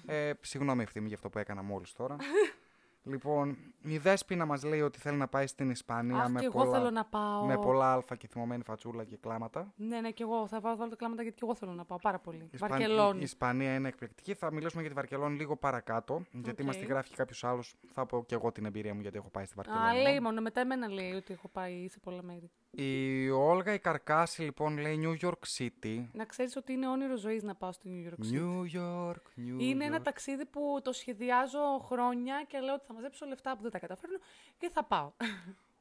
μπορείς. 0.07 0.29
Ε, 0.29 0.33
συγγνώμη 0.41 0.83
ευθύμη 0.83 1.07
για 1.07 1.17
αυτό 1.17 1.29
που 1.29 1.39
έκανα 1.39 1.63
μόλις 1.63 1.93
τώρα. 1.93 2.17
λοιπόν, 3.09 3.57
η 3.83 3.99
Δέσποινα 3.99 4.45
μας 4.47 4.65
λέει 4.65 4.81
ότι 4.81 4.99
θέλει 4.99 5.17
να 5.17 5.29
πάει 5.29 5.47
στην 5.47 5.71
Ισπανία 5.71 6.17
Αχ, 6.23 6.29
με, 6.31 6.39
και 6.41 6.45
εγώ 6.45 6.59
πολλά, 6.59 6.71
θέλω 6.79 6.91
να 6.91 7.05
πάω. 7.05 7.45
με 7.47 7.59
πολλά 7.59 7.93
αλφα 7.93 8.17
και 8.17 8.27
θυμωμένη 8.27 8.63
φατσούλα 8.63 9.05
και 9.05 9.17
κλάματα. 9.17 9.73
Ναι, 9.77 10.01
ναι, 10.01 10.11
και 10.11 10.23
εγώ 10.23 10.47
θα 10.47 10.61
βάλω, 10.61 10.77
βάλω 10.77 10.91
τα 10.91 10.97
κλάματα 10.97 11.23
γιατί 11.23 11.37
και 11.39 11.45
εγώ 11.45 11.55
θέλω 11.55 11.73
να 11.73 11.85
πάω 11.85 11.99
πάρα 11.99 12.19
πολύ. 12.19 12.39
Η 12.43 12.49
Ισπαν- 12.53 12.71
Βαρκελόνη. 12.73 13.19
Η 13.19 13.23
Ισπανία 13.23 13.75
είναι 13.75 13.89
εκπληκτική. 13.89 14.35
Θα 14.35 14.53
μιλήσουμε 14.53 14.81
για 14.81 14.91
τη 14.91 14.97
Βαρκελόνη 14.97 15.37
λίγο 15.37 15.57
παρακάτω. 15.57 16.23
Γιατί 16.33 16.63
Οκ. 16.63 16.67
μας 16.67 16.77
τη 16.77 16.85
γράφει 16.85 17.15
κάποιος 17.15 17.45
άλλος. 17.45 17.75
Θα 17.93 18.07
πω 18.07 18.25
και 18.27 18.35
εγώ 18.35 18.53
την 18.53 18.65
εμπειρία 18.65 18.95
μου 18.95 19.01
γιατί 19.01 19.17
έχω 19.17 19.29
πάει 19.31 19.45
στη 19.45 19.55
Βαρκελόνη. 19.57 19.89
Α, 19.89 20.03
λέει 20.03 20.21
μόνο, 20.21 20.41
μετά 20.41 20.61
εμένα 20.61 20.89
λέει 20.89 21.13
ότι 21.13 21.33
έχω 21.33 21.49
πάει 21.49 21.89
σε 21.89 21.99
πολλά 21.99 22.23
μέρη. 22.23 22.51
Η 22.71 23.31
Όλγα 23.31 23.73
η 23.73 23.79
Καρκάση 23.79 24.43
λοιπόν 24.43 24.79
λέει 24.79 25.01
New 25.03 25.27
York 25.27 25.59
City. 25.59 26.05
Να 26.13 26.25
ξέρεις 26.25 26.57
ότι 26.57 26.73
είναι 26.73 26.89
όνειρο 26.89 27.17
ζωής 27.17 27.43
να 27.43 27.55
πάω 27.55 27.73
στη 27.73 27.89
New 27.93 28.09
York 28.13 28.25
City. 28.27 28.35
New 28.39 28.63
York, 28.81 29.13
New 29.37 29.57
Είναι 29.61 29.85
York. 29.85 29.89
ένα 29.89 30.03
ταξίδι 30.03 30.47
που 30.47 30.81
το 30.85 30.93
σχεδιάζω 30.93 31.79
χρόνια 31.79 32.45
και 32.49 32.59
λέω 32.61 32.75
ότι 32.75 32.85
θα 32.87 32.93
μαζέψω 32.95 33.27
λεφτά 33.27 33.57
που 33.57 33.63
δεν 33.63 33.71
τα 33.71 33.79
καταφέρνω 33.79 34.19
και 34.59 34.71
θα 34.73 34.85
πάω. 34.85 35.13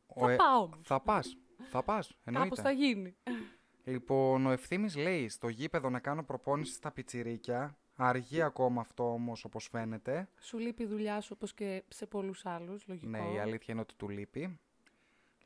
Ο 0.07 0.19
θα 0.25 0.31
ε- 0.31 0.35
πάω 0.35 0.61
όμως. 0.61 0.79
Θα 0.83 0.99
πας. 0.99 1.37
Θα 1.69 1.83
πας. 1.83 2.15
Κάπως 2.31 2.59
θα 2.59 2.71
γίνει. 2.71 3.15
Λοιπόν, 3.83 4.45
ο 4.45 4.51
ευθύνη 4.51 4.91
λέει 4.91 5.29
στο 5.29 5.47
γήπεδο 5.47 5.89
να 5.89 5.99
κάνω 5.99 6.23
προπόνηση 6.23 6.73
στα 6.73 6.91
πιτσιρίκια. 6.91 7.77
Αργεί 7.95 8.41
ακόμα 8.41 8.81
αυτό 8.81 9.11
όμως 9.13 9.43
όπως 9.43 9.67
φαίνεται. 9.71 10.27
Σου 10.39 10.57
λείπει 10.57 10.83
η 10.83 10.85
δουλειά 10.85 11.21
σου 11.21 11.31
όπως 11.35 11.53
και 11.53 11.83
σε 11.87 12.05
πολλούς 12.05 12.45
άλλους, 12.45 12.87
λογικό. 12.87 13.09
Ναι, 13.09 13.31
η 13.35 13.39
αλήθεια 13.39 13.73
είναι 13.73 13.81
ότι 13.81 13.95
του 13.95 14.09
λείπει. 14.09 14.59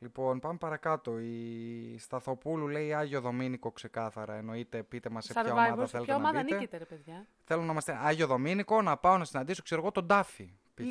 Λοιπόν, 0.02 0.38
πάμε 0.38 0.58
παρακάτω. 0.58 1.18
Η 1.18 1.96
Σταθοπούλου 1.98 2.68
λέει 2.68 2.94
Άγιο 2.94 3.20
Δομήνικο 3.20 3.72
ξεκάθαρα. 3.72 4.34
Εννοείται, 4.34 4.82
πείτε 4.82 5.08
μας 5.10 5.24
σε 5.24 5.32
ποια 5.32 5.42
Survivor, 5.42 5.48
ομάδα 5.50 5.86
σε 5.86 5.90
θέλετε 5.90 6.12
ποια 6.12 6.18
να 6.18 6.28
ομάδα 6.28 6.42
μπείτε. 6.42 6.54
νίκητε 6.56 6.76
ρε 6.76 6.84
παιδιά. 6.84 7.26
Θέλω 7.44 7.62
να 7.62 7.72
είμαστε 7.72 7.98
Άγιο 8.00 8.26
Δομήνικο, 8.26 8.82
να 8.82 8.96
πάω 8.96 9.18
να 9.18 9.24
συναντήσω, 9.24 9.62
ξέρω 9.62 9.80
εγώ, 9.80 9.90
τον 9.90 10.06
Τάφι. 10.06 10.52
π.χ. 10.74 10.82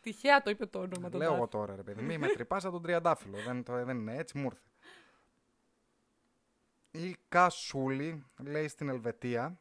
Τυχαία 0.00 0.42
το 0.42 0.50
είπε 0.50 0.66
το 0.66 0.78
όνομα 0.78 1.08
του. 1.10 1.16
Λέω 1.18 1.34
εγώ 1.34 1.48
τώρα, 1.48 1.76
ρε 1.76 1.82
παιδί. 1.82 2.02
Μη 2.02 2.18
με 2.18 2.26
τρυπάσα 2.28 2.70
τον 2.70 2.82
τριαντάφυλλο. 2.82 3.36
δεν, 3.46 3.62
το, 3.62 3.84
δεν 3.84 3.96
είναι 3.98 4.16
έτσι, 4.16 4.38
μου 4.38 4.44
ήρθε. 4.44 4.60
Η 7.08 7.16
Κασούλη 7.28 8.24
λέει 8.42 8.68
στην 8.68 8.88
Ελβετία. 8.88 9.58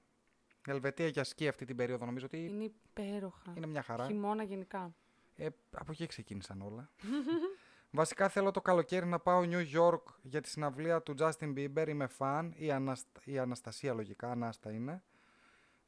Η 0.67 0.71
Ελβετία 0.71 1.07
για 1.07 1.23
σκι 1.23 1.47
αυτή 1.47 1.65
την 1.65 1.75
περίοδο 1.75 2.05
νομίζω 2.05 2.25
ότι 2.25 2.45
Είναι 2.45 2.63
υπέροχα. 2.63 3.53
είναι 3.57 3.67
μια 3.67 3.81
χαρά. 3.81 4.05
Χειμώνα 4.05 4.43
γενικά. 4.43 4.95
Ε, 5.35 5.47
από 5.71 5.91
εκεί 5.91 6.05
ξεκίνησαν 6.05 6.61
όλα. 6.61 6.89
Βασικά 7.95 8.29
θέλω 8.29 8.51
το 8.51 8.61
καλοκαίρι 8.61 9.05
να 9.05 9.19
πάω 9.19 9.41
New 9.45 9.65
York 9.79 10.01
για 10.21 10.41
τη 10.41 10.49
συναυλία 10.49 11.01
του 11.01 11.15
Justin 11.19 11.53
Bieber. 11.57 11.85
Είμαι 11.87 12.07
φαν. 12.07 12.53
Η, 12.55 12.71
Αναστα... 12.71 13.19
η 13.23 13.37
Αναστασία 13.39 13.93
λογικά, 13.93 14.31
Ανάστα 14.31 14.71
είναι. 14.71 15.03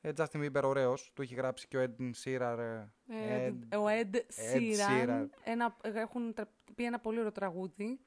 Ε, 0.01 0.11
Justin 0.17 0.45
Bieber 0.45 0.61
ωραίος. 0.63 1.11
Του 1.15 1.21
έχει 1.21 1.35
γράψει 1.35 1.67
και 1.67 1.77
ο 1.77 1.83
Ed 1.83 2.01
Sheeran. 2.23 2.57
ε, 2.57 3.45
Ε, 3.45 3.51
Ed- 3.51 3.77
ο 3.77 3.85
Ed 4.01 4.15
Sheeran. 4.15 5.09
Sheeran. 5.09 5.25
Ένα, 5.43 5.75
έχουν 5.81 6.33
τρα- 6.33 6.49
πει 6.75 6.85
ένα 6.85 6.99
πολύ 6.99 7.17
ωραίο 7.19 7.31
τραγούδι. 7.31 7.99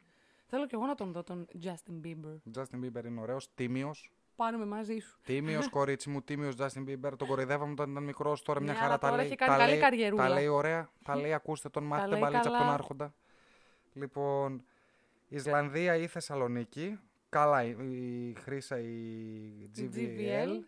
Θέλω 0.46 0.66
και 0.66 0.74
εγώ 0.74 0.86
να 0.86 0.94
τον 0.94 1.12
δω 1.12 1.22
τον 1.22 1.46
Justin 1.62 2.06
Bieber. 2.06 2.36
Justin 2.58 2.84
Bieber 2.84 3.04
είναι 3.04 3.20
ωραίος, 3.20 3.54
τίμιος. 3.54 4.12
Πάρουμε 4.36 4.66
μαζί 4.66 4.98
σου. 4.98 5.18
Τίμιος 5.24 5.68
κορίτσι 5.78 6.10
μου, 6.10 6.22
τίμιος 6.22 6.54
Justin 6.58 6.88
Bieber. 6.88 7.12
Τον 7.16 7.28
κοροϊδεύαμε 7.28 7.72
όταν 7.72 7.90
ήταν 7.90 8.02
μικρός, 8.04 8.42
τώρα 8.42 8.60
μια 8.60 8.72
Ναι, 8.72 8.78
χαρά 8.78 8.88
αλλά 8.90 8.98
τα 8.98 9.06
τώρα 9.06 9.16
λέει. 9.16 9.26
έχει 9.26 9.36
κάνει 9.36 9.52
τα 9.52 9.58
καλή 9.58 9.70
λέει, 9.70 9.80
καριερούλα. 9.80 10.22
Τα 10.22 10.28
λέει 10.34 10.46
ωραία, 10.46 10.88
τα 11.04 11.16
λέει 11.16 11.32
ακούστε 11.32 11.68
τον, 11.68 11.84
μάθετε 11.84 12.10
λέει 12.10 12.20
μπαλίτσα 12.20 12.40
από 12.48 12.50
τον 12.50 12.58
καλά. 12.58 12.72
άρχοντα. 12.74 13.14
Λοιπόν, 13.98 14.64
Ισλανδία 15.28 15.96
ή 15.96 16.06
Θεσσαλονίκη. 16.06 16.98
Καλά, 17.28 17.62
η, 17.64 17.76
η 18.28 18.34
Χρύσα 18.34 18.78
η 18.78 19.70
GVL. 19.76 19.88
GVL. 19.94 20.62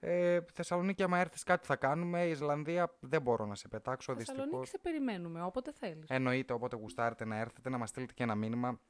Ε, 0.00 0.40
Θεσσαλονίκη, 0.52 1.02
άμα 1.02 1.18
έρθεις, 1.18 1.42
κάτι 1.42 1.66
θα 1.66 1.76
κάνουμε. 1.76 2.26
Ισλανδία 2.26 2.94
δεν 3.00 3.22
μπορώ 3.22 3.46
να 3.46 3.54
σε 3.54 3.68
πετάξω 3.68 4.14
δυστυχώς. 4.14 4.40
Θεσσαλονίκη 4.42 4.70
σε 4.70 4.78
περιμένουμε, 4.78 5.42
όποτε 5.42 5.72
θέλεις. 5.72 6.10
Εννοείται, 6.10 6.52
όποτε 6.52 6.76
γουστάρετε 6.76 7.24
να 7.24 7.36
έρθετε, 7.36 7.70
να 7.70 7.78
μας 7.78 7.88
στείλετε 7.88 8.12
και 8.12 8.22
ένα 8.22 8.34
μήνυμα. 8.34 8.80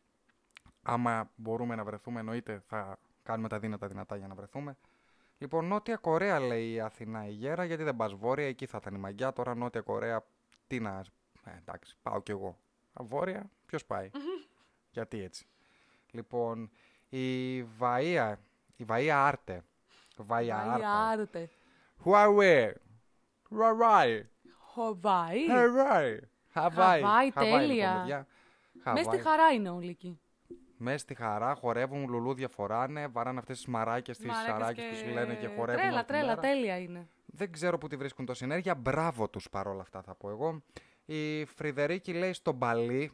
Άμα 0.83 1.31
μπορούμε 1.37 1.75
να 1.75 1.85
βρεθούμε, 1.85 2.21
εννοείται 2.21 2.63
θα 2.67 2.99
κάνουμε 3.23 3.49
τα 3.49 3.59
δύνατα 3.59 3.87
δυνατά 3.87 4.17
για 4.17 4.27
να 4.27 4.35
βρεθούμε. 4.35 4.77
Λοιπόν, 5.39 5.65
Νότια 5.67 5.97
Κορέα 5.97 6.41
λέει 6.41 6.73
η 6.73 6.81
Αθηνά 6.81 7.27
η 7.27 7.33
Γέρα, 7.33 7.65
γιατί 7.65 7.83
δεν 7.83 7.97
πας 7.97 8.15
βόρεια, 8.15 8.47
εκεί 8.47 8.67
θα 8.67 8.79
ήταν 8.81 8.95
η 8.95 8.99
μαγιά. 8.99 9.33
Τώρα 9.33 9.55
Νότια 9.55 9.81
Κορέα, 9.81 10.25
τι 10.67 10.81
να. 10.81 11.05
Ε, 11.45 11.51
εντάξει, 11.59 11.97
πάω 12.03 12.23
κι 12.23 12.31
εγώ. 12.31 12.59
Α, 12.93 13.05
Βόρεια, 13.05 13.51
ποιος 13.71 13.85
πάει; 13.87 14.11
γιατί 14.97 15.23
έτσι. 15.23 15.47
Λοιπόν, 16.11 16.71
η 17.09 17.63
Βαία, 17.63 18.39
η 18.77 18.85
Βαία 18.85 19.27
Άρτε. 19.27 19.65
Βαία 20.17 20.57
Άρτε. 20.57 20.87
Άρτε. 20.87 21.51
Huawei. 22.05 22.73
Huawei. 23.51 24.21
Χοβάη. 24.59 25.47
Hawaii. 25.51 26.19
Χαβάη, 26.53 27.03
Hawaii, 27.05 27.31
τέλεια. 27.35 27.67
λοιπόν, 27.67 28.01
παιδιά. 28.01 28.27
Μες 28.85 29.05
στη 29.05 29.17
Hawaii. 29.17 29.23
χαρά 29.23 29.53
είναι 29.53 29.71
όλοι 29.71 29.89
εκεί. 29.89 30.21
Μέσα 30.77 30.99
στη 30.99 31.15
χαρά 31.15 31.55
χορεύουν, 31.55 32.09
λουλούδια 32.09 32.49
φοράνε, 32.49 33.07
βαράνε 33.07 33.39
αυτές 33.39 33.57
τις 33.57 33.67
μαράκες, 33.67 34.17
τις 34.19 34.27
Μαράκες 34.27 34.53
σαράκες 34.53 34.85
τους 34.89 35.13
λένε 35.13 35.35
και 35.35 35.47
χορεύουν. 35.47 35.81
Τρέλα, 35.83 35.95
όλη 35.95 36.01
τη 36.01 36.07
τρέλα, 36.07 36.27
μέρα. 36.27 36.41
τέλεια 36.41 36.79
είναι. 36.79 37.09
Δεν 37.27 37.53
ξέρω 37.53 37.79
που 37.79 37.89
τη 37.89 37.97
βρίσκουν 37.97 38.27
τόση 38.27 38.45
ενέργεια. 38.45 38.75
Μπράβο 38.75 39.29
τους 39.29 39.49
παρόλα 39.49 39.83
αυτά, 39.83 40.03
θα 40.03 40.15
πω 40.15 40.31
εγώ. 40.31 40.63
Η 41.05 41.45
Φρυδερίκη 41.45 42.13
λέει 42.13 42.33
στο 42.33 42.53
μπαλί. 42.53 43.13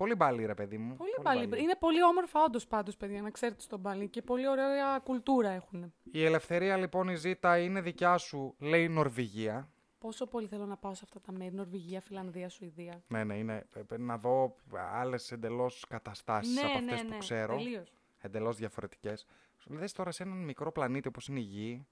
Πολύ 0.00 0.14
μπαλί, 0.14 0.46
ρε 0.46 0.54
παιδί 0.54 0.78
μου. 0.78 0.96
Πολύ 0.96 1.10
πάλι. 1.22 1.62
Είναι 1.62 1.76
πολύ 1.78 2.02
όμορφα 2.04 2.42
όντως 2.42 2.66
πάντως, 2.66 2.96
παιδιά, 2.96 3.22
να 3.22 3.30
ξέρετε 3.30 3.60
στον 3.60 3.82
Παλί 3.82 4.08
και 4.08 4.22
πολύ 4.22 4.48
ωραία 4.48 4.98
κουλτούρα 4.98 5.48
έχουν. 5.50 5.92
Η 6.12 6.24
ελευθερία 6.24 6.76
λοιπόν 6.76 7.08
η 7.08 7.14
Ζήτα 7.14 7.58
είναι 7.58 7.80
δικιά 7.80 8.16
σου, 8.16 8.54
λέει 8.58 8.88
Νορβηγία. 8.88 9.68
Πόσο 9.98 10.26
πολύ 10.26 10.46
θέλω 10.46 10.66
να 10.66 10.76
πάω 10.76 10.94
σε 10.94 11.00
αυτά 11.04 11.20
τα 11.20 11.32
μέρη, 11.32 11.54
Νορβηγία, 11.54 12.00
Φιλανδία, 12.00 12.48
Σουηδία. 12.48 13.02
Ναι, 13.08 13.24
ναι, 13.24 13.34
είναι. 13.36 13.66
ε, 13.90 13.96
Να 13.96 14.18
δω 14.18 14.56
άλλες 14.92 15.32
εντελώς 15.32 15.84
καταστάσεις 15.88 16.58
από 16.62 16.66
αυτές 16.78 16.84
ναι, 16.84 17.02
που 17.02 17.08
ναι, 17.08 17.18
ξέρω. 17.18 17.56
τελείως. 17.56 17.92
Εντελώς 18.18 18.56
διαφορετικές. 18.56 19.26
Δες 19.66 19.92
τώρα 19.92 20.10
σε 20.10 20.22
έναν 20.22 20.38
μικρό 20.38 20.72
πλανήτη 20.72 21.08
όπως 21.08 21.28
είναι 21.28 21.38
η 21.38 21.42
Γη, 21.42 21.86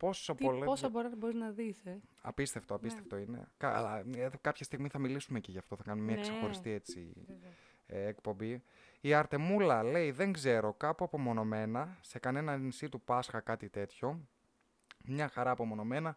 πόσο 0.00 0.34
Τι, 0.34 0.44
πολλές... 0.44 0.64
πόσα 0.64 0.88
μπορεί, 0.88 1.08
μπορείς 1.16 1.34
να 1.36 1.50
δεις, 1.50 1.84
ε. 1.84 2.00
Απίστευτο, 2.22 2.74
απίστευτο 2.74 3.16
είναι. 3.16 3.48
Κα- 3.56 3.76
Αλλά 3.76 3.98
ε, 4.16 4.30
κάποια 4.40 4.64
στιγμή 4.64 4.88
θα 4.88 4.98
μιλήσουμε 4.98 5.40
και 5.40 5.50
γι' 5.50 5.58
αυτό. 5.58 5.76
Θα 5.76 5.82
κάνουμε 5.82 6.06
μια 6.06 6.14
Ναι. 6.16 6.20
ξεχωριστή 6.22 6.70
έτσι, 6.70 7.12
ε, 7.86 8.06
εκπομπή. 8.06 8.62
Η 9.00 9.14
Αρτεμούλα 9.14 9.82
λέει: 9.82 10.10
Δεν 10.10 10.32
ξέρω, 10.32 10.72
κάπου 10.74 11.04
απομονωμένα, 11.04 11.98
σε 12.00 12.18
κανένα 12.18 12.56
νησί 12.56 12.88
του 12.88 13.00
Πάσχα 13.00 13.40
κάτι 13.40 13.68
τέτοιο. 13.68 14.28
Μια 15.04 15.28
χαρά 15.28 15.50
απομονωμένα. 15.50 16.16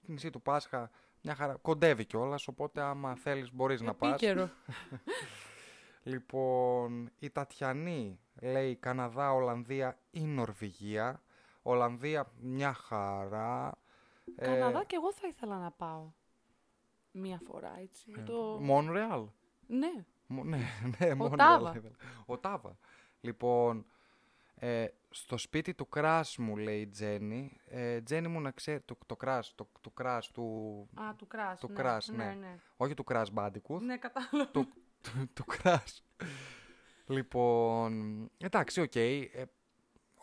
Νησί 0.00 0.30
του 0.30 0.42
Πάσχα, 0.42 0.90
μια 1.22 1.34
χαρά. 1.34 1.56
Κοντεύει 1.62 2.04
κιόλας, 2.04 2.48
οπότε 2.48 2.80
άμα 2.80 3.14
θέλεις 3.14 3.52
μπορείς 3.52 3.80
να 3.80 3.94
πας. 3.94 4.10
Επίκαιρο. 4.22 4.50
Λοιπόν, 6.02 7.10
η 7.18 7.30
Τατιανή 7.30 8.20
λέει 8.42 8.76
Καναδά, 8.76 9.32
Ολλανδία 9.32 9.98
ή 10.10 10.20
Νορβηγία. 10.20 11.22
Ολλανδία 11.62 12.32
μια 12.40 12.72
χαρά. 12.72 13.78
Ε, 14.36 14.44
Καναδά 14.46 14.84
και 14.84 14.96
εγώ 14.96 15.12
θα 15.12 15.28
ήθελα 15.28 15.58
να 15.58 15.70
πάω. 15.70 16.10
Μία 17.12 17.40
φορά, 17.46 17.78
έτσι. 17.80 18.10
για 18.10 18.22
το... 18.22 18.58
Μόνρεαλ. 18.60 19.26
Ναι. 19.66 20.04
Μο- 20.26 20.44
Ναι, 20.44 20.58
ναι, 20.98 21.14
Μόνρεαλ 21.14 21.32
Οτάβα. 21.60 21.72
θα 21.72 21.78
ήθελα. 21.78 21.94
Οτάβα. 22.26 22.78
Λοιπόν, 23.20 23.86
ε, 24.54 24.86
στο 25.10 25.36
σπίτι 25.38 25.74
του 25.74 25.88
Κράς 25.88 26.36
μου 26.36 26.56
λέει 26.56 26.80
η 26.80 26.88
Τζέννη. 26.88 27.56
Ε, 27.66 28.00
Τζέννη 28.00 28.28
μου 28.28 28.40
να 28.40 28.50
ξέρει, 28.50 28.80
το, 28.80 28.98
το 29.06 29.16
Κράς, 29.16 29.54
το, 29.54 29.68
του 29.80 29.92
Κράς, 29.92 30.30
του... 30.30 30.88
Α, 30.94 31.14
του 31.16 31.26
κράς. 31.26 31.60
Του 31.60 31.68
ναι. 31.68 31.74
κράς, 31.74 32.08
ναι. 32.08 32.24
ναι. 32.24 32.34
ναι. 32.34 32.56
Όχι 32.76 32.94
του 32.94 33.04
Κράς 33.04 33.30
Μπάντικουθ. 33.30 33.82
Ναι, 33.82 33.96
κατάλαβα. 33.96 34.50
του, 34.50 34.68
του, 35.02 35.30
του 35.34 35.44
Κράς. 35.44 36.04
λοιπόν, 37.06 37.92
εντάξει, 38.38 38.80
οκ. 38.80 38.94
ε, 38.96 39.28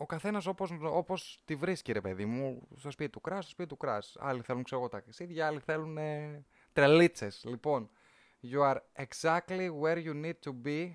ο 0.00 0.06
καθένας 0.06 0.46
όπως, 0.46 0.70
όπως 0.82 1.38
τη 1.44 1.54
βρίσκει, 1.54 1.92
ρε 1.92 2.00
παιδί 2.00 2.24
μου. 2.24 2.68
Στο 2.76 2.90
σπίτι 2.90 3.10
του 3.10 3.20
crush, 3.20 3.42
στο 3.42 3.50
σπίτι 3.50 3.68
του 3.68 3.76
crush. 3.76 4.16
Άλλοι 4.18 4.42
θέλουν, 4.42 4.62
ξέρω 4.62 4.80
εγώ, 4.80 4.90
ταξίδια, 4.90 5.46
άλλοι 5.46 5.60
θέλουν 5.60 5.98
ε, 5.98 6.44
τρελίτσες. 6.72 7.44
Λοιπόν, 7.46 7.90
you 8.42 8.60
are 8.60 8.78
exactly 8.94 9.70
where 9.80 10.04
you 10.04 10.24
need 10.24 10.38
to 10.44 10.52
be, 10.64 10.92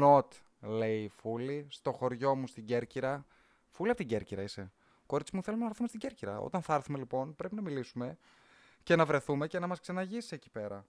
not 0.00 0.28
λέει 0.60 1.02
η 1.02 1.08
Φούλη. 1.08 1.66
Στο 1.70 1.92
χωριό 1.92 2.34
μου 2.34 2.46
στην 2.46 2.64
Κέρκυρα. 2.64 3.26
Φούλη 3.68 3.90
από 3.90 3.98
την 3.98 4.08
Κέρκυρα 4.08 4.42
είσαι. 4.42 4.72
Κορίτσι 5.06 5.36
μου, 5.36 5.42
θέλουμε 5.42 5.62
να 5.62 5.68
έρθουμε 5.68 5.88
στην 5.88 6.00
Κέρκυρα. 6.00 6.38
Όταν 6.38 6.62
θα 6.62 6.74
έρθουμε 6.74 6.98
λοιπόν, 6.98 7.34
πρέπει 7.34 7.54
να 7.54 7.62
μιλήσουμε 7.62 8.18
και 8.82 8.96
να 8.96 9.04
βρεθούμε 9.04 9.46
και 9.46 9.58
να 9.58 9.66
μας 9.66 9.80
ξεναγήσει 9.80 10.34
εκεί 10.34 10.50
πέρα. 10.50 10.86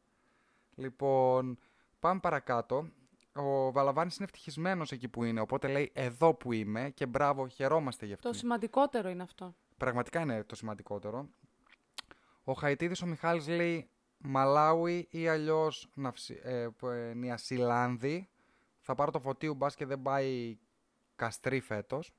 Λοιπόν, 0.76 1.58
πάμε 2.00 2.20
παρακάτω. 2.20 2.90
Ο 3.36 3.72
Βαλαβάνης 3.72 4.16
είναι 4.16 4.26
ευτυχισμένος 4.26 4.92
εκεί 4.92 5.08
που 5.08 5.24
είναι. 5.24 5.40
Οπότε 5.40 5.68
λέει 5.68 5.92
εδώ 5.94 6.34
που 6.34 6.54
είμαι 6.54 6.90
και 6.90 7.06
μπράβο, 7.06 7.48
χαιρόμαστε 7.48 8.06
γι' 8.06 8.14
αυτό. 8.14 8.30
Το 8.30 8.36
σημαντικότερο 8.36 9.10
είναι 9.10 9.24
αυτό. 9.24 9.56
Πραγματικά 9.78 10.20
είναι 10.20 10.44
το 10.44 10.56
σημαντικότερο. 10.56 11.30
Ο 12.44 12.54
Χαϊτίδης 12.54 13.02
ο 13.02 13.06
Μιχάλης 13.06 13.48
λέει 13.48 13.90
Μαλάουι 14.18 15.08
ή 15.12 15.28
αλλιώς 15.28 15.90
ε, 16.44 16.68
ε, 16.84 17.14
Νιασιλάνδη. 17.14 18.30
Θα 18.80 18.96
πάρω 18.96 19.12
το 19.12 19.20
φωτίου 19.20 19.54
μπας 19.54 19.76
και 19.76 19.86
δεν 19.86 20.02
πάει 20.02 20.58
καστρί 21.16 21.60
φέτος. 21.60 22.14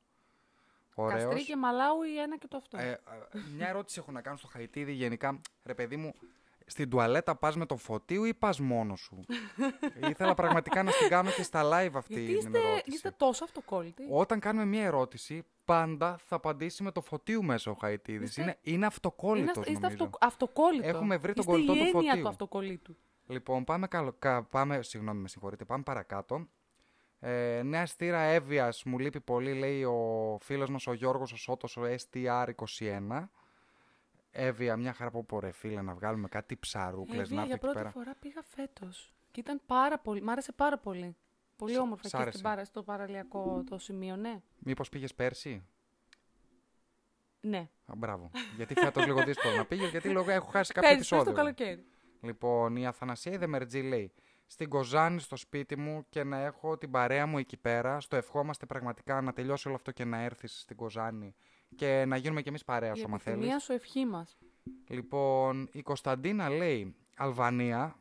Καστρί 1.09 1.45
και 1.45 1.57
Μαλάουι 1.57 2.21
ένα 2.21 2.39
και 2.39 2.47
το 2.49 2.57
αυτό. 2.57 2.79
Ε, 2.79 2.91
ε, 2.91 2.99
μια 3.57 3.69
ερώτηση 3.69 3.99
έχω 3.99 4.13
να 4.13 4.21
κάνω 4.21 4.37
στο 4.37 4.47
Χαϊτίδη 4.47 4.93
γενικά. 4.93 5.41
Ρε 5.65 5.75
παιδί 5.75 5.97
μου, 5.97 6.15
στην 6.67 6.91
τουαλέτα 6.91 7.37
πας 7.37 7.57
με 7.57 7.67
το 7.67 7.77
φωτίου 7.77 8.25
ή 8.25 8.35
πας 8.35 8.61
μόνος 8.61 9.01
σου; 9.01 9.25
Ήθελα 10.11 10.35
πραγματικά 10.35 10.83
να 10.83 10.91
στην 10.91 11.09
κάνω 11.09 11.31
και 11.31 11.43
στα 11.43 11.63
live 11.65 11.91
αυτή 11.95 12.13
Γιατί 12.15 12.27
την 12.27 12.37
είστε, 12.37 12.59
ερώτηση. 12.59 12.91
είστε 12.91 13.11
τόσο 13.17 13.45
αυτοκόλλητοι; 13.45 14.07
Όταν 14.11 14.41
κάνουμε 14.41 14.65
μια 14.65 14.83
ερώτηση, 14.85 15.45
πάντα 15.65 16.17
θα 16.27 16.37
απαντήσει 16.37 16.83
με 16.83 16.93
το 16.93 17.01
φωτίου 17.01 17.43
μέσα 17.45 17.71
ο 17.71 17.75
Χαϊτίδης. 17.75 18.29
Είστε- 18.29 18.43
Είναι, 18.45 18.57
είναι 18.63 18.87
αυτοκόλλητος. 18.87 19.67
είστε 19.67 19.87
νομίζω. 19.87 20.05
αυτο, 20.05 20.19
αυτοκόλλητο. 20.21 20.89
Έχουμε 20.89 21.17
βρει 21.17 21.33
τον 21.33 21.41
είστε 21.41 21.51
κολλητό 21.53 21.73
η 21.73 21.77
του 21.77 21.83
έννοια 21.97 22.11
φωτίου. 22.11 22.23
του 22.23 22.29
αυτοκολλήτου. 22.29 22.97
Λοιπόν, 23.27 23.65
πάμε, 23.65 23.87
καλο... 23.87 24.15
κα- 24.19 24.43
πάμε, 24.43 24.83
συγγνώμη, 24.83 25.21
με 25.21 25.29
συγχωρείτε, 25.29 25.65
πάμε 25.65 25.83
παρακάτω. 25.83 26.47
Ε, 27.21 27.63
νέα 27.65 27.87
στήρα 27.87 28.19
Εύβοιας 28.21 28.83
μου 28.85 28.99
λείπει 28.99 29.21
πολύ, 29.21 29.53
λέει 29.55 29.85
ο 29.85 30.39
φίλος 30.43 30.71
μας 30.71 30.87
ο 30.87 30.93
Γιώργος 30.93 31.33
ο 31.33 31.37
Σώτος, 31.37 31.77
ο 31.77 31.83
STR21. 31.85 33.29
Εύβοια, 34.39 34.77
μια 34.77 34.93
χαρά 34.93 35.11
που 35.11 35.27
πω 35.27 35.41
ρε 35.41 35.51
φίλε, 35.51 35.83
να 35.83 35.95
βγάλουμε 35.95 36.29
κάτι 36.29 36.57
ψαρούκλες, 36.57 37.31
Ε, 37.31 37.35
να 37.35 37.35
για 37.35 37.41
έρθει 37.41 37.51
εκεί 37.53 37.59
πρώτη 37.61 37.77
πέρα. 37.79 37.91
φορά 37.91 38.15
πήγα 38.21 38.43
φέτος. 38.43 39.15
Και 39.31 39.41
ήταν 39.41 39.61
πάρα 39.67 39.99
πολύ. 39.99 40.23
Μ' 40.23 40.31
άρεσε 40.31 40.53
πάρα 40.53 40.79
πολύ. 40.79 41.17
Πολύ 41.57 41.73
Σ- 41.73 41.79
όμορφα 41.81 42.09
σ' 42.09 42.11
και 42.11 42.17
άρεσε. 42.17 42.31
στην 42.31 42.43
παρα, 42.43 42.65
στο 42.65 42.83
παραλιακό 42.83 43.65
το 43.69 43.79
σημείο, 43.79 44.17
ναι. 44.17 44.43
Μήπως 44.59 44.89
πήγες 44.89 45.15
πέρσι; 45.15 45.67
Ναι. 47.41 47.69
Α, 47.87 47.97
μπράβο. 47.97 48.31
γιατί 48.57 48.75
φέτος 48.75 49.07
λίγο 49.07 49.25
δύσκολο 49.25 49.57
να 49.57 49.65
πήγες, 49.67 49.91
γιατί 49.91 50.09
λόγω 50.09 50.31
έχω 50.31 50.51
χάσει 50.51 50.73
κάποιο 50.73 50.89
Πέρυσι, 50.91 51.09
πέρυσι 51.11 51.31
επεισόδιο. 51.31 51.55
το 51.55 51.65
καλοκαίρι. 51.65 51.87
Λοιπόν, 52.21 52.77
η 52.77 52.87
Αθανασία 52.87 53.33
η 53.33 53.37
Δεμερτζή 53.37 53.81
λέει 53.81 54.13
στην 54.47 54.69
Κοζάνη 54.69 55.21
στο 55.21 55.37
σπίτι 55.37 55.77
μου 55.77 56.07
και 56.09 56.25
να 56.25 56.37
έχω 56.39 56.79
την 56.79 56.91
παρέα 56.91 57.27
μου 57.27 57.39
εκεί 57.39 57.57
πέρα. 57.57 58.01
Στο 58.01 58.17
ευχόμαστε 58.17 58.67
πραγματικά 58.67 59.21
να 59.21 59.33
τελειώσει 59.33 59.67
όλο 59.69 59.77
αυτό 59.77 59.91
και 59.93 60.05
να 60.05 60.21
έρθεις 60.23 60.61
στην 60.61 60.77
Κοζάνη 60.77 61.35
και 61.77 62.05
να 62.07 62.17
γίνουμε 62.17 62.43
κι 62.43 62.49
εμείς 62.49 62.65
παρέα 62.65 62.93
Η 62.93 62.97
σου, 62.99 63.05
άμα 63.07 63.19
θέλεις. 63.19 63.37
επιθυμία 63.39 63.59
σου 63.59 63.73
ευχή 63.73 64.05
μας. 64.07 64.39
Λοιπόν, 64.89 65.69
η 65.73 65.83
Κωνσταντίνα 65.83 66.49
λέει 66.51 66.95
Αλβανία. 67.17 67.97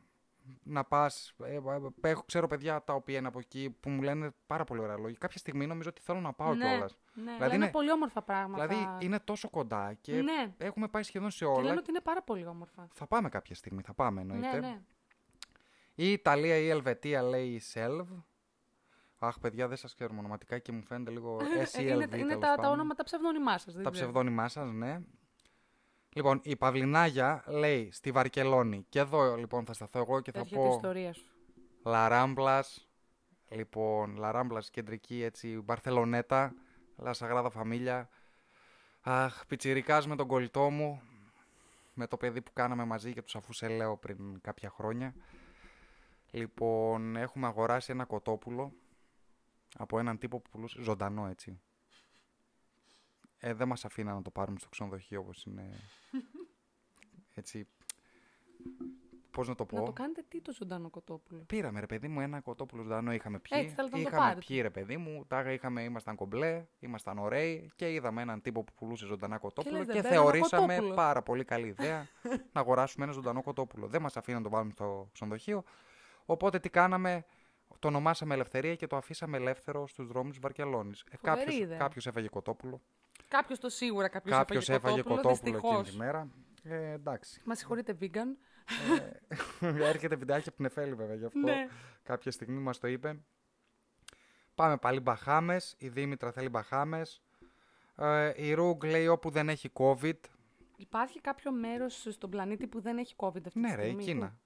Να 0.63 0.83
πας. 0.83 1.33
Ε, 1.43 1.53
ε, 1.55 2.09
έχω, 2.09 2.23
ξέρω 2.25 2.47
παιδιά 2.47 2.83
τα 2.83 2.93
οποία 2.93 3.17
είναι 3.17 3.27
από 3.27 3.39
εκεί 3.39 3.75
που 3.79 3.89
μου 3.89 4.01
λένε 4.01 4.31
πάρα 4.47 4.63
πολύ 4.63 4.81
ωραία 4.81 4.97
λόγια. 4.97 5.17
Κάποια 5.19 5.39
στιγμή 5.39 5.67
νομίζω 5.67 5.89
ότι 5.89 6.01
θέλω 6.01 6.19
να 6.19 6.33
πάω 6.33 6.53
ναι, 6.55 6.69
κιόλας. 6.69 6.97
ναι. 7.13 7.23
Δηλαδή 7.23 7.41
λένε 7.51 7.55
είναι- 7.55 7.71
πολύ 7.71 7.91
όμορφα 7.91 8.21
πράγματα. 8.21 8.67
Δηλαδή 8.67 9.05
είναι 9.05 9.19
τόσο 9.19 9.49
κοντά 9.49 9.93
και 10.01 10.13
Ναι. 10.21 10.53
έχουμε 10.57 10.87
πάει 10.87 11.03
σχεδόν 11.03 11.31
σε 11.31 11.37
Και 11.45 11.51
όλα. 11.51 11.61
λένε 11.63 11.77
ότι 11.79 11.89
είναι 11.89 11.99
πάρα 12.01 12.21
πολύ 12.23 12.45
όμορφα. 12.45 12.87
Θα 12.93 13.07
πάμε 13.07 13.29
κάποια 13.29 13.55
στιγμή, 13.55 13.81
θα 13.81 13.93
πάμε 13.93 14.21
εννοείται. 14.21 14.51
Ναι, 14.51 14.67
ναι. 14.67 14.81
Η 15.95 16.11
Ιταλία 16.11 16.57
ή 16.57 16.63
η 16.65 16.69
Ελβετία 16.69 17.21
λέει 17.21 17.47
η 17.47 17.59
Σέλβ. 17.59 18.07
Αχ, 19.19 19.39
παιδιά, 19.39 19.67
δεν 19.67 19.77
σας 19.77 19.93
ξέρουμε 19.93 20.19
ονοματικά 20.19 20.59
και 20.59 20.71
μου 20.71 20.83
φαίνεται 20.83 21.11
λίγο 21.11 21.37
SELV. 21.37 21.77
Ε, 21.77 21.81
είναι 21.81 21.91
είναι 21.91 22.07
τέλος 22.07 22.33
τα, 22.33 22.39
τα 22.39 22.55
πάντων. 22.55 22.71
όνομα, 22.71 22.93
τα 22.93 23.03
ψευδόνυμά 23.03 23.57
σας. 23.57 23.75
Τα 23.83 23.89
ψευδόνυμά 23.89 24.47
σας, 24.47 24.71
ναι. 24.71 25.01
Λοιπόν, 26.15 26.39
η 26.43 26.55
Παυλινάγια 26.55 27.43
λέει 27.47 27.91
στη 27.91 28.11
Βαρκελόνη. 28.11 28.85
Και 28.89 28.99
εδώ 28.99 29.35
λοιπόν 29.35 29.65
θα 29.65 29.73
σταθώ 29.73 29.99
εγώ 29.99 30.21
και 30.21 30.31
θα 30.31 30.39
Έρχεται 30.39 30.61
η 30.61 30.63
πω 30.63 30.73
ιστορία 30.75 31.13
σου. 31.13 31.25
Λαράμπλας. 31.83 32.87
Λοιπόν, 33.49 34.15
Λαράμπλας 34.15 34.69
κεντρική 34.69 35.23
έτσι, 35.23 35.61
Μπαρθελονέτα. 35.61 36.53
Λα 36.95 37.13
Σαγράδα 37.13 37.49
Φαμίλια. 37.49 38.09
Αχ, 39.01 39.45
πιτσιρικάς 39.45 40.07
με 40.07 40.15
τον 40.15 40.27
κολλητό 40.27 40.69
μου. 40.69 41.01
Με 41.93 42.07
το 42.07 42.17
παιδί 42.17 42.41
που 42.41 42.53
κάναμε 42.53 42.85
μαζί 42.85 43.13
και 43.13 43.21
τους 43.21 43.35
αφούς 43.35 43.57
σε 43.57 43.67
λέω 43.67 43.97
πριν 43.97 44.41
κάποια 44.41 44.69
χρόνια. 44.69 45.15
Λοιπόν, 46.31 47.15
έχουμε 47.15 47.47
αγοράσει 47.47 47.91
ένα 47.91 48.05
κοτόπουλο 48.05 48.73
από 49.77 49.99
έναν 49.99 50.17
τύπο 50.17 50.39
που 50.39 50.49
πουλούσε 50.49 50.81
ζωντανό 50.81 51.27
έτσι. 51.27 51.59
Ε, 53.37 53.53
δεν 53.53 53.67
μας 53.67 53.85
αφήνα 53.85 54.13
να 54.13 54.21
το 54.21 54.31
πάρουμε 54.31 54.59
στο 54.59 54.69
ξενοδοχείο 54.69 55.19
όπως 55.19 55.43
είναι 55.43 55.69
έτσι... 57.33 57.67
Πώς 59.31 59.47
να 59.47 59.55
το 59.55 59.65
πω; 59.65 59.77
Να 59.77 59.83
το 59.83 59.91
κάνετε 59.91 60.23
τι 60.27 60.41
το 60.41 60.53
ζωντανό 60.53 60.89
κοτόπουλο; 60.89 61.43
Πήραμε 61.47 61.79
ρε 61.79 61.85
παιδί 61.85 62.07
μου 62.07 62.19
ένα 62.19 62.39
κοτόπουλο 62.39 62.83
ζωντανό, 62.83 63.13
είχαμε 63.13 63.39
πιει. 63.39 63.59
Έτσι 63.61 63.75
θέλετε 63.75 63.97
να 63.97 64.03
το 64.03 64.09
είχαμε 64.09 64.25
πάρετε. 64.25 64.45
πιει 64.45 64.61
ρε 64.61 64.69
παιδί 64.69 64.97
μου, 64.97 65.25
τα 65.27 65.51
είχαμε, 65.51 65.83
ήμασταν 65.83 66.15
κομπλέ, 66.15 66.65
ήμασταν 66.79 67.17
ωραίοι 67.17 67.71
και 67.75 67.93
είδαμε 67.93 68.21
έναν 68.21 68.41
τύπο 68.41 68.63
που 68.63 68.73
πουλούσε 68.73 69.05
ζωντανά 69.05 69.37
κοτόπουλο 69.37 69.77
λες, 69.77 69.85
και, 69.85 69.93
δεν 69.93 70.01
παίρνω 70.01 70.21
ένα 70.21 70.31
θεωρήσαμε 70.31 70.73
κοτόπουλο. 70.73 70.95
πάρα 70.95 71.21
πολύ 71.21 71.43
καλή 71.43 71.67
ιδέα 71.67 72.07
να 72.53 72.61
αγοράσουμε 72.61 73.05
ένα 73.05 73.13
ζωντανό 73.13 73.41
κοτόπουλο. 73.41 73.87
Δεν 73.87 74.01
μας 74.01 74.17
αφήναν 74.17 74.41
να 74.41 74.49
το 74.49 74.55
βάλουμε 74.55 74.71
στο 74.71 75.09
ξενοδοχείο. 75.13 75.63
Οπότε 76.25 76.59
τι 76.59 76.69
κάναμε, 76.69 77.25
το 77.79 77.87
ονομάσαμε 77.87 78.33
Ελευθερία 78.33 78.75
και 78.75 78.87
το 78.87 78.95
αφήσαμε 78.95 79.37
ελεύθερο 79.37 79.87
στους 79.87 80.07
δρόμους 80.07 80.33
τη 80.33 80.39
Βαρκελόνης. 80.41 81.03
Ε, 81.11 81.17
Φοβερή 81.17 81.55
ιδέα. 81.55 81.77
Κάποιος 81.77 82.07
έφαγε 82.07 82.27
κοτόπουλο. 82.27 82.81
Κάποιος 83.27 83.59
το 83.59 83.69
σίγουρα 83.69 84.07
κάποιος 84.07 84.37
Κάποιος 84.37 84.69
έφαγε 84.69 84.85
έφαγε 84.85 85.01
κοτόπουλο. 85.01 85.33
κοτόπουλο 85.33 85.57
εκείνη 85.57 85.83
δυστυχώς. 85.83 85.91
τη 85.91 85.97
μέρα. 85.97 86.29
Ε, 86.63 86.91
εντάξει. 86.91 87.41
Μα 87.45 87.55
συγχωρείτε, 87.55 87.97
vegan. 88.01 88.35
Ε, 89.61 89.87
έρχεται 89.91 90.15
βιντεάκι 90.15 90.47
από 90.47 90.57
την 90.57 90.65
Εφέλη 90.65 90.93
βέβαια 90.93 91.15
γι' 91.15 91.25
αυτό. 91.25 91.39
Ναι. 91.39 91.67
Κάποια 92.03 92.31
στιγμή 92.31 92.59
μας 92.59 92.77
το 92.77 92.87
είπε. 92.87 93.19
Πάμε 94.55 94.77
πάλι 94.77 94.99
Μπαχάμες. 94.99 95.75
Η 95.77 95.89
Δήμητρα 95.89 96.31
θέλει 96.31 96.49
Μπαχάμες. 96.49 97.21
Ε, 97.95 98.31
η 98.35 98.53
Ρούγ 98.53 98.83
λέει 98.83 99.07
όπου 99.07 99.29
δεν 99.29 99.49
έχει 99.49 99.71
COVID. 99.73 100.19
Υπάρχει 100.77 101.21
κάποιο 101.21 101.51
μέρος 101.51 102.07
στον 102.09 102.29
πλανήτη 102.29 102.67
που 102.67 102.81
δεν 102.81 102.97
έχει 102.97 103.13
COVID 103.17 103.45
αυτή 103.45 103.59
Ναι 103.59 103.69
τη 103.69 103.75
ρε, 103.75 103.81
η 103.81 103.85
στιγμή. 103.85 104.03
Κίνα. 104.03 104.37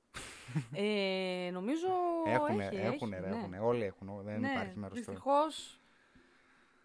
Ε, 0.73 1.49
νομίζω 1.53 1.87
Έχουνε, 2.25 2.65
έχει, 2.65 2.75
έχουνε, 2.75 3.15
έχει, 3.15 3.25
ρε, 3.25 3.31
ναι. 3.31 3.37
έχουνε. 3.37 3.59
Όλοι 3.59 3.83
έχουν. 3.83 4.21
Δεν 4.23 4.39
ναι, 4.39 4.49
υπάρχει 4.51 4.77
μέρος 4.77 4.97
στο... 4.99 5.11
Δυστυχώς, 5.11 5.79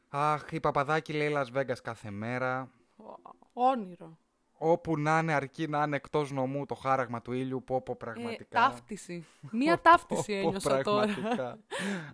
Αχ, 0.08 0.42
η 0.50 0.60
Παπαδάκη 0.60 1.12
λέει 1.12 1.32
Las 1.36 1.58
Vegas 1.58 1.80
κάθε 1.82 2.10
μέρα. 2.10 2.70
ο- 2.96 3.30
όνειρο. 3.52 4.18
Όπου 4.58 4.98
να 4.98 5.18
είναι 5.18 5.32
αρκεί 5.32 5.68
να 5.68 5.82
είναι 5.82 5.96
εκτός 5.96 6.30
νομού 6.30 6.66
το 6.66 6.74
χάραγμα 6.74 7.22
του 7.22 7.32
ήλιου. 7.32 7.62
Πω 7.64 7.80
πω 7.82 7.92
Ε, 7.92 7.96
πραγματικά. 7.96 8.46
ταύτιση. 8.60 9.24
Μία 9.50 9.80
ταύτιση 9.80 10.32
Πω, 10.32 10.40
πω, 10.42 10.46
ένιωσα 10.48 10.82
τώρα. 10.82 11.06
πραγματικά. 11.06 11.58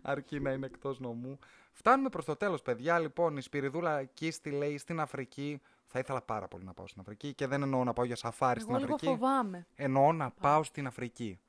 Αρκεί 0.03 0.41
να 0.41 0.51
είναι 0.53 0.67
εκτός 0.67 1.01
νομού. 1.01 1.39
Φτάνουμε 1.73 2.09
προς 2.09 2.25
το 2.25 2.37
τέλος, 2.37 2.63
παιδιά. 2.63 2.99
Λοιπόν, 2.99 3.37
η 3.37 3.41
Σπυριδούλα 3.41 4.05
Κίστη 4.05 4.51
λέει 4.51 4.79
στην 4.79 5.01
Αφρική. 5.01 5.61
Θα 5.93 5.99
ήθελα 5.99 6.21
πάρα 6.23 6.49
πολύ 6.49 6.65
να 6.65 6.73
πάω 6.75 6.87
στην 6.87 7.01
Αφρική 7.01 7.35
και 7.35 7.47
δεν 7.47 7.63
εννοώ 7.63 7.85
να 7.85 7.93
πάω 7.93 8.05
για 8.05 8.17
σαφάρι 8.17 8.61
στην 8.61 8.73
Εγώ 8.75 8.81
λίγο 8.83 8.95
Αφρική. 8.95 9.13
φοβάμαι. 9.15 9.67
Εννοώ 9.75 10.13
να 10.13 10.31
πάω 10.31 10.63
στην 10.63 10.87
Αφρική. 10.87 11.41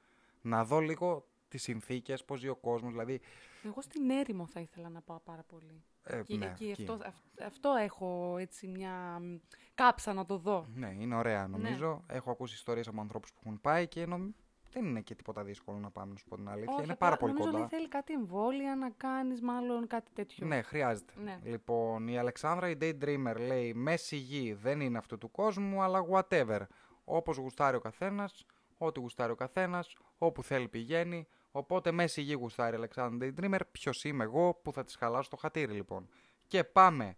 Να 0.42 0.64
δω 0.66 0.80
λίγο 0.80 1.26
τις 1.48 1.62
συνθήκες, 1.62 2.26
πώς 2.26 2.40
ζει 2.40 2.48
ο 2.48 2.56
κόσμος. 2.56 2.92
Δηλαδή, 2.92 3.22
Εγώ 3.66 3.82
στην 3.82 4.10
έρημο 4.10 4.48
θα 4.48 4.60
ήθελα 4.60 4.90
να 4.90 5.02
πάω 5.02 5.20
πάρα 5.20 5.44
πολύ. 5.44 5.84
ε, 6.04 6.18
Εκεί, 6.18 6.38
ναι, 6.38 6.46
εκεί, 6.46 6.66
εκεί. 6.70 6.82
Αυτό, 6.82 6.94
αυ- 7.08 7.42
αυτό 7.46 7.70
έχω 7.80 8.38
έτσι 8.40 8.68
μια 8.68 9.20
μ, 9.22 9.36
κάψα 9.76 10.14
να 10.14 10.26
το 10.26 10.38
δω. 10.38 10.66
Ναι, 10.74 10.96
είναι 11.00 11.16
ωραία 11.16 11.48
Ναι. 11.48 11.58
νομίζω. 11.58 12.04
Έχω 12.08 12.32
ακούσει 12.32 12.54
ιστορίες 12.54 12.88
από 12.88 13.02
ανθρώπους 13.02 13.34
που 13.34 13.40
έχουν 13.46 13.62
πάει 13.62 13.88
και 13.88 14.06
νομ... 14.06 14.32
δεν 14.72 14.86
είναι 14.86 15.02
και 15.02 15.16
τίποτα 15.16 15.44
δύσκολο 15.44 15.78
να 15.78 15.90
πάμε, 15.90 16.12
να 16.12 16.18
σου 16.18 16.26
πω 16.26 16.36
την 16.36 16.50
αλήθεια. 16.50 16.74
Όχι, 16.74 16.84
είναι 16.84 16.94
απλά 16.94 17.06
πάρα 17.08 17.18
πολύ 17.18 17.32
νομίζω 17.32 17.52
κοντά. 17.52 17.64
ότι 17.64 17.76
θέλει 17.76 17.88
κάτι 17.88 18.14
εμβόλια 18.14 18.76
να 18.76 18.90
κάνεις 18.90 19.42
μάλλον 19.42 19.88
κάτι 19.88 20.12
τέτοιο. 20.14 20.48
Ναι, 20.48 20.62
χρειάζεται. 20.62 21.14
Ναι. 21.24 21.40
Λοιπόν, 21.44 22.08
η 22.08 22.18
Αλεξάνδρα 22.18 22.70
η 22.70 22.78
Daydreamer 22.82 23.36
λέει 23.48 23.74
Μέση 23.74 24.16
γη 24.16 24.54
δεν 24.54 24.80
είναι 24.80 24.98
αυτού 24.98 25.18
του 25.18 25.32
κόσμου, 25.32 25.82
αλλά 25.82 26.06
whatever. 26.12 26.60
Όπως 27.04 27.38
γουστάρει 27.38 27.76
ο 27.76 27.80
καθένας, 27.80 28.46
ό,τι 28.78 29.00
γουστάρει 29.00 29.32
ο 29.32 29.36
καθένας, 29.36 29.96
όπου 30.18 30.44
θέλει 30.44 30.68
πηγαίνει. 30.68 31.28
Οπότε 31.52 31.92
μέση 31.92 32.22
γη 32.22 32.36
γουστάρει 32.40 32.74
η 32.74 32.76
Αλεξάνδρα 32.76 33.34
Daydreamer. 33.38 33.60
Ποιος 33.72 34.04
είμαι 34.04 34.24
εγώ 34.24 34.54
που 34.54 34.74
θα 34.74 34.84
της 34.84 34.96
χαλάσω 34.96 35.30
το 35.30 35.36
χατήρι 35.36 35.74
λοιπόν. 35.74 36.10
Και 36.48 36.64
πάμε 36.64 37.16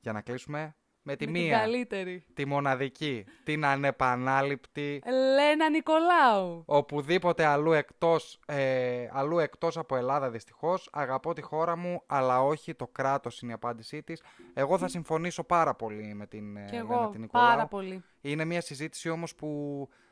για 0.00 0.12
να 0.12 0.20
κλείσουμε 0.20 0.76
με 1.08 1.16
τη 1.16 1.26
Με 1.26 1.32
την 1.32 1.42
μία, 1.42 1.58
καλύτερη. 1.58 2.24
τη 2.34 2.44
μοναδική, 2.46 3.24
την 3.44 3.64
ανεπανάληπτη, 3.64 5.02
Λένα 5.34 5.70
Νικολάου. 5.70 6.62
Οπουδήποτε 6.66 7.44
αλλού 7.44 7.72
εκτός, 7.72 8.38
ε, 8.46 9.08
αλλού 9.12 9.38
εκτός 9.38 9.76
από 9.76 9.96
Ελλάδα 9.96 10.30
δυστυχώς 10.30 10.88
Αγαπώ 10.92 11.32
τη 11.32 11.40
χώρα 11.42 11.76
μου 11.76 12.02
αλλά 12.06 12.42
όχι 12.42 12.74
το 12.74 12.86
κράτος 12.86 13.40
είναι 13.42 13.50
η 13.50 13.54
απάντησή 13.54 14.02
της 14.02 14.22
Εγώ 14.54 14.78
θα 14.78 14.88
συμφωνήσω 14.88 15.44
πάρα 15.44 15.74
πολύ 15.74 16.14
με 16.14 16.26
την, 16.26 16.56
ε, 16.56 16.60
Και 16.70 16.76
Λένα 16.76 16.94
εγώ 16.94 17.08
την 17.10 17.20
Νικολάου. 17.20 17.48
πάρα 17.48 17.66
πολύ. 17.66 18.02
Είναι 18.20 18.44
μια 18.44 18.60
συζήτηση 18.60 19.08
όμως 19.10 19.34
που 19.34 19.48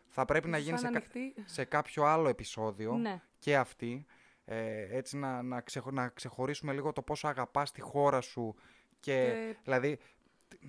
θα 0.09 0.25
πρέπει 0.25 0.49
να 0.49 0.59
γίνει 0.59 0.79
Σαν 0.79 0.93
σε, 0.93 0.99
κα- 0.99 1.05
ανοιχτή. 1.15 1.43
σε 1.45 1.65
κάποιο 1.65 2.05
άλλο 2.05 2.29
επεισόδιο 2.29 2.93
Ναι. 2.95 3.21
και 3.39 3.57
αυτή 3.57 4.07
ε, 4.45 4.97
έτσι 4.97 5.17
να, 5.17 5.43
να, 5.43 5.61
ξεχω- 5.61 5.91
να 5.93 6.09
ξεχωρίσουμε 6.09 6.73
λίγο 6.73 6.93
το 6.93 7.03
πόσο 7.03 7.29
αγαπάς 7.29 7.73
τη 7.73 7.81
χώρα 7.81 8.21
σου 8.21 8.55
και, 9.01 9.13
Και- 9.25 9.57
δηλαδή 9.65 9.99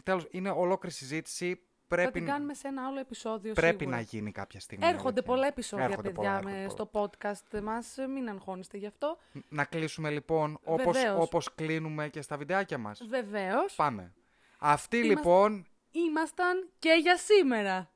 τέλος 0.03 0.27
είναι 0.31 0.49
ολόκληρη 0.49 0.95
συζήτηση 0.95 1.55
Θα 1.87 1.95
πρέπει, 1.95 2.11
την 2.11 2.25
κάνουμε 2.25 2.53
σε 2.53 2.67
ένα 2.67 2.85
άλλο 2.85 2.99
επεισόδιο 2.99 3.53
πρέπει 3.53 3.77
σίγουρα. 3.79 3.95
να 3.97 4.01
γίνει 4.01 4.31
κάποια 4.31 4.59
στιγμή. 4.59 4.85
Έρχονται 4.85 5.07
αλήθεια. 5.07 5.23
πολλά 5.23 5.47
επεισόδια, 5.47 5.85
Έρχονται 5.85 6.09
παιδιά, 6.11 6.29
πολλά, 6.39 6.43
με, 6.43 6.61
έρχονται 6.61 6.69
στο 6.69 6.89
podcast 6.93 7.61
μας. 7.63 7.95
Μην 8.13 8.29
αγχώνεστε 8.29 8.77
γι' 8.77 8.85
αυτό. 8.87 9.17
Να 9.49 9.63
κλείσουμε 9.65 10.09
λοιπόν 10.09 10.59
όπως, 10.63 10.97
Βεβαίως. 10.97 11.23
όπως 11.23 11.55
κλείνουμε 11.55 12.07
και 12.09 12.21
στα 12.21 12.37
βιντεάκια 12.37 12.77
μας. 12.77 13.01
Βεβαίως, 13.09 13.75
Πάμε. 13.75 14.13
Αυτοί 14.59 14.97
Είμαστε- 14.97 15.15
λοιπόν, 15.15 15.65
ήμασταν 15.91 16.69
και 16.79 16.97
για 17.01 17.17
σήμερα. 17.17 17.91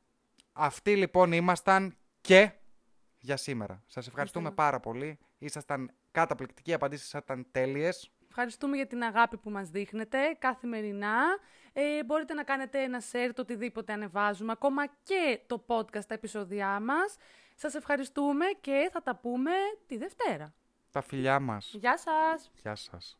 αυτοί 0.54 0.96
λοιπόν 0.96 1.32
ήμασταν 1.32 1.96
και 2.22 2.52
για 3.20 3.38
σήμερα. 3.38 3.84
Σας 3.88 4.08
ευχαριστούμε 4.08 4.48
Ήθελα- 4.50 4.64
πάρα 4.64 4.80
πολύ. 4.80 5.18
Ήσασταν 5.38 5.92
καταπληκτικοί, 6.12 6.70
οι 6.70 6.74
απαντήσεις 6.74 7.08
σας 7.10 7.22
ήταν 7.22 7.48
τέλειες. 7.52 8.12
Ευχαριστούμε 8.30 8.76
για 8.76 8.88
την 8.88 9.04
αγάπη 9.04 9.38
που 9.38 9.50
μας 9.50 9.70
δείχνετε 9.70 10.18
καθημερινά. 10.40 11.22
Ε, 11.82 12.04
μπορείτε 12.04 12.34
να 12.34 12.44
κάνετε 12.44 12.82
ένα 12.82 13.02
share 13.12 13.32
το 13.36 13.42
οτιδήποτε 13.42 13.94
ανεβάζουμε, 13.94 14.52
ακόμα 14.52 14.86
και 15.04 15.40
το 15.48 15.64
podcast, 15.68 16.06
τα 16.08 16.14
επεισόδια 16.14 16.80
μας. 16.80 17.18
Σας 17.56 17.74
ευχαριστούμε 17.74 18.46
και 18.62 18.90
θα 18.92 19.02
τα 19.02 19.16
πούμε 19.16 19.52
τη 19.88 19.98
Δευτέρα. 19.98 20.54
Τα 20.92 21.02
φιλιά 21.02 21.40
μας. 21.40 21.74
Γεια 21.74 21.98
σας! 21.98 22.52
Γεια 22.62 22.76
σας. 22.76 23.20